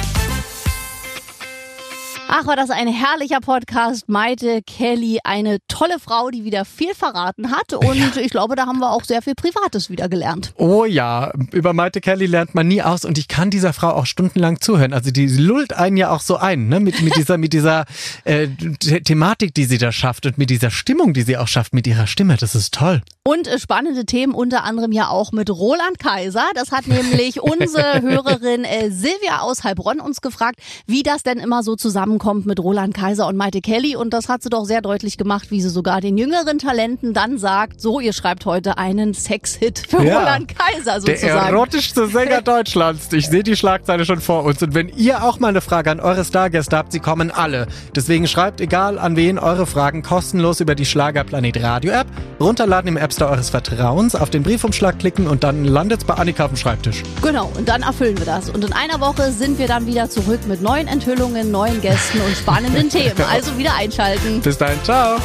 Ach, 2.33 2.47
war 2.47 2.55
das 2.55 2.71
ein 2.71 2.87
herrlicher 2.87 3.41
Podcast. 3.41 4.09
Maite 4.09 4.63
Kelly, 4.65 5.19
eine 5.25 5.59
tolle 5.67 5.99
Frau, 5.99 6.31
die 6.31 6.45
wieder 6.45 6.65
viel 6.65 6.95
verraten 6.95 7.51
hat. 7.51 7.73
Und 7.73 8.17
ich 8.19 8.31
glaube, 8.31 8.55
da 8.55 8.67
haben 8.67 8.79
wir 8.79 8.93
auch 8.93 9.03
sehr 9.03 9.21
viel 9.21 9.35
Privates 9.35 9.91
wieder 9.91 10.09
gelernt. 10.09 10.53
Oh 10.55 10.85
ja, 10.85 11.33
über 11.51 11.73
Maite 11.73 12.01
Kelly 12.01 12.27
lernt 12.27 12.55
man 12.55 12.69
nie 12.69 12.83
aus 12.83 13.05
und 13.05 13.19
ich 13.19 13.27
kann 13.27 13.51
dieser 13.51 13.73
Frau 13.73 13.89
auch 13.89 14.07
stundenlang 14.07 14.61
zuhören. 14.61 14.93
Also 14.93 15.11
die 15.11 15.27
lullt 15.27 15.73
einen 15.73 15.97
ja 15.97 16.11
auch 16.11 16.21
so 16.21 16.37
ein, 16.37 16.69
ne? 16.69 16.79
Mit, 16.79 17.03
mit 17.03 17.17
dieser, 17.17 17.37
mit 17.37 17.53
dieser 17.53 17.85
äh, 18.25 18.47
The 18.81 19.01
Thematik, 19.01 19.53
die 19.53 19.65
sie 19.65 19.79
da 19.79 19.91
schafft 19.91 20.25
und 20.25 20.39
mit 20.39 20.51
dieser 20.51 20.71
Stimmung, 20.71 21.15
die 21.15 21.23
sie 21.23 21.37
auch 21.37 21.49
schafft, 21.49 21.75
mit 21.75 21.89
ihrer 21.89 22.07
Stimme. 22.07 22.37
Das 22.37 22.55
ist 22.55 22.73
toll. 22.73 23.03
Und 23.25 23.49
äh, 23.49 23.59
spannende 23.59 24.07
Themen 24.07 24.35
unter 24.35 24.63
anderem 24.63 24.93
ja 24.93 25.09
auch 25.09 25.33
mit 25.33 25.51
Roland 25.51 25.99
Kaiser. 25.99 26.45
Das 26.55 26.71
hat 26.71 26.87
nämlich 26.87 27.41
unsere 27.43 28.03
Hörerin 28.03 28.63
äh, 28.63 28.91
Silvia 28.91 29.41
aus 29.41 29.65
Heilbronn 29.65 29.99
uns 29.99 30.21
gefragt, 30.21 30.61
wie 30.87 31.03
das 31.03 31.25
denn 31.25 31.39
immer 31.39 31.65
so 31.65 31.75
zusammenkommt 32.21 32.47
mit 32.47 32.61
Roland 32.61 32.95
Kaiser 32.95 33.27
und 33.27 33.37
Maite 33.37 33.61
Kelly. 33.61 33.97
Und 33.97 34.11
das 34.13 34.29
hat 34.29 34.43
sie 34.43 34.51
doch 34.51 34.65
sehr 34.65 34.83
deutlich 34.83 35.17
gemacht, 35.17 35.51
wie 35.51 35.61
sie 35.61 35.71
sogar 35.71 36.01
den 36.01 36.19
jüngeren 36.19 36.59
Talenten 36.59 37.15
dann 37.15 37.39
sagt, 37.39 37.81
so, 37.81 37.99
ihr 38.01 38.13
schreibt 38.13 38.45
heute 38.47 38.77
einen 38.79 39.15
Sexhit 39.15 39.83
für 39.89 40.03
Ja. 40.03 40.19
Roland 40.21 40.53
Kaiser 40.57 41.01
Der 41.01 41.17
sozusagen. 41.17 41.55
erotischste 41.55 42.07
Sänger 42.09 42.43
Deutschlands. 42.45 43.09
Ich 43.13 43.27
sehe 43.29 43.43
die 43.43 43.57
Schlagzeile 43.57 44.05
schon 44.05 44.21
vor 44.21 44.45
uns. 44.45 44.63
Und 44.63 44.75
wenn 44.75 44.89
ihr 44.91 45.25
auch 45.25 45.39
mal 45.41 45.49
eine 45.49 45.61
Frage 45.63 45.91
an 45.91 46.01
eure 46.01 46.25
Stargäste 46.25 46.77
habt, 46.77 46.93
sie 46.93 47.01
kommen 47.01 47.31
alle. 47.31 47.67
Deswegen 47.95 48.27
schreibt 48.29 48.61
egal 48.61 48.99
an 48.99 49.17
wen 49.17 49.39
eure 49.39 49.67
Fragen 49.67 50.03
kostenlos 50.03 50.61
über 50.61 50.75
die 50.75 50.85
Schlagerplanet 50.85 51.63
Radio 51.63 51.93
App. 51.93 52.07
Runterladen 52.39 52.89
im 52.89 52.97
App 52.97 53.13
Store 53.13 53.31
eures 53.31 53.51
Vertrauens, 53.51 54.15
auf 54.15 54.31
den 54.31 54.43
Briefumschlag 54.43 54.99
klicken 54.99 55.27
und 55.27 55.43
dann 55.45 55.65
landet's 55.65 56.05
bei 56.05 56.15
Annika 56.15 56.45
auf 56.45 56.51
dem 56.51 56.57
Schreibtisch. 56.57 57.03
Genau, 57.23 57.51
und 57.57 57.69
dann 57.69 57.83
erfüllen 57.83 58.19
wir 58.19 58.27
das. 58.27 58.51
Und 58.51 58.65
in 58.65 58.73
einer 58.73 59.01
Woche 59.01 59.33
sind 59.33 59.59
wir 59.59 59.67
dann 59.67 59.87
wieder 59.87 60.09
zurück 60.11 60.41
mit 60.47 60.61
neuen 60.63 60.87
Enthüllungen, 60.89 61.51
neuen 61.51 61.81
Gästen 61.81 62.10
und 62.15 62.37
spannenden 62.37 62.89
Themen. 62.91 63.15
Also 63.31 63.57
wieder 63.59 63.75
einschalten. 63.75 64.41
Bis 64.41 64.59
dahin, 64.59 64.83
ciao. 64.83 65.17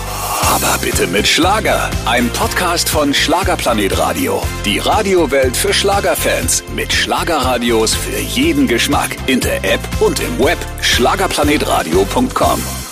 Aber 0.41 0.77
bitte 0.81 1.07
mit 1.07 1.27
Schlager. 1.27 1.89
Ein 2.05 2.29
Podcast 2.29 2.87
von 2.89 3.13
Schlagerplanet 3.13 3.97
Radio. 3.97 4.41
Die 4.65 4.79
Radiowelt 4.79 5.55
für 5.57 5.73
Schlagerfans. 5.73 6.63
Mit 6.75 6.93
Schlagerradios 6.93 7.95
für 7.95 8.19
jeden 8.19 8.67
Geschmack. 8.67 9.15
In 9.27 9.39
der 9.39 9.63
App 9.63 9.81
und 9.99 10.19
im 10.19 10.39
Web. 10.39 10.57
Schlagerplanetradio.com. 10.81 12.84